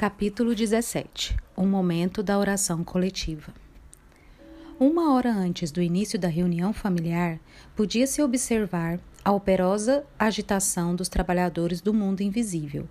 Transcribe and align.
Capítulo 0.00 0.54
17 0.54 1.36
O 1.54 1.66
momento 1.66 2.22
da 2.22 2.38
oração 2.38 2.82
coletiva. 2.82 3.52
Uma 4.78 5.12
hora 5.12 5.30
antes 5.30 5.70
do 5.70 5.82
início 5.82 6.18
da 6.18 6.26
reunião 6.26 6.72
familiar, 6.72 7.38
podia-se 7.76 8.22
observar 8.22 8.98
a 9.22 9.30
operosa 9.30 10.02
agitação 10.18 10.96
dos 10.96 11.10
trabalhadores 11.10 11.82
do 11.82 11.92
mundo 11.92 12.22
invisível, 12.22 12.88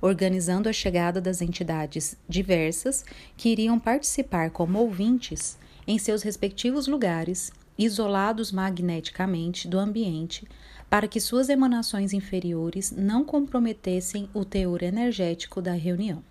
organizando 0.00 0.68
a 0.68 0.72
chegada 0.72 1.20
das 1.20 1.42
entidades 1.42 2.16
diversas 2.28 3.04
que 3.36 3.48
iriam 3.48 3.76
participar 3.76 4.50
como 4.50 4.78
ouvintes 4.78 5.58
em 5.84 5.98
seus 5.98 6.22
respectivos 6.22 6.86
lugares, 6.86 7.50
isolados 7.76 8.52
magneticamente 8.52 9.66
do 9.66 9.80
ambiente, 9.80 10.46
para 10.88 11.08
que 11.08 11.18
suas 11.18 11.48
emanações 11.48 12.12
inferiores 12.12 12.92
não 12.92 13.24
comprometessem 13.24 14.30
o 14.32 14.44
teor 14.44 14.84
energético 14.84 15.60
da 15.60 15.72
reunião. 15.72 16.22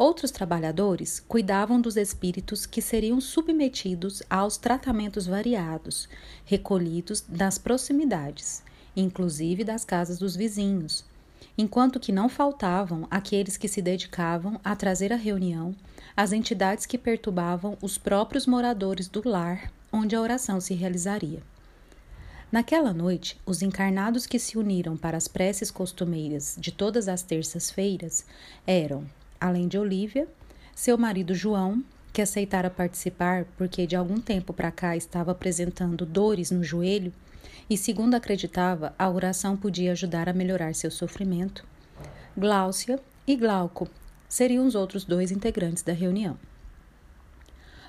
Outros 0.00 0.30
trabalhadores 0.30 1.20
cuidavam 1.20 1.78
dos 1.78 1.94
espíritos 1.94 2.64
que 2.64 2.80
seriam 2.80 3.20
submetidos 3.20 4.22
aos 4.30 4.56
tratamentos 4.56 5.26
variados, 5.26 6.08
recolhidos 6.42 7.20
das 7.28 7.58
proximidades, 7.58 8.62
inclusive 8.96 9.62
das 9.62 9.84
casas 9.84 10.18
dos 10.18 10.34
vizinhos, 10.34 11.04
enquanto 11.58 12.00
que 12.00 12.12
não 12.12 12.30
faltavam 12.30 13.06
aqueles 13.10 13.58
que 13.58 13.68
se 13.68 13.82
dedicavam 13.82 14.58
a 14.64 14.74
trazer 14.74 15.12
à 15.12 15.16
reunião 15.16 15.76
as 16.16 16.32
entidades 16.32 16.86
que 16.86 16.96
perturbavam 16.96 17.76
os 17.82 17.98
próprios 17.98 18.46
moradores 18.46 19.06
do 19.06 19.20
lar 19.28 19.70
onde 19.92 20.16
a 20.16 20.20
oração 20.22 20.62
se 20.62 20.72
realizaria. 20.72 21.42
Naquela 22.50 22.94
noite, 22.94 23.38
os 23.44 23.60
encarnados 23.60 24.26
que 24.26 24.38
se 24.38 24.56
uniram 24.56 24.96
para 24.96 25.18
as 25.18 25.28
preces 25.28 25.70
costumeiras 25.70 26.56
de 26.58 26.72
todas 26.72 27.06
as 27.06 27.20
terças-feiras 27.22 28.24
eram 28.66 29.04
além 29.40 29.66
de 29.66 29.78
Olívia, 29.78 30.28
seu 30.74 30.98
marido 30.98 31.34
João, 31.34 31.82
que 32.12 32.20
aceitara 32.20 32.68
participar 32.68 33.44
porque 33.56 33.86
de 33.86 33.96
algum 33.96 34.20
tempo 34.20 34.52
para 34.52 34.70
cá 34.70 34.96
estava 34.96 35.32
apresentando 35.32 36.04
dores 36.04 36.50
no 36.50 36.62
joelho 36.62 37.12
e, 37.68 37.76
segundo 37.76 38.14
acreditava, 38.14 38.94
a 38.98 39.08
oração 39.08 39.56
podia 39.56 39.92
ajudar 39.92 40.28
a 40.28 40.32
melhorar 40.32 40.74
seu 40.74 40.90
sofrimento. 40.90 41.64
Gláucia 42.36 42.98
e 43.26 43.36
Glauco 43.36 43.88
seriam 44.28 44.66
os 44.66 44.74
outros 44.74 45.04
dois 45.04 45.30
integrantes 45.30 45.82
da 45.82 45.92
reunião. 45.92 46.36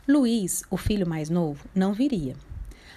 Luiz, 0.07 0.63
o 0.69 0.77
filho 0.77 1.07
mais 1.07 1.29
novo, 1.29 1.65
não 1.73 1.93
viria. 1.93 2.35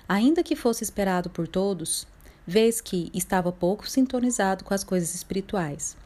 Ainda 0.08 0.42
que 0.42 0.56
fosse 0.56 0.82
esperado 0.82 1.30
por 1.30 1.48
todos, 1.48 2.06
vez 2.46 2.80
que 2.80 3.10
estava 3.14 3.50
pouco 3.52 3.88
sintonizado 3.88 4.64
com 4.64 4.74
as 4.74 4.84
coisas 4.84 5.14
espirituais. 5.14 5.96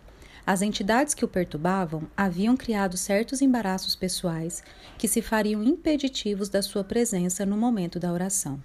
As 0.49 0.63
entidades 0.63 1.13
que 1.13 1.27
o 1.27 1.29
perturbavam 1.29 2.09
haviam 2.17 2.57
criado 2.57 2.97
certos 2.97 3.43
embaraços 3.43 3.95
pessoais 3.95 4.65
que 4.97 5.07
se 5.07 5.21
fariam 5.21 5.63
impeditivos 5.63 6.49
da 6.49 6.63
sua 6.63 6.83
presença 6.83 7.45
no 7.45 7.55
momento 7.55 8.01
da 8.01 8.11
oração. 8.11 8.59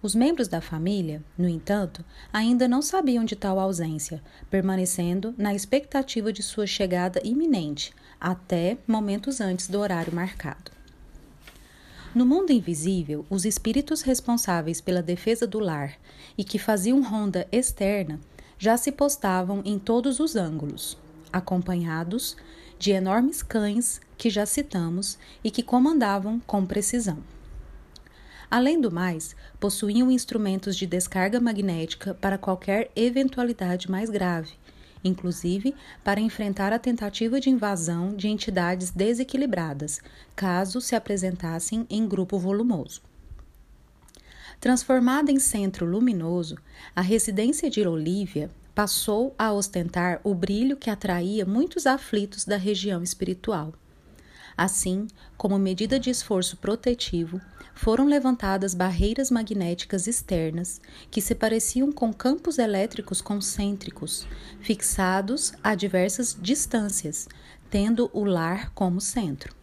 Os 0.00 0.14
membros 0.14 0.48
da 0.48 0.62
família, 0.62 1.22
no 1.36 1.46
entanto, 1.46 2.02
ainda 2.32 2.66
não 2.66 2.80
sabiam 2.80 3.22
de 3.22 3.36
tal 3.36 3.60
ausência, 3.60 4.22
permanecendo 4.48 5.34
na 5.36 5.54
expectativa 5.54 6.32
de 6.32 6.42
sua 6.42 6.66
chegada 6.66 7.20
iminente, 7.22 7.92
até 8.18 8.78
momentos 8.86 9.42
antes 9.42 9.68
do 9.68 9.78
horário 9.78 10.14
marcado. 10.14 10.70
No 12.14 12.24
mundo 12.24 12.50
invisível, 12.50 13.26
os 13.28 13.44
espíritos 13.44 14.00
responsáveis 14.00 14.80
pela 14.80 15.02
defesa 15.02 15.46
do 15.46 15.58
lar 15.58 15.98
e 16.38 16.42
que 16.42 16.58
faziam 16.58 17.02
ronda 17.02 17.46
externa 17.52 18.18
já 18.58 18.76
se 18.76 18.90
postavam 18.92 19.62
em 19.64 19.78
todos 19.78 20.20
os 20.20 20.36
ângulos, 20.36 20.96
acompanhados 21.32 22.36
de 22.78 22.90
enormes 22.92 23.42
cães 23.42 24.00
que 24.16 24.30
já 24.30 24.46
citamos 24.46 25.18
e 25.42 25.50
que 25.50 25.62
comandavam 25.62 26.40
com 26.40 26.64
precisão. 26.64 27.18
Além 28.50 28.80
do 28.80 28.90
mais, 28.92 29.34
possuíam 29.58 30.10
instrumentos 30.10 30.76
de 30.76 30.86
descarga 30.86 31.40
magnética 31.40 32.14
para 32.14 32.38
qualquer 32.38 32.90
eventualidade 32.94 33.90
mais 33.90 34.08
grave, 34.08 34.52
inclusive 35.02 35.74
para 36.04 36.20
enfrentar 36.20 36.72
a 36.72 36.78
tentativa 36.78 37.40
de 37.40 37.50
invasão 37.50 38.14
de 38.14 38.28
entidades 38.28 38.90
desequilibradas, 38.90 40.00
caso 40.34 40.80
se 40.80 40.94
apresentassem 40.94 41.86
em 41.90 42.06
grupo 42.06 42.38
volumoso. 42.38 43.02
Transformada 44.60 45.30
em 45.30 45.38
centro 45.38 45.84
luminoso, 45.86 46.56
a 46.94 47.00
residência 47.00 47.68
de 47.68 47.86
Olívia 47.86 48.50
passou 48.74 49.34
a 49.38 49.52
ostentar 49.52 50.20
o 50.24 50.34
brilho 50.34 50.76
que 50.76 50.90
atraía 50.90 51.44
muitos 51.44 51.86
aflitos 51.86 52.44
da 52.44 52.56
região 52.56 53.02
espiritual. 53.02 53.72
Assim, 54.56 55.06
como 55.36 55.58
medida 55.58 56.00
de 56.00 56.08
esforço 56.08 56.56
protetivo, 56.56 57.40
foram 57.74 58.06
levantadas 58.06 58.74
barreiras 58.74 59.30
magnéticas 59.30 60.06
externas 60.06 60.80
que 61.10 61.20
se 61.20 61.34
pareciam 61.34 61.92
com 61.92 62.12
campos 62.12 62.58
elétricos 62.58 63.20
concêntricos, 63.20 64.26
fixados 64.60 65.52
a 65.62 65.74
diversas 65.74 66.36
distâncias, 66.40 67.28
tendo 67.68 68.10
o 68.14 68.24
lar 68.24 68.72
como 68.74 68.98
centro. 68.98 69.54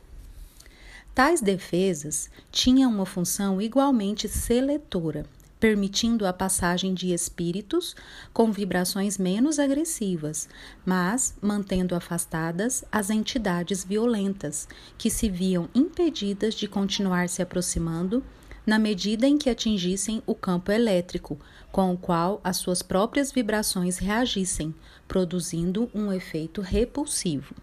Tais 1.16 1.41
defesas 1.41 2.28
tinham 2.51 2.91
uma 2.91 3.06
função 3.06 3.62
igualmente 3.62 4.28
seletora, 4.28 5.28
permitindo 5.59 6.25
a 6.25 6.34
passagem 6.34 6.91
de 6.91 7.13
espíritos 7.13 7.96
com 8.34 8.51
vibrações 8.51 9.19
menos 9.19 9.59
agressivas, 9.59 10.50
mas 10.84 11.35
mantendo 11.40 11.94
afastadas 11.94 12.84
as 12.91 13.12
entidades 13.12 13.84
violentas, 13.84 14.68
que 14.97 15.07
se 15.07 15.29
viam 15.29 15.69
impedidas 15.75 16.56
de 16.56 16.68
continuar 16.68 17.29
se 17.29 17.44
aproximando 17.44 18.23
na 18.66 18.79
medida 18.79 19.28
em 19.28 19.38
que 19.38 19.52
atingissem 19.52 20.23
o 20.25 20.34
campo 20.34 20.72
elétrico, 20.72 21.38
com 21.72 21.94
o 21.94 21.97
qual 21.97 22.41
as 22.44 22.57
suas 22.57 22.81
próprias 22.81 23.31
vibrações 23.31 24.00
reagissem, 24.00 24.73
produzindo 25.07 25.91
um 25.94 26.12
efeito 26.12 26.59
repulsivo. 26.59 27.53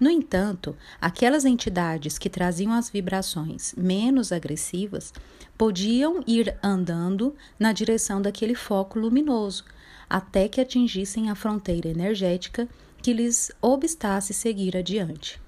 No 0.00 0.08
entanto, 0.08 0.76
aquelas 1.00 1.44
entidades 1.44 2.18
que 2.18 2.30
traziam 2.30 2.72
as 2.72 2.88
vibrações 2.88 3.74
menos 3.76 4.30
agressivas 4.30 5.12
podiam 5.56 6.22
ir 6.24 6.56
andando 6.62 7.34
na 7.58 7.72
direção 7.72 8.22
daquele 8.22 8.54
foco 8.54 8.98
luminoso, 8.98 9.64
até 10.08 10.48
que 10.48 10.60
atingissem 10.60 11.30
a 11.30 11.34
fronteira 11.34 11.88
energética 11.88 12.68
que 13.02 13.12
lhes 13.12 13.50
obstasse 13.60 14.32
seguir 14.32 14.76
adiante. 14.76 15.40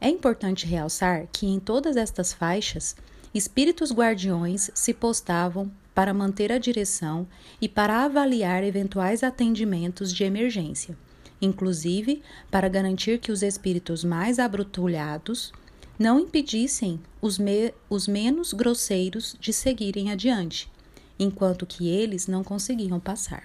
É 0.00 0.08
importante 0.08 0.66
realçar 0.66 1.26
que 1.32 1.46
em 1.46 1.58
todas 1.58 1.96
estas 1.96 2.32
faixas, 2.32 2.94
espíritos 3.34 3.92
guardiões 3.92 4.70
se 4.72 4.94
postavam 4.94 5.70
para 5.92 6.14
manter 6.14 6.52
a 6.52 6.58
direção 6.58 7.26
e 7.60 7.68
para 7.68 8.04
avaliar 8.04 8.62
eventuais 8.62 9.22
atendimentos 9.24 10.12
de 10.12 10.22
emergência 10.24 10.96
inclusive 11.42 12.22
para 12.50 12.68
garantir 12.68 13.18
que 13.18 13.32
os 13.32 13.42
espíritos 13.42 14.04
mais 14.04 14.38
abrutulhados 14.38 15.52
não 15.98 16.20
impedissem 16.20 17.00
os, 17.20 17.38
me 17.38 17.74
os 17.90 18.06
menos 18.08 18.52
grosseiros 18.52 19.36
de 19.38 19.52
seguirem 19.52 20.10
adiante, 20.10 20.70
enquanto 21.18 21.66
que 21.66 21.88
eles 21.88 22.26
não 22.26 22.42
conseguiam 22.42 22.98
passar. 22.98 23.44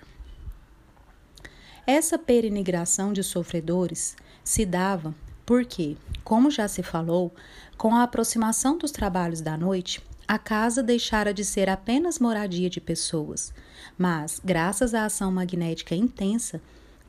Essa 1.86 2.18
peregrinação 2.18 3.12
de 3.14 3.24
sofredores 3.24 4.16
se 4.44 4.66
dava 4.66 5.16
porque, 5.46 5.96
como 6.24 6.52
já 6.52 6.68
se 6.68 6.84
falou, 6.84 7.34
com 7.78 7.96
a 7.96 8.04
aproximação 8.04 8.78
dos 8.78 8.92
trabalhos 8.92 9.40
da 9.40 9.58
noite, 9.58 10.02
a 10.28 10.38
casa 10.38 10.84
deixara 10.84 11.34
de 11.34 11.46
ser 11.46 11.70
apenas 11.70 12.20
moradia 12.20 12.70
de 12.70 12.82
pessoas, 12.82 13.54
mas, 13.98 14.42
graças 14.44 14.94
à 14.94 15.06
ação 15.06 15.32
magnética 15.32 15.96
intensa, 15.96 16.62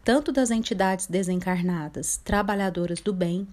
tanto 0.04 0.32
das 0.32 0.50
entidades 0.50 1.06
desencarnadas, 1.06 2.16
trabalhadoras 2.16 3.00
do 3.00 3.12
bem, 3.12 3.46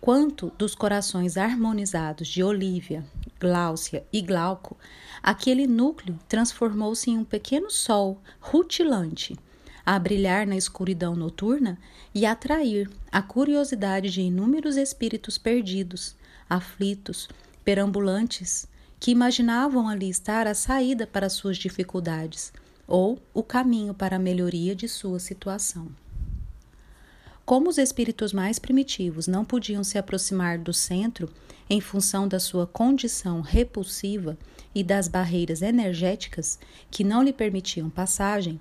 quanto 0.00 0.52
dos 0.58 0.74
corações 0.74 1.36
harmonizados 1.36 2.26
de 2.28 2.42
Olívia, 2.42 3.04
Gláucia 3.38 4.04
e 4.12 4.20
Glauco, 4.20 4.76
aquele 5.22 5.66
núcleo 5.66 6.18
transformou-se 6.28 7.10
em 7.10 7.18
um 7.18 7.24
pequeno 7.24 7.70
sol 7.70 8.20
rutilante, 8.40 9.38
a 9.86 9.98
brilhar 9.98 10.46
na 10.46 10.56
escuridão 10.56 11.14
noturna 11.14 11.78
e 12.14 12.26
atrair 12.26 12.90
a 13.10 13.22
curiosidade 13.22 14.10
de 14.10 14.22
inúmeros 14.22 14.76
espíritos 14.76 15.38
perdidos, 15.38 16.16
aflitos, 16.48 17.28
perambulantes, 17.64 18.68
que 18.98 19.10
imaginavam 19.10 19.88
ali 19.88 20.08
estar 20.08 20.46
a 20.46 20.54
saída 20.54 21.06
para 21.06 21.28
suas 21.28 21.56
dificuldades 21.56 22.52
ou 22.92 23.18
o 23.32 23.42
caminho 23.42 23.94
para 23.94 24.16
a 24.16 24.18
melhoria 24.18 24.76
de 24.76 24.86
sua 24.86 25.18
situação. 25.18 25.88
Como 27.42 27.70
os 27.70 27.78
espíritos 27.78 28.34
mais 28.34 28.58
primitivos 28.58 29.26
não 29.26 29.46
podiam 29.46 29.82
se 29.82 29.96
aproximar 29.96 30.58
do 30.58 30.74
centro 30.74 31.30
em 31.70 31.80
função 31.80 32.28
da 32.28 32.38
sua 32.38 32.66
condição 32.66 33.40
repulsiva 33.40 34.36
e 34.74 34.84
das 34.84 35.08
barreiras 35.08 35.62
energéticas 35.62 36.58
que 36.90 37.02
não 37.02 37.22
lhe 37.22 37.32
permitiam 37.32 37.88
passagem, 37.88 38.60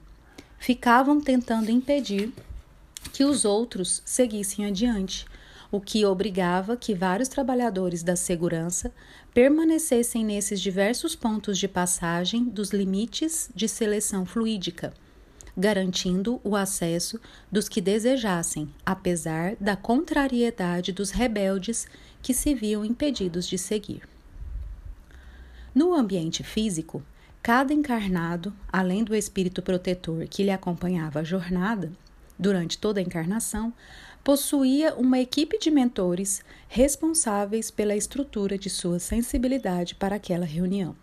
ficavam 0.58 1.20
tentando 1.20 1.70
impedir 1.70 2.32
que 3.12 3.26
os 3.26 3.44
outros 3.44 4.02
seguissem 4.06 4.66
adiante, 4.66 5.26
o 5.72 5.80
que 5.80 6.06
obrigava 6.06 6.76
que 6.76 6.94
vários 6.94 7.30
trabalhadores 7.30 8.04
da 8.04 8.16
segurança 8.16 8.92
permanecessem 9.34 10.26
nesses 10.26 10.60
diversos 10.60 11.16
pontos 11.16 11.58
de 11.58 11.68
passagem 11.68 12.44
dos 12.44 12.72
limites 12.72 13.50
de 13.56 13.70
seleção 13.70 14.26
fluídica, 14.26 14.94
garantindo 15.56 16.42
o 16.44 16.56
acesso 16.56 17.20
dos 17.50 17.70
que 17.70 17.80
desejassem, 17.80 18.70
apesar 18.86 19.56
da 19.60 19.78
contrariedade 19.78 20.92
dos 20.92 21.12
rebeldes 21.12 21.88
que 22.22 22.34
se 22.34 22.54
viam 22.54 22.84
impedidos 22.84 23.48
de 23.48 23.58
seguir. 23.58 24.02
No 25.74 25.94
ambiente 25.94 26.44
físico, 26.44 27.02
cada 27.42 27.74
encarnado, 27.74 28.54
além 28.72 29.06
do 29.06 29.16
espírito 29.16 29.62
protetor 29.62 30.28
que 30.28 30.44
lhe 30.44 30.52
acompanhava 30.52 31.22
a 31.22 31.24
jornada, 31.24 31.90
durante 32.38 32.78
toda 32.78 33.00
a 33.00 33.04
encarnação, 33.04 33.72
possuía 34.24 34.94
uma 34.96 35.20
equipe 35.20 35.58
de 35.58 35.72
mentores 35.72 36.44
responsáveis 36.68 37.72
pela 37.72 37.96
estrutura 37.96 38.58
de 38.58 38.70
sua 38.70 39.00
sensibilidade 39.00 39.96
para 39.96 40.16
aquela 40.16 40.46
reunião. 40.46 40.96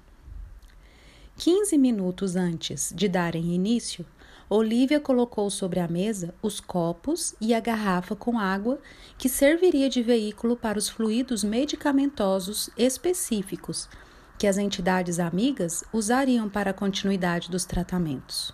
Quinze 1.37 1.79
minutos 1.79 2.37
antes 2.37 2.93
de 2.95 3.09
darem 3.09 3.55
início, 3.55 4.05
Olivia 4.51 4.99
colocou 4.99 5.51
sobre 5.51 5.79
a 5.79 5.87
mesa 5.87 6.35
os 6.41 6.59
copos 6.59 7.35
e 7.41 7.53
a 7.53 7.61
garrafa 7.61 8.17
com 8.17 8.39
água 8.39 8.81
que 9.19 9.29
serviria 9.29 9.91
de 9.91 10.03
veículo 10.03 10.57
para 10.57 10.79
os 10.79 10.89
fluidos 10.89 11.45
medicamentosos 11.45 12.71
específicos 12.77 13.89
que 14.39 14.47
as 14.47 14.57
entidades 14.57 15.19
amigas 15.19 15.85
usariam 15.93 16.49
para 16.49 16.71
a 16.71 16.75
continuidade 16.75 17.51
dos 17.51 17.65
tratamentos. 17.65 18.53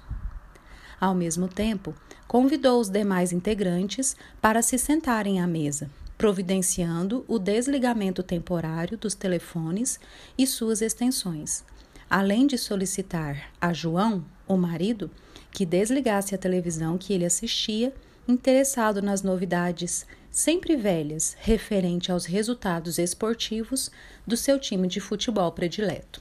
Ao 1.01 1.15
mesmo 1.15 1.47
tempo, 1.47 1.95
convidou 2.27 2.81
os 2.81 2.89
demais 2.89 3.33
integrantes 3.33 4.17
para 4.41 4.63
se 4.63 4.79
sentarem 4.79 5.41
à 5.41 5.47
mesa, 5.47 5.91
providenciando 6.17 7.25
o 7.29 7.39
desligamento 7.39 8.23
temporário 8.23 8.97
dos 8.97 9.15
telefones 9.15 9.99
e 10.37 10.47
suas 10.47 10.81
extensões, 10.81 11.65
além 12.09 12.47
de 12.47 12.57
solicitar 12.57 13.51
a 13.61 13.73
João, 13.73 14.25
o 14.47 14.57
marido, 14.57 15.11
que 15.51 15.65
desligasse 15.65 16.35
a 16.35 16.39
televisão 16.39 16.99
que 16.99 17.13
ele 17.13 17.25
assistia, 17.25 17.95
interessado 18.27 19.03
nas 19.03 19.23
novidades 19.23 20.07
sempre 20.31 20.77
velhas 20.77 21.37
referente 21.39 22.11
aos 22.11 22.25
resultados 22.25 22.99
esportivos 22.99 23.91
do 24.27 24.37
seu 24.37 24.59
time 24.59 24.89
de 24.89 24.99
futebol 24.99 25.53
predileto. 25.53 26.21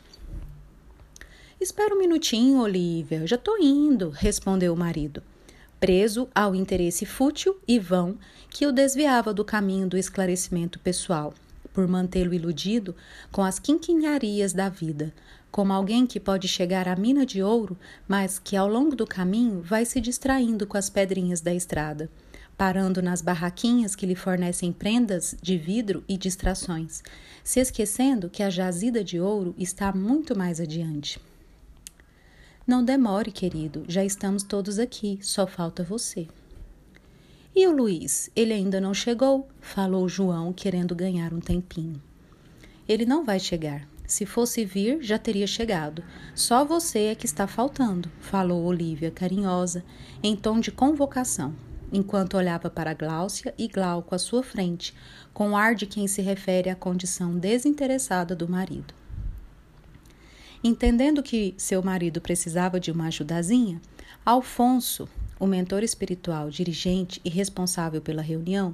Espera 1.60 1.96
um 1.96 1.98
minutinho, 1.98 2.62
Olivia, 2.62 3.26
já 3.26 3.38
tô 3.38 3.58
indo, 3.58 4.10
respondeu 4.10 4.74
o 4.74 4.78
marido, 4.78 5.24
preso 5.84 6.30
ao 6.34 6.56
interesse 6.56 7.06
fútil 7.06 7.58
e 7.68 7.78
vão 7.78 8.18
que 8.50 8.66
o 8.66 8.72
desviava 8.72 9.34
do 9.34 9.44
caminho 9.44 9.86
do 9.86 9.98
esclarecimento 9.98 10.80
pessoal, 10.80 11.34
por 11.74 11.86
mantê-lo 11.90 12.34
iludido 12.34 12.96
com 13.34 13.44
as 13.44 13.60
quinquinharias 13.60 14.54
da 14.54 14.70
vida, 14.70 15.14
como 15.52 15.74
alguém 15.74 16.08
que 16.08 16.22
pode 16.22 16.48
chegar 16.48 16.88
à 16.88 16.96
mina 16.96 17.26
de 17.26 17.44
ouro, 17.44 17.78
mas 18.08 18.40
que 18.40 18.56
ao 18.56 18.66
longo 18.66 18.96
do 18.96 19.06
caminho 19.06 19.62
vai 19.62 19.84
se 19.84 20.00
distraindo 20.00 20.66
com 20.66 20.78
as 20.78 20.90
pedrinhas 20.90 21.42
da 21.42 21.54
estrada, 21.54 22.10
parando 22.58 23.02
nas 23.02 23.22
barraquinhas 23.22 23.94
que 23.94 24.06
lhe 24.06 24.16
fornecem 24.16 24.72
prendas 24.72 25.36
de 25.42 25.58
vidro 25.58 26.02
e 26.08 26.16
distrações, 26.16 27.04
se 27.44 27.60
esquecendo 27.60 28.30
que 28.30 28.42
a 28.42 28.50
jazida 28.50 29.04
de 29.04 29.20
ouro 29.20 29.54
está 29.58 29.92
muito 29.92 30.34
mais 30.34 30.62
adiante. 30.62 31.20
Não 32.66 32.82
demore, 32.82 33.30
querido, 33.30 33.84
já 33.90 34.06
estamos 34.06 34.42
todos 34.42 34.80
aqui, 34.80 35.20
só 35.22 35.46
falta 35.46 35.84
você. 35.84 36.30
E 37.54 37.68
o 37.68 37.76
Luiz? 37.76 38.30
Ele 38.34 38.54
ainda 38.54 38.80
não 38.80 38.94
chegou? 38.94 39.50
falou 39.60 40.08
João, 40.08 40.54
querendo 40.54 40.96
ganhar 40.96 41.34
um 41.34 41.42
tempinho. 41.42 42.02
Ele 42.88 43.06
não 43.06 43.26
vai 43.26 43.38
chegar. 43.38 43.86
Se 44.08 44.26
fosse 44.26 44.64
vir, 44.64 45.04
já 45.04 45.18
teria 45.18 45.46
chegado. 45.46 46.02
Só 46.34 46.64
você 46.64 47.00
é 47.08 47.16
que 47.16 47.26
está 47.26 47.48
faltando, 47.48 48.10
falou 48.22 48.64
Olívia, 48.64 49.12
carinhosa, 49.12 49.84
em 50.22 50.34
tom 50.34 50.62
de 50.62 50.72
convocação, 50.72 51.54
enquanto 51.92 52.38
olhava 52.38 52.70
para 52.70 52.94
Gláucia 52.94 53.54
e 53.58 53.68
Glauco 53.68 54.16
à 54.16 54.18
sua 54.18 54.42
frente, 54.42 54.96
com 55.34 55.58
ar 55.58 55.76
de 55.76 55.86
quem 55.86 56.08
se 56.08 56.22
refere 56.22 56.70
à 56.70 56.76
condição 56.76 57.38
desinteressada 57.38 58.34
do 58.34 58.48
marido. 58.48 59.03
Entendendo 60.64 61.22
que 61.22 61.54
seu 61.58 61.84
marido 61.84 62.22
precisava 62.22 62.80
de 62.80 62.90
uma 62.90 63.08
ajudazinha, 63.08 63.82
Alfonso, 64.26 65.10
o 65.38 65.46
mentor 65.46 65.84
espiritual, 65.84 66.50
dirigente 66.50 67.20
e 67.26 67.30
responsável 67.30 68.02
pela 68.02 68.22
reunião, 68.22 68.74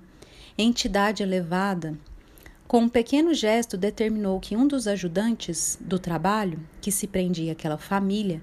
entidade 0.56 1.24
elevada, 1.24 1.98
com 2.68 2.82
um 2.82 2.90
pequeno 2.90 3.34
gesto 3.34 3.76
determinou 3.76 4.40
que 4.40 4.56
um 4.56 4.68
dos 4.68 4.88
ajudantes 4.88 5.80
do 5.82 5.98
trabalho, 5.98 6.60
que 6.80 6.92
se 6.92 7.08
prendia 7.08 7.54
àquela 7.54 7.80
família, 7.80 8.40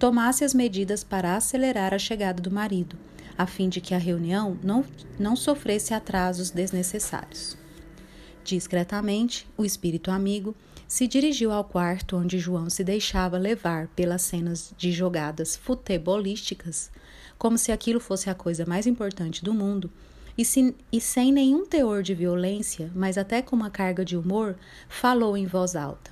tomasse 0.00 0.42
as 0.42 0.52
medidas 0.52 1.04
para 1.04 1.36
acelerar 1.36 1.94
a 1.94 1.98
chegada 1.98 2.42
do 2.42 2.50
marido, 2.50 2.96
a 3.36 3.46
fim 3.46 3.68
de 3.68 3.80
que 3.80 3.94
a 3.94 3.98
reunião 3.98 4.58
não, 4.60 4.84
não 5.16 5.36
sofresse 5.36 5.94
atrasos 5.94 6.50
desnecessários. 6.50 7.56
Discretamente, 8.42 9.46
o 9.56 9.64
espírito 9.64 10.10
amigo 10.10 10.56
se 10.88 11.06
dirigiu 11.06 11.52
ao 11.52 11.62
quarto 11.62 12.16
onde 12.16 12.38
João 12.38 12.70
se 12.70 12.82
deixava 12.82 13.36
levar 13.36 13.88
pelas 13.88 14.22
cenas 14.22 14.72
de 14.76 14.90
jogadas 14.90 15.54
futebolísticas, 15.54 16.90
como 17.36 17.58
se 17.58 17.70
aquilo 17.70 18.00
fosse 18.00 18.30
a 18.30 18.34
coisa 18.34 18.64
mais 18.64 18.86
importante 18.86 19.44
do 19.44 19.52
mundo, 19.52 19.90
e, 20.36 20.44
se, 20.44 20.74
e 20.90 20.98
sem 20.98 21.30
nenhum 21.30 21.66
teor 21.66 22.02
de 22.02 22.14
violência, 22.14 22.90
mas 22.94 23.18
até 23.18 23.42
com 23.42 23.54
uma 23.54 23.70
carga 23.70 24.02
de 24.02 24.16
humor, 24.16 24.56
falou 24.88 25.36
em 25.36 25.46
voz 25.46 25.76
alta. 25.76 26.10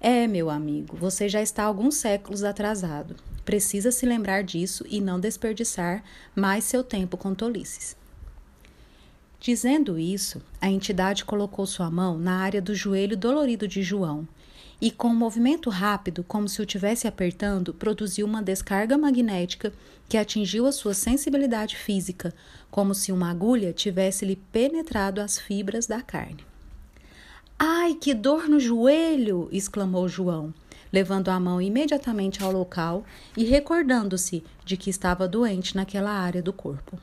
É, 0.00 0.28
meu 0.28 0.48
amigo, 0.48 0.96
você 0.96 1.28
já 1.28 1.42
está 1.42 1.64
alguns 1.64 1.96
séculos 1.96 2.44
atrasado. 2.44 3.16
Precisa 3.44 3.90
se 3.90 4.06
lembrar 4.06 4.42
disso 4.44 4.84
e 4.88 5.00
não 5.00 5.18
desperdiçar 5.18 6.04
mais 6.34 6.64
seu 6.64 6.84
tempo 6.84 7.16
com 7.16 7.34
tolices. 7.34 7.96
Dizendo 9.40 9.98
isso, 9.98 10.42
a 10.60 10.68
entidade 10.68 11.24
colocou 11.24 11.66
sua 11.66 11.90
mão 11.90 12.18
na 12.18 12.38
área 12.38 12.60
do 12.60 12.74
joelho 12.74 13.16
dolorido 13.16 13.68
de 13.68 13.82
João 13.82 14.26
e, 14.80 14.90
com 14.90 15.08
um 15.08 15.14
movimento 15.14 15.70
rápido, 15.70 16.24
como 16.24 16.48
se 16.48 16.60
o 16.60 16.66
tivesse 16.66 17.06
apertando, 17.06 17.72
produziu 17.72 18.26
uma 18.26 18.42
descarga 18.42 18.98
magnética 18.98 19.72
que 20.08 20.16
atingiu 20.16 20.66
a 20.66 20.72
sua 20.72 20.94
sensibilidade 20.94 21.76
física, 21.76 22.34
como 22.70 22.94
se 22.94 23.12
uma 23.12 23.30
agulha 23.30 23.72
tivesse 23.72 24.24
lhe 24.24 24.36
penetrado 24.36 25.20
as 25.20 25.38
fibras 25.38 25.86
da 25.86 26.02
carne. 26.02 26.44
Ai, 27.58 27.94
que 27.94 28.12
dor 28.12 28.48
no 28.48 28.60
joelho! 28.60 29.48
exclamou 29.50 30.08
João, 30.08 30.52
levando 30.92 31.30
a 31.30 31.40
mão 31.40 31.60
imediatamente 31.60 32.42
ao 32.42 32.52
local 32.52 33.04
e 33.36 33.44
recordando-se 33.44 34.44
de 34.64 34.76
que 34.76 34.90
estava 34.90 35.26
doente 35.26 35.74
naquela 35.74 36.10
área 36.10 36.42
do 36.42 36.52
corpo. 36.52 36.98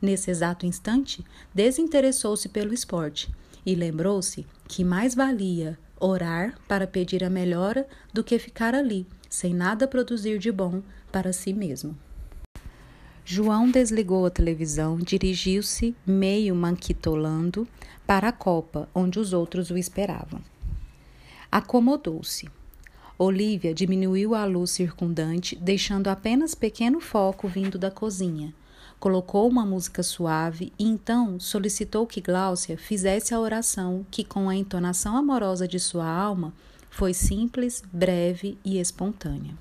Nesse 0.00 0.30
exato 0.30 0.64
instante, 0.64 1.24
desinteressou-se 1.54 2.48
pelo 2.48 2.72
esporte 2.72 3.30
e 3.64 3.74
lembrou-se 3.74 4.46
que 4.66 4.82
mais 4.82 5.14
valia 5.14 5.78
orar 5.98 6.58
para 6.66 6.86
pedir 6.86 7.22
a 7.22 7.28
melhora 7.28 7.86
do 8.12 8.24
que 8.24 8.38
ficar 8.38 8.74
ali, 8.74 9.06
sem 9.28 9.52
nada 9.52 9.86
produzir 9.86 10.38
de 10.38 10.50
bom 10.50 10.82
para 11.12 11.32
si 11.32 11.52
mesmo. 11.52 11.96
João 13.24 13.70
desligou 13.70 14.24
a 14.24 14.30
televisão, 14.30 14.96
dirigiu-se, 14.96 15.94
meio 16.06 16.54
manquitolando, 16.54 17.68
para 18.06 18.28
a 18.28 18.32
copa, 18.32 18.88
onde 18.94 19.20
os 19.20 19.32
outros 19.32 19.70
o 19.70 19.76
esperavam. 19.78 20.40
Acomodou-se. 21.52 22.48
Olivia 23.16 23.74
diminuiu 23.74 24.34
a 24.34 24.44
luz 24.46 24.70
circundante, 24.70 25.54
deixando 25.54 26.08
apenas 26.08 26.54
pequeno 26.54 27.00
foco 27.00 27.46
vindo 27.46 27.78
da 27.78 27.90
cozinha, 27.90 28.54
colocou 29.00 29.48
uma 29.48 29.64
música 29.64 30.02
suave 30.02 30.72
e 30.78 30.84
então 30.84 31.40
solicitou 31.40 32.06
que 32.06 32.20
Gláucia 32.20 32.76
fizesse 32.76 33.34
a 33.34 33.40
oração 33.40 34.04
que, 34.10 34.22
com 34.22 34.48
a 34.50 34.54
entonação 34.54 35.16
amorosa 35.16 35.66
de 35.66 35.80
sua 35.80 36.06
alma, 36.06 36.52
foi 36.90 37.14
simples, 37.14 37.82
breve 37.90 38.58
e 38.62 38.78
espontânea. 38.78 39.54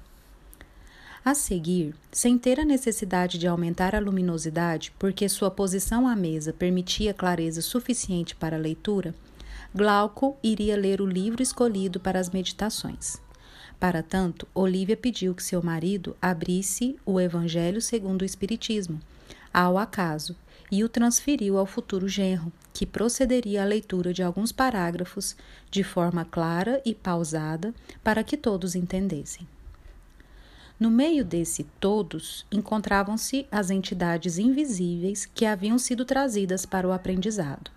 A 1.24 1.34
seguir, 1.34 1.96
sem 2.12 2.38
ter 2.38 2.60
a 2.60 2.65
necessidade 2.65 3.38
de 3.38 3.48
aumentar 3.48 3.96
a 3.96 4.00
luminosidade, 4.00 4.91
porque 5.00 5.29
sua 5.29 5.50
posição 5.50 6.05
à 6.05 6.15
mesa 6.15 6.51
permitia 6.51 7.13
clareza 7.13 7.62
suficiente 7.62 8.36
para 8.36 8.58
a 8.58 8.60
leitura, 8.60 9.15
Glauco 9.74 10.36
iria 10.43 10.75
ler 10.75 11.00
o 11.00 11.05
livro 11.05 11.41
escolhido 11.41 12.00
para 12.00 12.19
as 12.19 12.29
meditações. 12.29 13.22
Para 13.79 14.03
tanto, 14.03 14.48
Olívia 14.53 14.98
pediu 14.98 15.34
que 15.34 15.43
seu 15.43 15.63
marido 15.63 16.17
abrisse 16.22 16.98
o 17.05 17.19
Evangelho 17.22 17.81
segundo 17.81 18.24
o 18.24 18.25
Espiritismo, 18.25 19.00
ao 19.53 19.77
acaso 19.77 20.35
e 20.71 20.83
o 20.83 20.89
transferiu 20.89 21.57
ao 21.57 21.65
futuro 21.65 22.07
genro, 22.07 22.51
que 22.73 22.85
procederia 22.85 23.63
à 23.63 23.65
leitura 23.65 24.13
de 24.13 24.21
alguns 24.21 24.51
parágrafos 24.51 25.35
de 25.71 25.83
forma 25.83 26.23
clara 26.23 26.81
e 26.85 26.93
pausada 26.93 27.73
para 28.03 28.23
que 28.23 28.37
todos 28.37 28.75
entendessem. 28.75 29.47
No 30.79 30.89
meio 30.89 31.25
desse 31.25 31.65
todos 31.79 32.45
encontravam-se 32.51 33.45
as 33.51 33.69
entidades 33.69 34.37
invisíveis 34.37 35.25
que 35.25 35.45
haviam 35.45 35.77
sido 35.77 36.05
trazidas 36.05 36.65
para 36.65 36.87
o 36.87 36.93
aprendizado. 36.93 37.69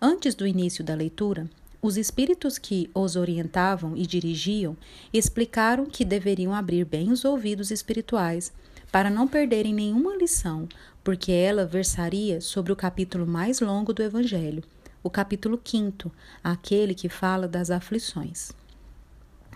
Antes 0.00 0.34
do 0.34 0.46
início 0.46 0.84
da 0.84 0.94
leitura, 0.94 1.48
os 1.80 1.96
espíritos 1.96 2.58
que 2.58 2.90
os 2.92 3.16
orientavam 3.16 3.96
e 3.96 4.06
dirigiam 4.06 4.76
explicaram 5.10 5.86
que 5.86 6.04
deveriam 6.04 6.52
abrir 6.52 6.84
bem 6.84 7.10
os 7.10 7.24
ouvidos 7.24 7.70
espirituais 7.70 8.52
para 8.90 9.10
não 9.10 9.28
perderem 9.28 9.74
nenhuma 9.74 10.16
lição, 10.16 10.68
porque 11.02 11.30
ela 11.32 11.66
versaria 11.66 12.40
sobre 12.40 12.72
o 12.72 12.76
capítulo 12.76 13.26
mais 13.26 13.60
longo 13.60 13.92
do 13.92 14.02
Evangelho, 14.02 14.62
o 15.02 15.10
capítulo 15.10 15.60
5, 15.64 16.10
aquele 16.42 16.94
que 16.94 17.08
fala 17.08 17.46
das 17.46 17.70
aflições. 17.70 18.52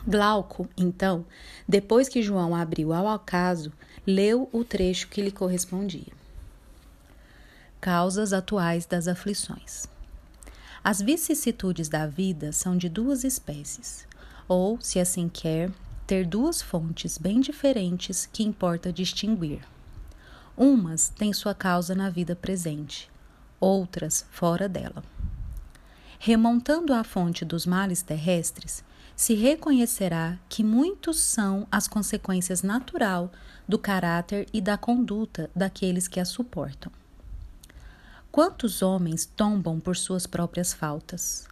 Glauco, 0.06 0.68
então, 0.76 1.26
depois 1.68 2.08
que 2.08 2.22
João 2.22 2.54
abriu 2.54 2.92
ao 2.92 3.08
acaso, 3.08 3.72
leu 4.06 4.48
o 4.52 4.64
trecho 4.64 5.08
que 5.08 5.20
lhe 5.20 5.30
correspondia. 5.30 6.12
Causas 7.80 8.32
atuais 8.32 8.86
das 8.86 9.08
aflições. 9.08 9.86
As 10.82 11.02
vicissitudes 11.02 11.88
da 11.88 12.06
vida 12.06 12.52
são 12.52 12.76
de 12.76 12.88
duas 12.88 13.24
espécies, 13.24 14.06
ou, 14.48 14.80
se 14.80 14.98
assim 14.98 15.28
quer, 15.28 15.70
ter 16.10 16.26
duas 16.26 16.60
fontes 16.60 17.16
bem 17.16 17.38
diferentes 17.38 18.28
que 18.32 18.42
importa 18.42 18.92
distinguir. 18.92 19.60
Umas 20.56 21.08
têm 21.08 21.32
sua 21.32 21.54
causa 21.54 21.94
na 21.94 22.10
vida 22.10 22.34
presente, 22.34 23.08
outras 23.60 24.26
fora 24.28 24.68
dela. 24.68 25.04
Remontando 26.18 26.92
à 26.92 27.04
fonte 27.04 27.44
dos 27.44 27.64
males 27.64 28.02
terrestres, 28.02 28.82
se 29.14 29.34
reconhecerá 29.34 30.36
que 30.48 30.64
muitos 30.64 31.20
são 31.20 31.64
as 31.70 31.86
consequências 31.86 32.64
natural 32.64 33.30
do 33.68 33.78
caráter 33.78 34.48
e 34.52 34.60
da 34.60 34.76
conduta 34.76 35.48
daqueles 35.54 36.08
que 36.08 36.18
a 36.18 36.24
suportam. 36.24 36.90
Quantos 38.32 38.82
homens 38.82 39.26
tombam 39.26 39.78
por 39.78 39.96
suas 39.96 40.26
próprias 40.26 40.72
faltas? 40.72 41.46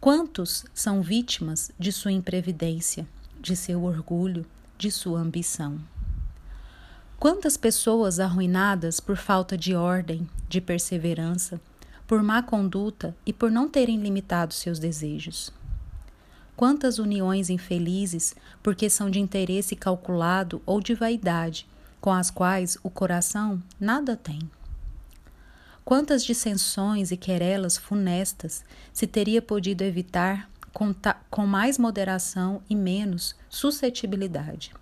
Quantos 0.00 0.64
são 0.74 1.02
vítimas 1.02 1.70
de 1.78 1.92
sua 1.92 2.10
imprevidência, 2.10 3.06
de 3.42 3.56
seu 3.56 3.82
orgulho, 3.82 4.46
de 4.78 4.90
sua 4.90 5.18
ambição? 5.18 5.80
Quantas 7.18 7.56
pessoas 7.56 8.20
arruinadas 8.20 9.00
por 9.00 9.16
falta 9.16 9.58
de 9.58 9.74
ordem, 9.74 10.28
de 10.48 10.60
perseverança, 10.60 11.60
por 12.06 12.22
má 12.22 12.42
conduta 12.42 13.16
e 13.26 13.32
por 13.32 13.50
não 13.50 13.68
terem 13.68 14.00
limitado 14.00 14.54
seus 14.54 14.78
desejos? 14.78 15.52
Quantas 16.56 16.98
uniões 16.98 17.50
infelizes, 17.50 18.34
porque 18.62 18.88
são 18.88 19.10
de 19.10 19.18
interesse 19.18 19.74
calculado 19.74 20.62
ou 20.64 20.80
de 20.80 20.94
vaidade, 20.94 21.66
com 22.00 22.12
as 22.12 22.30
quais 22.30 22.78
o 22.82 22.90
coração 22.90 23.60
nada 23.80 24.16
tem? 24.16 24.38
Quantas 25.84 26.24
dissensões 26.24 27.10
e 27.10 27.16
querelas 27.16 27.76
funestas 27.76 28.64
se 28.92 29.06
teria 29.06 29.42
podido 29.42 29.82
evitar 29.82 30.48
com, 30.72 30.94
com 31.30 31.46
mais 31.46 31.78
moderação 31.78 32.62
e 32.68 32.74
menos 32.74 33.34
suscetibilidade? 33.48 34.72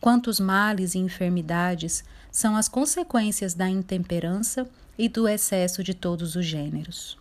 Quantos 0.00 0.40
males 0.40 0.94
e 0.94 0.98
enfermidades 0.98 2.02
são 2.32 2.56
as 2.56 2.68
consequências 2.68 3.54
da 3.54 3.68
intemperança 3.68 4.68
e 4.98 5.08
do 5.08 5.28
excesso 5.28 5.84
de 5.84 5.92
todos 5.92 6.36
os 6.36 6.44
gêneros? 6.46 7.18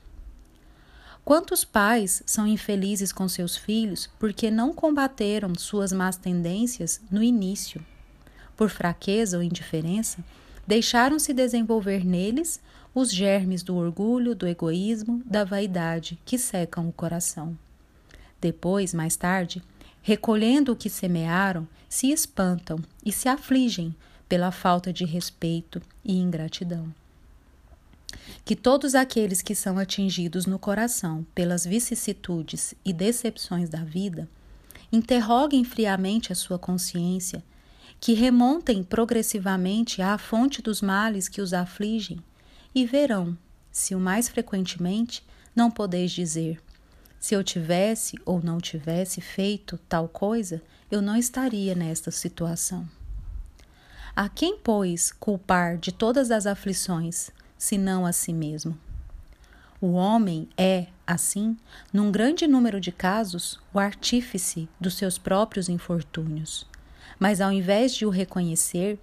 Quantos 1.26 1.64
pais 1.64 2.24
são 2.26 2.48
infelizes 2.48 3.12
com 3.12 3.28
seus 3.28 3.56
filhos 3.56 4.10
porque 4.18 4.50
não 4.50 4.74
combateram 4.74 5.54
suas 5.56 5.92
más 5.92 6.18
tendências 6.18 7.02
no 7.12 7.22
início? 7.22 7.86
Por 8.58 8.70
fraqueza 8.70 9.38
ou 9.38 9.44
indiferença, 9.44 10.24
deixaram-se 10.66 11.34
desenvolver 11.34 12.06
neles 12.06 12.60
os 12.94 13.12
germes 13.12 13.64
do 13.64 13.76
orgulho, 13.76 14.36
do 14.36 14.48
egoísmo, 14.48 15.22
da 15.26 15.44
vaidade 15.44 16.20
que 16.26 16.38
secam 16.38 16.88
o 16.88 16.94
coração. 16.94 17.58
Depois, 18.42 18.94
mais 18.94 19.16
tarde, 19.16 19.62
recolhendo 20.02 20.72
o 20.72 20.76
que 20.76 20.90
semearam, 20.90 21.68
se 21.88 22.12
espantam 22.12 22.80
e 23.06 23.12
se 23.12 23.28
afligem 23.28 23.96
pela 24.28 24.52
falta 24.52 24.94
de 24.94 25.06
respeito 25.06 25.82
e 26.04 26.18
ingratidão 26.18 26.94
que 28.46 28.56
todos 28.56 28.96
aqueles 28.96 29.42
que 29.42 29.54
são 29.54 29.78
atingidos 29.78 30.46
no 30.46 30.58
coração 30.58 31.26
pelas 31.36 31.66
vicissitudes 31.66 32.74
e 32.84 32.92
decepções 32.92 33.70
da 33.70 33.84
vida 33.84 34.28
interroguem 34.92 35.64
friamente 35.64 36.32
a 36.32 36.36
sua 36.36 36.58
consciência, 36.58 37.44
que 38.00 38.14
remontem 38.14 38.84
progressivamente 38.84 40.02
à 40.02 40.18
fonte 40.18 40.62
dos 40.62 40.82
males 40.82 41.28
que 41.28 41.42
os 41.42 41.54
afligem 41.54 42.20
e 42.74 42.86
verão, 42.86 43.38
se 43.72 43.96
o 43.96 44.00
mais 44.00 44.30
frequentemente 44.30 45.24
não 45.56 45.70
podeis 45.70 46.12
dizer: 46.12 46.62
se 47.20 47.34
eu 47.34 47.44
tivesse 47.44 48.18
ou 48.26 48.42
não 48.42 48.60
tivesse 48.60 49.20
feito 49.20 49.78
tal 49.90 50.08
coisa, 50.08 50.62
eu 50.90 51.02
não 51.02 51.16
estaria 51.16 51.76
nesta 51.76 52.12
situação. 52.12 52.88
A 54.16 54.28
quem, 54.28 54.58
pois, 54.58 55.12
culpar 55.12 55.78
de 55.78 55.92
todas 55.92 56.32
as 56.32 56.46
aflições, 56.46 57.30
senão 57.58 58.06
a 58.06 58.12
si 58.12 58.34
mesmo. 58.34 58.78
O 59.82 59.94
homem 59.94 60.50
é, 60.58 60.88
assim, 61.08 61.56
num 61.94 62.12
grande 62.12 62.46
número 62.46 62.82
de 62.82 62.92
casos, 62.92 63.60
o 63.74 63.80
artífice 63.80 64.68
dos 64.80 64.96
seus 64.96 65.18
próprios 65.18 65.70
infortúnios. 65.70 66.68
Mas 67.18 67.40
ao 67.40 67.52
invés 67.52 67.94
de 67.94 68.06
o 68.06 68.10
reconhecer, 68.10 69.00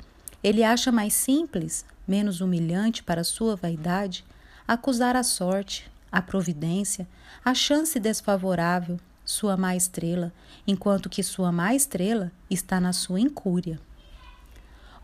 ele 0.47 0.63
acha 0.63 0.93
mais 0.93 1.13
simples, 1.13 1.85
menos 2.07 2.41
humilhante 2.41 3.03
para 3.03 3.25
sua 3.25 3.57
vaidade, 3.57 4.25
acusar 4.67 5.17
a 5.17 5.25
sorte, 5.25 5.91
a 6.11 6.23
providência, 6.23 7.09
a 7.45 7.53
chance 7.53 7.99
desfavorável, 7.99 8.97
sua 9.25 9.57
má 9.57 9.75
estrela, 9.75 10.33
enquanto 10.65 11.09
que 11.09 11.21
sua 11.21 11.51
má 11.51 11.75
estrela 11.75 12.31
está 12.49 12.79
na 12.81 12.93
sua 12.93 13.19
incúria. 13.19 13.81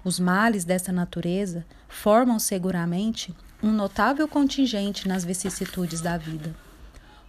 Os 0.05 0.21
males 0.21 0.65
dessa 0.65 0.93
natureza 0.93 1.67
formam 1.89 2.39
seguramente 2.39 3.35
um 3.61 3.73
notável 3.73 4.29
contingente 4.29 5.09
nas 5.09 5.25
vicissitudes 5.25 6.01
da 6.01 6.17
vida. 6.17 6.55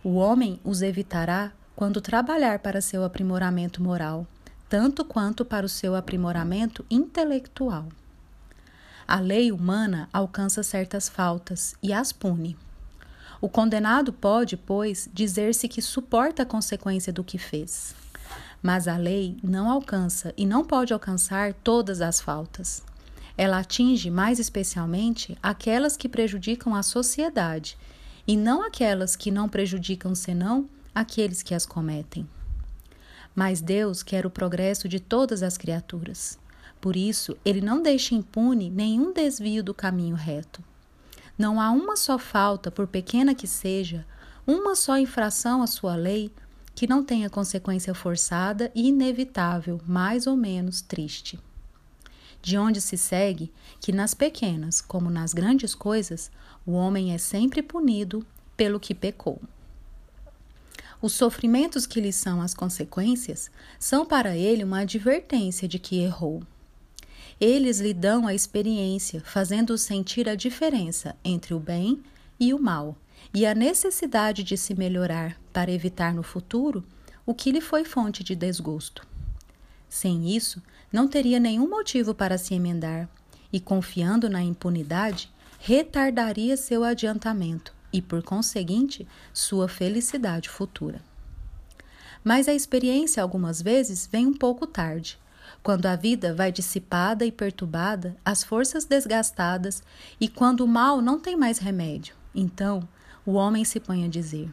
O 0.04 0.18
homem 0.18 0.60
os 0.64 0.84
evitará 0.84 1.52
quando 1.76 2.00
trabalhar 2.00 2.60
para 2.60 2.80
seu 2.80 3.04
aprimoramento 3.04 3.82
moral, 3.82 4.28
tanto 4.70 5.04
quanto 5.04 5.44
para 5.44 5.66
o 5.66 5.70
seu 5.70 5.96
aprimoramento 5.96 6.86
intelectual. 6.92 7.88
A 9.08 9.20
lei 9.20 9.52
humana 9.52 10.08
alcança 10.14 10.64
certas 10.64 11.10
faltas 11.10 11.76
e 11.82 11.92
as 11.92 12.12
pune. 12.12 12.58
O 13.42 13.50
condenado 13.50 14.14
pode, 14.14 14.56
pois, 14.56 15.10
dizer-se 15.14 15.68
que 15.68 15.82
suporta 15.82 16.44
a 16.44 16.46
consequência 16.46 17.12
do 17.12 17.24
que 17.24 17.38
fez. 17.38 17.94
Mas 18.62 18.88
a 18.88 18.96
lei 18.96 19.38
não 19.44 19.70
alcança 19.70 20.34
e 20.38 20.46
não 20.46 20.64
pode 20.64 20.94
alcançar 20.94 21.54
todas 21.54 22.00
as 22.00 22.22
faltas. 22.22 22.82
Ela 23.38 23.60
atinge 23.60 24.10
mais 24.10 24.40
especialmente 24.40 25.38
aquelas 25.44 25.98
que 25.98 26.08
prejudicam 26.08 26.74
a 26.74 26.84
sociedade 26.84 27.78
e 28.26 28.38
não 28.38 28.66
aquelas 28.66 29.18
que 29.18 29.30
não 29.30 29.50
prejudicam 29.50 30.16
senão 30.16 30.70
aqueles 30.96 31.44
que 31.44 31.54
as 31.54 31.66
cometem. 31.66 32.26
Mas 33.36 33.60
Deus 33.60 34.04
quer 34.04 34.26
o 34.26 34.30
progresso 34.30 34.88
de 34.88 35.00
todas 35.00 35.44
as 35.44 35.58
criaturas. 35.58 36.40
Por 36.84 36.98
isso, 36.98 37.38
ele 37.46 37.62
não 37.62 37.82
deixa 37.82 38.14
impune 38.14 38.70
nenhum 38.70 39.14
desvio 39.14 39.64
do 39.64 39.74
caminho 39.74 40.18
reto. 40.18 40.62
Não 41.38 41.62
há 41.62 41.72
uma 41.72 41.96
só 41.96 42.20
falta, 42.20 42.70
por 42.70 42.88
pequena 42.88 43.34
que 43.34 43.48
seja, 43.48 44.06
uma 44.46 44.76
só 44.76 44.98
infração 44.98 45.64
à 45.64 45.68
sua 45.68 45.96
lei 45.96 46.30
que 46.76 46.86
não 46.86 47.02
tenha 47.02 47.30
consequência 47.30 47.94
forçada 47.94 48.70
e 48.76 48.90
inevitável, 48.90 49.80
mais 49.88 50.28
ou 50.28 50.36
menos 50.36 50.82
triste. 50.82 51.40
De 52.42 52.58
onde 52.58 52.82
se 52.82 52.98
segue 52.98 53.50
que 53.80 53.94
nas 53.94 54.14
pequenas, 54.14 54.82
como 54.82 55.10
nas 55.10 55.34
grandes 55.34 55.74
coisas, 55.74 56.30
o 56.66 56.74
homem 56.74 57.14
é 57.14 57.18
sempre 57.18 57.64
punido 57.64 58.28
pelo 58.58 58.78
que 58.78 58.94
pecou. 58.94 59.42
Os 61.02 61.14
sofrimentos 61.14 61.86
que 61.86 62.02
lhe 62.02 62.12
são 62.12 62.42
as 62.42 62.54
consequências 62.54 63.50
são 63.80 64.06
para 64.06 64.36
ele 64.36 64.66
uma 64.66 64.80
advertência 64.80 65.66
de 65.66 65.80
que 65.80 66.02
errou. 66.02 66.44
Eles 67.40 67.80
lhe 67.80 67.94
dão 67.94 68.28
a 68.28 68.34
experiência, 68.34 69.22
fazendo-o 69.22 69.78
sentir 69.78 70.30
a 70.30 70.36
diferença 70.36 71.16
entre 71.24 71.54
o 71.54 71.60
bem 71.60 72.02
e 72.40 72.54
o 72.54 72.60
mal, 72.60 72.96
e 73.34 73.46
a 73.46 73.56
necessidade 73.56 74.44
de 74.44 74.58
se 74.58 74.76
melhorar 74.76 75.40
para 75.52 75.72
evitar 75.72 76.14
no 76.14 76.24
futuro 76.24 76.84
o 77.26 77.34
que 77.34 77.52
lhe 77.52 77.62
foi 77.62 77.84
fonte 77.86 78.24
de 78.24 78.36
desgosto. 78.36 79.08
Sem 79.90 80.36
isso, 80.36 80.62
não 80.92 81.08
teria 81.08 81.40
nenhum 81.40 81.70
motivo 81.70 82.14
para 82.14 82.38
se 82.38 82.54
emendar 82.54 83.10
e, 83.52 83.60
confiando 83.60 84.30
na 84.30 84.42
impunidade, 84.42 85.32
retardaria 85.60 86.58
seu 86.58 86.84
adiantamento 86.84 87.74
e, 87.92 88.02
por 88.02 88.24
conseguinte, 88.24 89.08
sua 89.32 89.68
felicidade 89.68 90.50
futura. 90.50 91.02
Mas 92.24 92.48
a 92.48 92.54
experiência 92.54 93.22
algumas 93.22 93.62
vezes 93.62 94.08
vem 94.12 94.26
um 94.26 94.34
pouco 94.34 94.66
tarde, 94.66 95.18
quando 95.64 95.86
a 95.86 95.96
vida 95.96 96.36
vai 96.36 96.52
dissipada 96.52 97.26
e 97.26 97.32
perturbada, 97.32 98.18
as 98.24 98.44
forças 98.44 98.84
desgastadas 98.84 99.82
e 100.20 100.28
quando 100.28 100.62
o 100.62 100.68
mal 100.68 101.02
não 101.02 101.18
tem 101.18 101.38
mais 101.38 101.58
remédio. 101.58 102.14
Então, 102.36 102.88
o 103.26 103.34
homem 103.34 103.64
se 103.64 103.80
põe 103.80 104.04
a 104.04 104.10
dizer: 104.10 104.52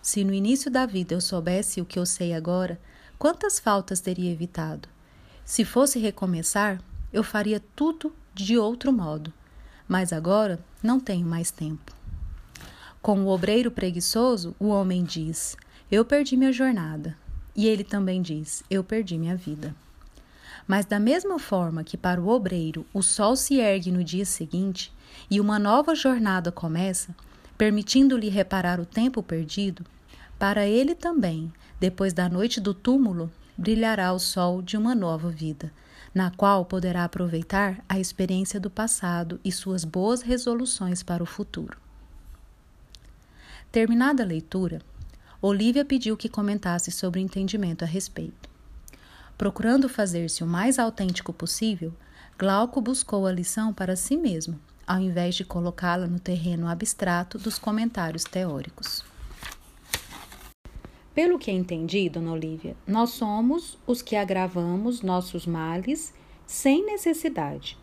Se 0.00 0.22
no 0.22 0.32
início 0.32 0.70
da 0.70 0.86
vida 0.86 1.12
eu 1.12 1.20
soubesse 1.20 1.80
o 1.80 1.84
que 1.84 1.98
eu 1.98 2.06
sei 2.06 2.32
agora, 2.32 2.80
quantas 3.18 3.58
faltas 3.58 4.00
teria 4.00 4.30
evitado? 4.30 4.88
Se 5.44 5.64
fosse 5.64 5.98
recomeçar, 5.98 6.80
eu 7.12 7.24
faria 7.24 7.60
tudo 7.74 8.14
de 8.32 8.56
outro 8.56 8.92
modo. 8.92 9.32
Mas 9.88 10.12
agora 10.12 10.58
não 10.82 11.00
tenho 11.00 11.26
mais 11.26 11.50
tempo. 11.50 11.92
Com 13.02 13.24
o 13.24 13.28
obreiro 13.28 13.72
preguiçoso, 13.72 14.54
o 14.58 14.68
homem 14.68 15.02
diz: 15.02 15.56
Eu 15.90 16.04
perdi 16.04 16.36
minha 16.36 16.52
jornada. 16.52 17.16
E 17.56 17.66
ele 17.66 17.82
também 17.82 18.22
diz: 18.22 18.62
Eu 18.70 18.84
perdi 18.84 19.18
minha 19.18 19.36
vida. 19.36 19.74
Mas, 20.66 20.86
da 20.86 20.98
mesma 20.98 21.38
forma 21.38 21.84
que 21.84 21.96
para 21.96 22.20
o 22.20 22.28
obreiro 22.28 22.86
o 22.92 23.02
sol 23.02 23.36
se 23.36 23.56
ergue 23.56 23.92
no 23.92 24.02
dia 24.02 24.24
seguinte 24.24 24.92
e 25.30 25.40
uma 25.40 25.58
nova 25.58 25.94
jornada 25.94 26.50
começa, 26.50 27.14
permitindo-lhe 27.58 28.28
reparar 28.28 28.80
o 28.80 28.86
tempo 28.86 29.22
perdido, 29.22 29.84
para 30.38 30.66
ele 30.66 30.94
também, 30.94 31.52
depois 31.78 32.12
da 32.12 32.28
noite 32.28 32.60
do 32.60 32.74
túmulo, 32.74 33.30
brilhará 33.56 34.12
o 34.12 34.18
sol 34.18 34.60
de 34.60 34.76
uma 34.76 34.94
nova 34.94 35.30
vida, 35.30 35.72
na 36.14 36.30
qual 36.30 36.64
poderá 36.64 37.04
aproveitar 37.04 37.82
a 37.88 37.98
experiência 37.98 38.58
do 38.58 38.70
passado 38.70 39.40
e 39.44 39.52
suas 39.52 39.84
boas 39.84 40.22
resoluções 40.22 41.02
para 41.02 41.22
o 41.22 41.26
futuro. 41.26 41.78
Terminada 43.70 44.22
a 44.22 44.26
leitura, 44.26 44.80
Olivia 45.42 45.84
pediu 45.84 46.16
que 46.16 46.28
comentasse 46.28 46.90
sobre 46.90 47.20
o 47.20 47.22
entendimento 47.22 47.82
a 47.82 47.86
respeito. 47.86 48.53
Procurando 49.36 49.88
fazer-se 49.88 50.44
o 50.44 50.46
mais 50.46 50.78
autêntico 50.78 51.32
possível, 51.32 51.92
Glauco 52.38 52.80
buscou 52.80 53.26
a 53.26 53.32
lição 53.32 53.72
para 53.72 53.96
si 53.96 54.16
mesmo, 54.16 54.58
ao 54.86 55.00
invés 55.00 55.34
de 55.34 55.44
colocá-la 55.44 56.06
no 56.06 56.20
terreno 56.20 56.68
abstrato 56.68 57.38
dos 57.38 57.58
comentários 57.58 58.24
teóricos. 58.24 59.04
Pelo 61.14 61.38
que 61.38 61.50
entendi, 61.50 62.08
Dona 62.08 62.32
Olívia, 62.32 62.76
nós 62.86 63.10
somos 63.10 63.78
os 63.86 64.02
que 64.02 64.16
agravamos 64.16 65.00
nossos 65.00 65.46
males 65.46 66.12
sem 66.46 66.84
necessidade. 66.84 67.78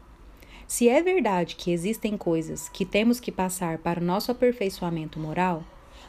Se 0.68 0.88
é 0.88 1.02
verdade 1.02 1.56
que 1.56 1.72
existem 1.72 2.18
coisas 2.18 2.70
que 2.70 2.86
temos 2.86 3.20
que 3.20 3.32
passar 3.32 3.78
para 3.78 4.00
o 4.00 4.04
nosso 4.04 4.32
aperfeiçoamento 4.32 5.20
moral, 5.20 5.64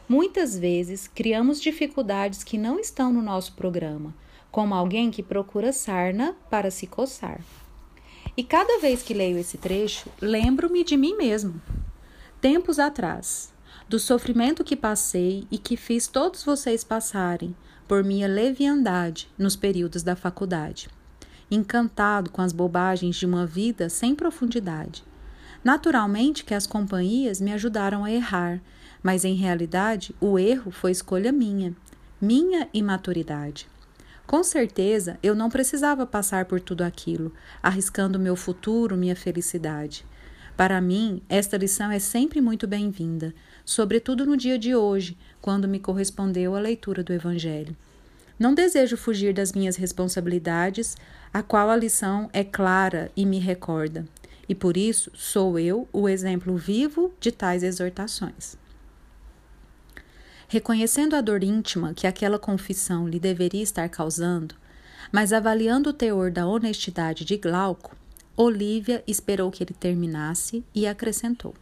muitas 0.08 0.58
vezes 0.58 1.08
criamos 1.08 1.60
dificuldades 1.60 2.44
que 2.44 2.58
não 2.58 2.78
estão 2.78 3.12
no 3.12 3.22
nosso 3.22 3.54
programa, 3.54 4.14
como 4.52 4.74
alguém 4.74 5.10
que 5.10 5.22
procura 5.22 5.72
sarna 5.72 6.36
para 6.50 6.70
se 6.70 6.86
coçar. 6.86 7.40
E 8.36 8.44
cada 8.44 8.78
vez 8.78 9.02
que 9.02 9.14
leio 9.14 9.38
esse 9.38 9.56
trecho, 9.56 10.10
lembro-me 10.20 10.84
de 10.84 10.96
mim 10.96 11.16
mesmo. 11.16 11.60
Tempos 12.40 12.78
atrás, 12.78 13.52
do 13.88 13.98
sofrimento 13.98 14.62
que 14.62 14.76
passei 14.76 15.46
e 15.50 15.56
que 15.56 15.76
fiz 15.76 16.06
todos 16.06 16.44
vocês 16.44 16.84
passarem 16.84 17.56
por 17.88 18.04
minha 18.04 18.28
leviandade 18.28 19.28
nos 19.38 19.56
períodos 19.56 20.02
da 20.02 20.14
faculdade. 20.14 20.88
Encantado 21.50 22.30
com 22.30 22.42
as 22.42 22.52
bobagens 22.52 23.16
de 23.16 23.26
uma 23.26 23.46
vida 23.46 23.88
sem 23.88 24.14
profundidade. 24.14 25.02
Naturalmente 25.64 26.44
que 26.44 26.54
as 26.54 26.66
companhias 26.66 27.40
me 27.40 27.52
ajudaram 27.52 28.04
a 28.04 28.10
errar, 28.10 28.60
mas 29.02 29.24
em 29.24 29.34
realidade 29.34 30.14
o 30.20 30.38
erro 30.38 30.70
foi 30.70 30.90
escolha 30.90 31.32
minha, 31.32 31.74
minha 32.20 32.68
imaturidade. 32.72 33.71
Com 34.32 34.42
certeza, 34.42 35.18
eu 35.22 35.34
não 35.34 35.50
precisava 35.50 36.06
passar 36.06 36.46
por 36.46 36.58
tudo 36.58 36.80
aquilo, 36.80 37.34
arriscando 37.62 38.18
meu 38.18 38.34
futuro, 38.34 38.96
minha 38.96 39.14
felicidade. 39.14 40.06
Para 40.56 40.80
mim, 40.80 41.20
esta 41.28 41.58
lição 41.58 41.90
é 41.90 41.98
sempre 41.98 42.40
muito 42.40 42.66
bem-vinda, 42.66 43.34
sobretudo 43.62 44.24
no 44.24 44.34
dia 44.34 44.58
de 44.58 44.74
hoje, 44.74 45.18
quando 45.38 45.68
me 45.68 45.78
correspondeu 45.78 46.56
a 46.56 46.60
leitura 46.60 47.04
do 47.04 47.12
Evangelho. 47.12 47.76
Não 48.38 48.54
desejo 48.54 48.96
fugir 48.96 49.34
das 49.34 49.52
minhas 49.52 49.76
responsabilidades, 49.76 50.96
a 51.30 51.42
qual 51.42 51.68
a 51.68 51.76
lição 51.76 52.30
é 52.32 52.42
clara 52.42 53.12
e 53.14 53.26
me 53.26 53.38
recorda, 53.38 54.06
e 54.48 54.54
por 54.54 54.78
isso 54.78 55.10
sou 55.12 55.58
eu 55.58 55.86
o 55.92 56.08
exemplo 56.08 56.56
vivo 56.56 57.12
de 57.20 57.30
tais 57.30 57.62
exortações. 57.62 58.56
Reconhecendo 60.52 61.16
a 61.16 61.22
dor 61.22 61.42
íntima 61.42 61.94
que 61.94 62.06
aquela 62.06 62.38
confissão 62.38 63.08
lhe 63.08 63.18
deveria 63.18 63.62
estar 63.62 63.88
causando, 63.88 64.54
mas 65.10 65.32
avaliando 65.32 65.88
o 65.88 65.92
teor 65.94 66.30
da 66.30 66.46
honestidade 66.46 67.24
de 67.24 67.38
Glauco, 67.38 67.96
Olívia 68.36 69.02
esperou 69.06 69.50
que 69.50 69.64
ele 69.64 69.72
terminasse 69.72 70.62
e 70.74 70.86
acrescentou: 70.86 71.54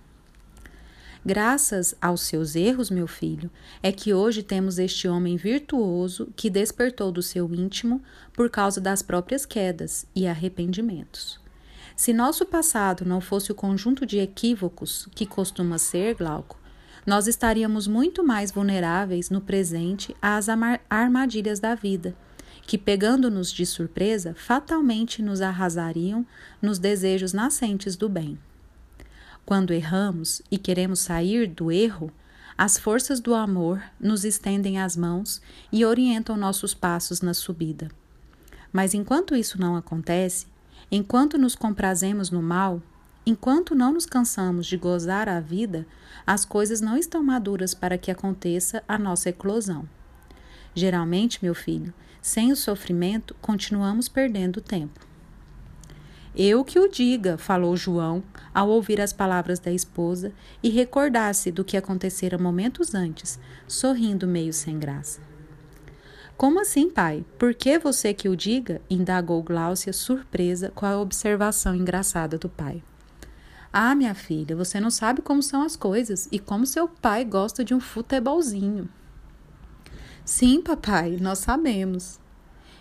Graças 1.24 1.94
aos 2.03 2.22
seus 2.22 2.57
erros, 2.57 2.90
meu 2.90 3.07
filho, 3.07 3.48
é 3.81 3.92
que 3.92 4.12
hoje 4.12 4.42
temos 4.42 4.76
este 4.76 5.07
homem 5.07 5.37
virtuoso 5.37 6.26
que 6.35 6.50
despertou 6.50 7.12
do 7.12 7.22
seu 7.22 7.48
íntimo 7.55 8.03
por 8.33 8.50
causa 8.50 8.81
das 8.81 9.03
próprias 9.03 9.46
quedas 9.46 10.05
e 10.16 10.26
arrependimentos. 10.26 11.38
Se 11.94 12.12
nosso 12.12 12.44
passado 12.44 13.05
não 13.05 13.20
fosse 13.20 13.53
o 13.53 13.55
conjunto 13.55 14.05
de 14.05 14.18
equívocos 14.18 15.09
que 15.14 15.26
costuma 15.26 15.79
ser, 15.79 16.16
Glauco, 16.16 16.59
nós 17.11 17.27
estaríamos 17.27 17.88
muito 17.88 18.23
mais 18.23 18.53
vulneráveis 18.53 19.31
no 19.31 19.40
presente 19.40 20.14
às 20.23 20.46
armadilhas 20.88 21.59
da 21.59 21.75
vida, 21.75 22.14
que, 22.62 22.79
pegando-nos 22.79 23.51
de 23.51 23.66
surpresa, 23.66 24.33
fatalmente 24.38 25.20
nos 25.20 25.40
arrasariam 25.40 26.25
nos 26.62 26.79
desejos 26.79 27.33
nascentes 27.33 27.96
do 27.96 28.09
bem. 28.09 28.38
Quando 29.44 29.73
erramos 29.73 30.40
e 30.53 30.57
queremos 30.57 31.01
sair 31.01 31.49
do 31.49 31.73
erro, 31.73 32.12
as 32.57 32.79
forças 32.79 33.18
do 33.18 33.35
amor 33.35 33.83
nos 33.99 34.25
estendem 34.25 34.79
as 34.79 34.96
mãos 34.96 35.42
e 35.73 35.85
orientam 35.85 36.37
nossos 36.37 36.75
passos 36.75 37.20
na 37.20 37.35
subida. 37.35 37.90
Mas 38.73 38.94
enquanto 38.94 39.35
isso 39.35 39.61
não 39.61 39.75
acontece, 39.75 40.46
enquanto 40.92 41.37
nos 41.37 41.57
comprazemos 41.57 42.31
no 42.31 42.40
mal, 42.40 42.81
Enquanto 43.24 43.74
não 43.74 43.92
nos 43.92 44.06
cansamos 44.06 44.66
de 44.66 44.76
gozar 44.76 45.28
a 45.28 45.40
vida, 45.40 45.87
as 46.26 46.44
coisas 46.44 46.80
não 46.80 46.96
estão 46.96 47.22
maduras 47.22 47.74
para 47.74 47.98
que 47.98 48.11
aconteça 48.11 48.83
a 48.88 48.98
nossa 48.98 49.28
eclosão. 49.28 49.88
Geralmente, 50.74 51.38
meu 51.42 51.54
filho, 51.54 51.92
sem 52.22 52.50
o 52.50 52.56
sofrimento, 52.56 53.35
continuamos 53.40 54.09
perdendo 54.09 54.61
tempo. 54.61 55.00
Eu 56.35 56.64
que 56.64 56.78
o 56.78 56.88
diga, 56.88 57.37
falou 57.37 57.76
João, 57.76 58.22
ao 58.54 58.68
ouvir 58.68 59.00
as 59.00 59.12
palavras 59.12 59.59
da 59.59 59.72
esposa 59.72 60.33
e 60.62 60.70
recordar-se 60.70 61.50
do 61.50 61.64
que 61.64 61.76
acontecera 61.76 62.38
momentos 62.38 62.94
antes, 62.94 63.38
sorrindo 63.66 64.28
meio 64.28 64.52
sem 64.52 64.78
graça. 64.78 65.20
Como 66.37 66.61
assim, 66.61 66.88
pai? 66.88 67.24
Por 67.38 67.52
que 67.52 67.78
você 67.78 68.14
que 68.14 68.28
o 68.28 68.37
diga? 68.37 68.80
indagou 68.88 69.42
Gláucia, 69.42 69.92
surpresa 69.92 70.70
com 70.74 70.87
a 70.87 70.98
observação 70.98 71.74
engraçada 71.74 72.38
do 72.38 72.48
pai. 72.48 72.83
Ah, 73.72 73.94
minha 73.94 74.14
filha, 74.14 74.56
você 74.56 74.80
não 74.80 74.90
sabe 74.90 75.22
como 75.22 75.42
são 75.42 75.62
as 75.62 75.76
coisas 75.76 76.28
e 76.33 76.38
como 76.38 76.66
seu 76.66 76.88
pai 76.88 77.24
gosta 77.24 77.64
de 77.64 77.72
um 77.72 77.78
futebolzinho. 77.78 78.88
Sim, 80.24 80.61
papai, 80.61 81.18
nós 81.20 81.38
sabemos. 81.38 82.18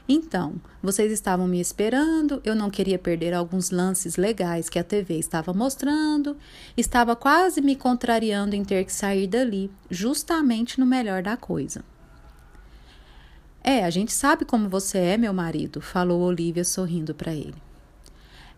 Então, 0.08 0.56
vocês 0.82 1.12
estavam 1.12 1.48
me 1.48 1.62
esperando, 1.62 2.42
eu 2.44 2.56
não 2.56 2.72
queria 2.72 2.98
perder 2.98 3.32
alguns 3.32 3.70
lances 3.70 4.18
legais 4.18 4.68
que 4.68 4.80
a 4.80 4.84
TV 4.84 5.20
estava 5.20 5.54
mostrando, 5.54 6.36
estava 6.76 7.16
quase 7.16 7.62
me 7.62 7.76
contrariando 7.76 8.56
em 8.56 8.66
ter 8.66 8.84
que 8.86 8.92
sair 8.92 9.28
dali, 9.28 9.72
justamente 9.92 10.80
no 10.80 10.86
melhor 10.88 11.22
da 11.22 11.38
coisa. 11.38 11.84
É, 13.64 13.86
a 13.86 13.90
gente 13.92 14.12
sabe 14.12 14.46
como 14.46 14.68
você 14.68 14.98
é, 14.98 15.18
meu 15.18 15.34
marido, 15.34 15.80
falou 15.80 16.22
Olivia 16.22 16.64
sorrindo 16.64 17.14
para 17.14 17.32
ele. 17.32 17.69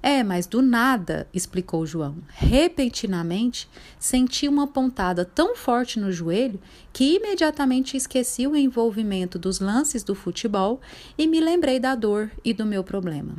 É, 0.04 0.24
mas 0.24 0.48
do 0.48 0.64
nada, 0.64 1.28
explicou 1.32 1.86
João. 1.86 2.18
Repentinamente, 2.30 3.70
senti 4.00 4.48
uma 4.48 4.66
pontada 4.66 5.24
tão 5.24 5.56
forte 5.56 6.00
no 6.00 6.12
joelho 6.12 6.60
que 6.92 7.18
imediatamente 7.18 7.96
esqueci 7.96 8.48
o 8.48 8.56
envolvimento 8.56 9.38
dos 9.38 9.60
lances 9.60 10.04
do 10.04 10.16
futebol 10.16 10.82
e 11.16 11.28
me 11.28 11.40
lembrei 11.40 11.80
da 11.80 11.94
dor 11.94 12.32
e 12.44 12.52
do 12.52 12.66
meu 12.66 12.84
problema. 12.84 13.36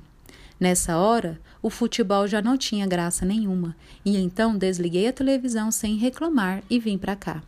Nessa 0.60 0.96
hora, 0.96 1.40
o 1.60 1.68
futebol 1.68 2.28
já 2.28 2.40
não 2.40 2.56
tinha 2.56 2.86
graça 2.86 3.24
nenhuma, 3.24 3.74
e 4.04 4.16
então 4.16 4.56
desliguei 4.56 5.08
a 5.08 5.12
televisão 5.12 5.72
sem 5.72 5.96
reclamar 5.96 6.62
e 6.70 6.78
vim 6.78 6.96
para 6.96 7.16
cá. 7.16 7.42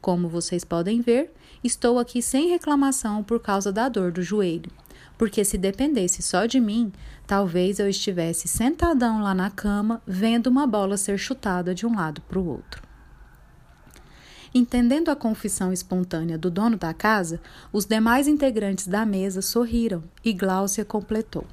Como 0.00 0.28
vocês 0.28 0.64
podem 0.64 1.02
ver, 1.02 1.30
estou 1.62 1.98
aqui 1.98 2.22
sem 2.22 2.48
reclamação 2.48 3.22
por 3.22 3.40
causa 3.40 3.70
da 3.70 3.90
dor 3.90 4.10
do 4.10 4.22
joelho 4.22 4.70
porque 5.18 5.44
se 5.44 5.56
dependesse 5.56 6.22
só 6.22 6.46
de 6.46 6.60
mim, 6.60 6.92
talvez 7.26 7.78
eu 7.78 7.88
estivesse 7.88 8.46
sentadão 8.46 9.22
lá 9.22 9.34
na 9.34 9.50
cama, 9.50 10.00
vendo 10.06 10.46
uma 10.46 10.66
bola 10.66 10.96
ser 10.96 11.18
chutada 11.18 11.74
de 11.74 11.86
um 11.86 11.96
lado 11.96 12.20
para 12.22 12.38
o 12.38 12.46
outro. 12.46 12.82
Entendendo 14.54 15.10
a 15.10 15.16
confissão 15.16 15.72
espontânea 15.72 16.38
do 16.38 16.50
dono 16.50 16.76
da 16.78 16.94
casa, 16.94 17.40
os 17.72 17.84
demais 17.84 18.26
integrantes 18.26 18.86
da 18.86 19.04
mesa 19.04 19.42
sorriram 19.42 20.02
e 20.24 20.32
Gláucia 20.32 20.84
completou. 20.84 21.44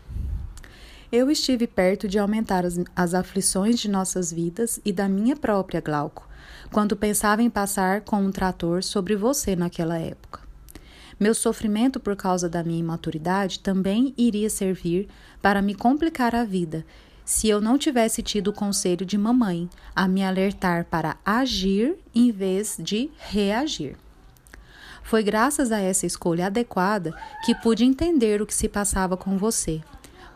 Eu 1.11 1.29
estive 1.29 1.67
perto 1.67 2.07
de 2.07 2.17
aumentar 2.17 2.65
as, 2.65 2.79
as 2.95 3.13
aflições 3.13 3.79
de 3.79 3.89
nossas 3.89 4.31
vidas 4.31 4.79
e 4.85 4.93
da 4.93 5.09
minha 5.09 5.35
própria, 5.35 5.81
Glauco, 5.81 6.27
quando 6.71 6.95
pensava 6.95 7.43
em 7.43 7.49
passar 7.49 8.01
com 8.01 8.23
um 8.23 8.31
trator 8.31 8.83
sobre 8.83 9.15
você 9.15 9.55
naquela 9.55 9.97
época. 9.97 10.42
Meu 11.23 11.33
sofrimento 11.33 12.01
por 12.01 12.17
causa 12.17 12.49
da 12.49 12.65
minha 12.65 12.81
imaturidade 12.81 13.59
também 13.59 14.13
iria 14.17 14.49
servir 14.49 15.07
para 15.41 15.61
me 15.61 15.73
complicar 15.73 16.35
a 16.35 16.43
vida 16.43 16.85
se 17.23 17.47
eu 17.47 17.61
não 17.61 17.77
tivesse 17.77 18.21
tido 18.21 18.49
o 18.49 18.53
conselho 18.53 19.05
de 19.05 19.17
mamãe 19.17 19.69
a 19.95 20.05
me 20.05 20.21
alertar 20.21 20.83
para 20.83 21.15
agir 21.25 21.95
em 22.13 22.29
vez 22.29 22.75
de 22.77 23.09
reagir. 23.17 23.95
Foi 25.01 25.23
graças 25.23 25.71
a 25.71 25.79
essa 25.79 26.05
escolha 26.05 26.47
adequada 26.47 27.17
que 27.45 27.55
pude 27.55 27.85
entender 27.85 28.41
o 28.41 28.45
que 28.45 28.53
se 28.53 28.67
passava 28.67 29.15
com 29.15 29.37
você. 29.37 29.79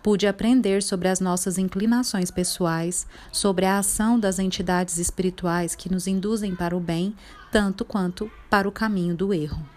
Pude 0.02 0.26
aprender 0.26 0.82
sobre 0.82 1.10
as 1.10 1.20
nossas 1.20 1.58
inclinações 1.58 2.32
pessoais, 2.32 3.06
sobre 3.30 3.66
a 3.66 3.78
ação 3.78 4.18
das 4.18 4.40
entidades 4.40 5.00
espirituais 5.00 5.76
que 5.76 5.92
nos 5.92 6.08
induzem 6.08 6.56
para 6.56 6.78
o 6.78 6.80
bem, 6.80 7.14
tanto 7.52 7.84
quanto 7.84 8.32
para 8.50 8.70
o 8.70 8.72
caminho 8.72 9.14
do 9.14 9.34
erro. 9.34 9.77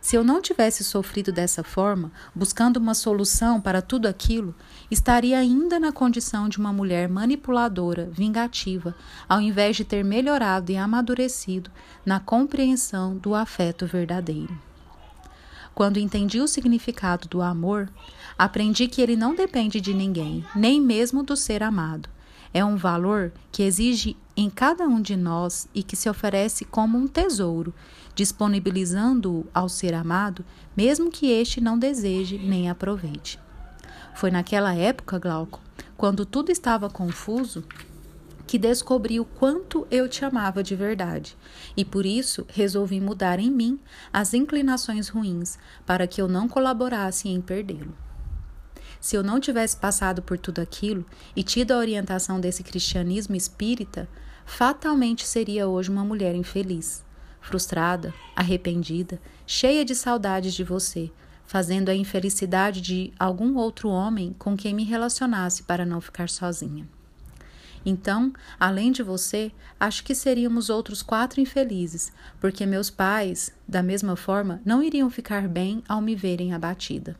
Se 0.00 0.16
eu 0.16 0.24
não 0.24 0.40
tivesse 0.40 0.82
sofrido 0.82 1.30
dessa 1.30 1.62
forma, 1.62 2.10
buscando 2.34 2.78
uma 2.78 2.94
solução 2.94 3.60
para 3.60 3.82
tudo 3.82 4.08
aquilo, 4.08 4.54
estaria 4.90 5.38
ainda 5.38 5.78
na 5.78 5.92
condição 5.92 6.48
de 6.48 6.58
uma 6.58 6.72
mulher 6.72 7.08
manipuladora, 7.08 8.08
vingativa, 8.10 8.94
ao 9.28 9.40
invés 9.40 9.76
de 9.76 9.84
ter 9.84 10.02
melhorado 10.02 10.72
e 10.72 10.76
amadurecido 10.76 11.70
na 12.04 12.18
compreensão 12.18 13.16
do 13.18 13.34
afeto 13.34 13.86
verdadeiro. 13.86 14.56
Quando 15.74 15.98
entendi 15.98 16.40
o 16.40 16.48
significado 16.48 17.28
do 17.28 17.42
amor, 17.42 17.88
aprendi 18.38 18.88
que 18.88 19.02
ele 19.02 19.16
não 19.16 19.34
depende 19.34 19.80
de 19.80 19.92
ninguém, 19.92 20.44
nem 20.54 20.80
mesmo 20.80 21.22
do 21.22 21.36
ser 21.36 21.62
amado. 21.62 22.08
É 22.52 22.64
um 22.64 22.76
valor 22.76 23.32
que 23.52 23.62
exige 23.62 24.16
em 24.40 24.48
cada 24.48 24.84
um 24.84 25.02
de 25.02 25.16
nós 25.16 25.68
e 25.74 25.82
que 25.82 25.94
se 25.94 26.08
oferece 26.08 26.64
como 26.64 26.96
um 26.96 27.06
tesouro 27.06 27.74
disponibilizando-o 28.14 29.46
ao 29.52 29.68
ser 29.68 29.94
amado, 29.94 30.44
mesmo 30.76 31.10
que 31.10 31.30
este 31.30 31.60
não 31.60 31.78
deseje 31.78 32.38
nem 32.38 32.68
aproveite. 32.68 33.38
Foi 34.14 34.30
naquela 34.30 34.74
época, 34.74 35.18
Glauco, 35.18 35.60
quando 35.96 36.26
tudo 36.26 36.50
estava 36.50 36.90
confuso, 36.90 37.64
que 38.46 38.58
descobri 38.58 39.20
o 39.20 39.24
quanto 39.24 39.86
eu 39.90 40.08
te 40.08 40.24
amava 40.24 40.62
de 40.62 40.74
verdade, 40.74 41.36
e 41.76 41.84
por 41.84 42.04
isso 42.04 42.44
resolvi 42.48 43.00
mudar 43.00 43.38
em 43.38 43.50
mim 43.50 43.78
as 44.12 44.34
inclinações 44.34 45.08
ruins, 45.08 45.58
para 45.86 46.06
que 46.06 46.20
eu 46.20 46.26
não 46.26 46.48
colaborasse 46.48 47.28
em 47.28 47.40
perdê-lo. 47.40 47.94
Se 49.00 49.16
eu 49.16 49.22
não 49.22 49.40
tivesse 49.40 49.76
passado 49.76 50.20
por 50.20 50.36
tudo 50.36 50.60
aquilo 50.60 51.06
e 51.34 51.42
tido 51.42 51.72
a 51.72 51.78
orientação 51.78 52.38
desse 52.38 52.62
cristianismo 52.62 53.34
espírita, 53.34 54.08
fatalmente 54.44 55.26
seria 55.26 55.68
hoje 55.68 55.90
uma 55.90 56.04
mulher 56.04 56.34
infeliz, 56.34 57.04
frustrada, 57.40 58.12
arrependida, 58.36 59.20
cheia 59.46 59.84
de 59.84 59.94
saudades 59.94 60.54
de 60.54 60.64
você, 60.64 61.10
fazendo 61.46 61.88
a 61.88 61.94
infelicidade 61.94 62.80
de 62.80 63.12
algum 63.18 63.56
outro 63.56 63.88
homem 63.88 64.34
com 64.38 64.56
quem 64.56 64.72
me 64.72 64.84
relacionasse 64.84 65.64
para 65.64 65.84
não 65.84 66.00
ficar 66.00 66.28
sozinha. 66.28 66.88
Então, 67.84 68.32
além 68.58 68.92
de 68.92 69.02
você, 69.02 69.50
acho 69.78 70.04
que 70.04 70.14
seríamos 70.14 70.68
outros 70.68 71.02
quatro 71.02 71.40
infelizes, 71.40 72.12
porque 72.38 72.66
meus 72.66 72.90
pais, 72.90 73.52
da 73.66 73.82
mesma 73.82 74.16
forma, 74.16 74.60
não 74.64 74.82
iriam 74.82 75.08
ficar 75.10 75.48
bem 75.48 75.82
ao 75.88 76.00
me 76.00 76.14
verem 76.14 76.52
abatida. 76.52 77.16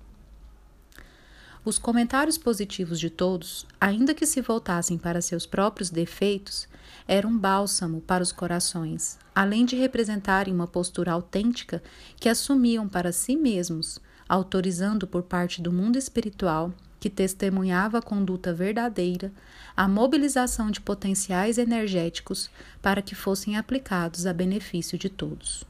Os 1.64 1.78
comentários 1.78 2.38
positivos 2.38 2.98
de 3.00 3.10
todos, 3.10 3.66
ainda 3.80 4.14
que 4.14 4.26
se 4.26 4.40
voltassem 4.40 4.96
para 4.96 5.20
seus 5.20 5.44
próprios 5.44 5.90
defeitos, 5.90 6.68
eram 7.10 7.30
um 7.30 7.36
bálsamo 7.36 8.00
para 8.02 8.22
os 8.22 8.30
corações, 8.30 9.18
além 9.34 9.64
de 9.64 9.74
representarem 9.74 10.54
uma 10.54 10.68
postura 10.68 11.10
autêntica 11.10 11.82
que 12.14 12.28
assumiam 12.28 12.88
para 12.88 13.10
si 13.10 13.34
mesmos, 13.34 13.98
autorizando 14.28 15.08
por 15.08 15.24
parte 15.24 15.60
do 15.60 15.72
mundo 15.72 15.98
espiritual, 15.98 16.72
que 17.00 17.10
testemunhava 17.10 17.98
a 17.98 18.02
conduta 18.02 18.54
verdadeira, 18.54 19.32
a 19.76 19.88
mobilização 19.88 20.70
de 20.70 20.80
potenciais 20.80 21.58
energéticos 21.58 22.48
para 22.80 23.02
que 23.02 23.16
fossem 23.16 23.56
aplicados 23.56 24.24
a 24.24 24.32
benefício 24.32 24.96
de 24.96 25.08
todos. 25.08 25.64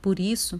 Por 0.00 0.18
isso, 0.18 0.58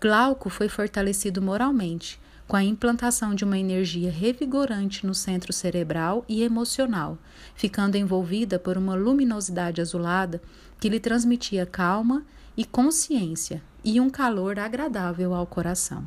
Glauco 0.00 0.48
foi 0.48 0.68
fortalecido 0.68 1.42
moralmente 1.42 2.20
com 2.46 2.56
a 2.56 2.62
implantação 2.62 3.34
de 3.34 3.44
uma 3.44 3.58
energia 3.58 4.10
revigorante 4.10 5.04
no 5.06 5.14
centro 5.14 5.52
cerebral 5.52 6.24
e 6.28 6.42
emocional, 6.42 7.18
ficando 7.54 7.96
envolvida 7.96 8.58
por 8.58 8.78
uma 8.78 8.94
luminosidade 8.94 9.80
azulada 9.80 10.40
que 10.78 10.88
lhe 10.88 11.00
transmitia 11.00 11.66
calma 11.66 12.24
e 12.56 12.64
consciência 12.64 13.62
e 13.84 14.00
um 14.00 14.08
calor 14.08 14.58
agradável 14.58 15.34
ao 15.34 15.46
coração. 15.46 16.04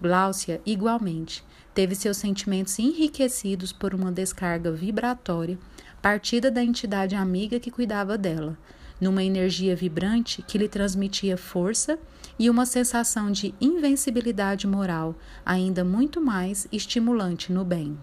Gláucia, 0.00 0.60
igualmente, 0.64 1.44
teve 1.74 1.94
seus 1.94 2.16
sentimentos 2.16 2.78
enriquecidos 2.78 3.72
por 3.72 3.94
uma 3.94 4.10
descarga 4.10 4.72
vibratória 4.72 5.58
partida 6.00 6.50
da 6.50 6.64
entidade 6.64 7.14
amiga 7.14 7.60
que 7.60 7.70
cuidava 7.70 8.16
dela, 8.16 8.56
numa 9.00 9.24
energia 9.24 9.74
vibrante 9.74 10.42
que 10.42 10.58
lhe 10.58 10.68
transmitia 10.68 11.36
força 11.36 11.98
e 12.38 12.50
uma 12.50 12.66
sensação 12.66 13.30
de 13.30 13.54
invencibilidade 13.60 14.66
moral, 14.66 15.14
ainda 15.44 15.84
muito 15.84 16.20
mais 16.20 16.68
estimulante 16.70 17.52
no 17.52 17.64
bem. 17.64 17.98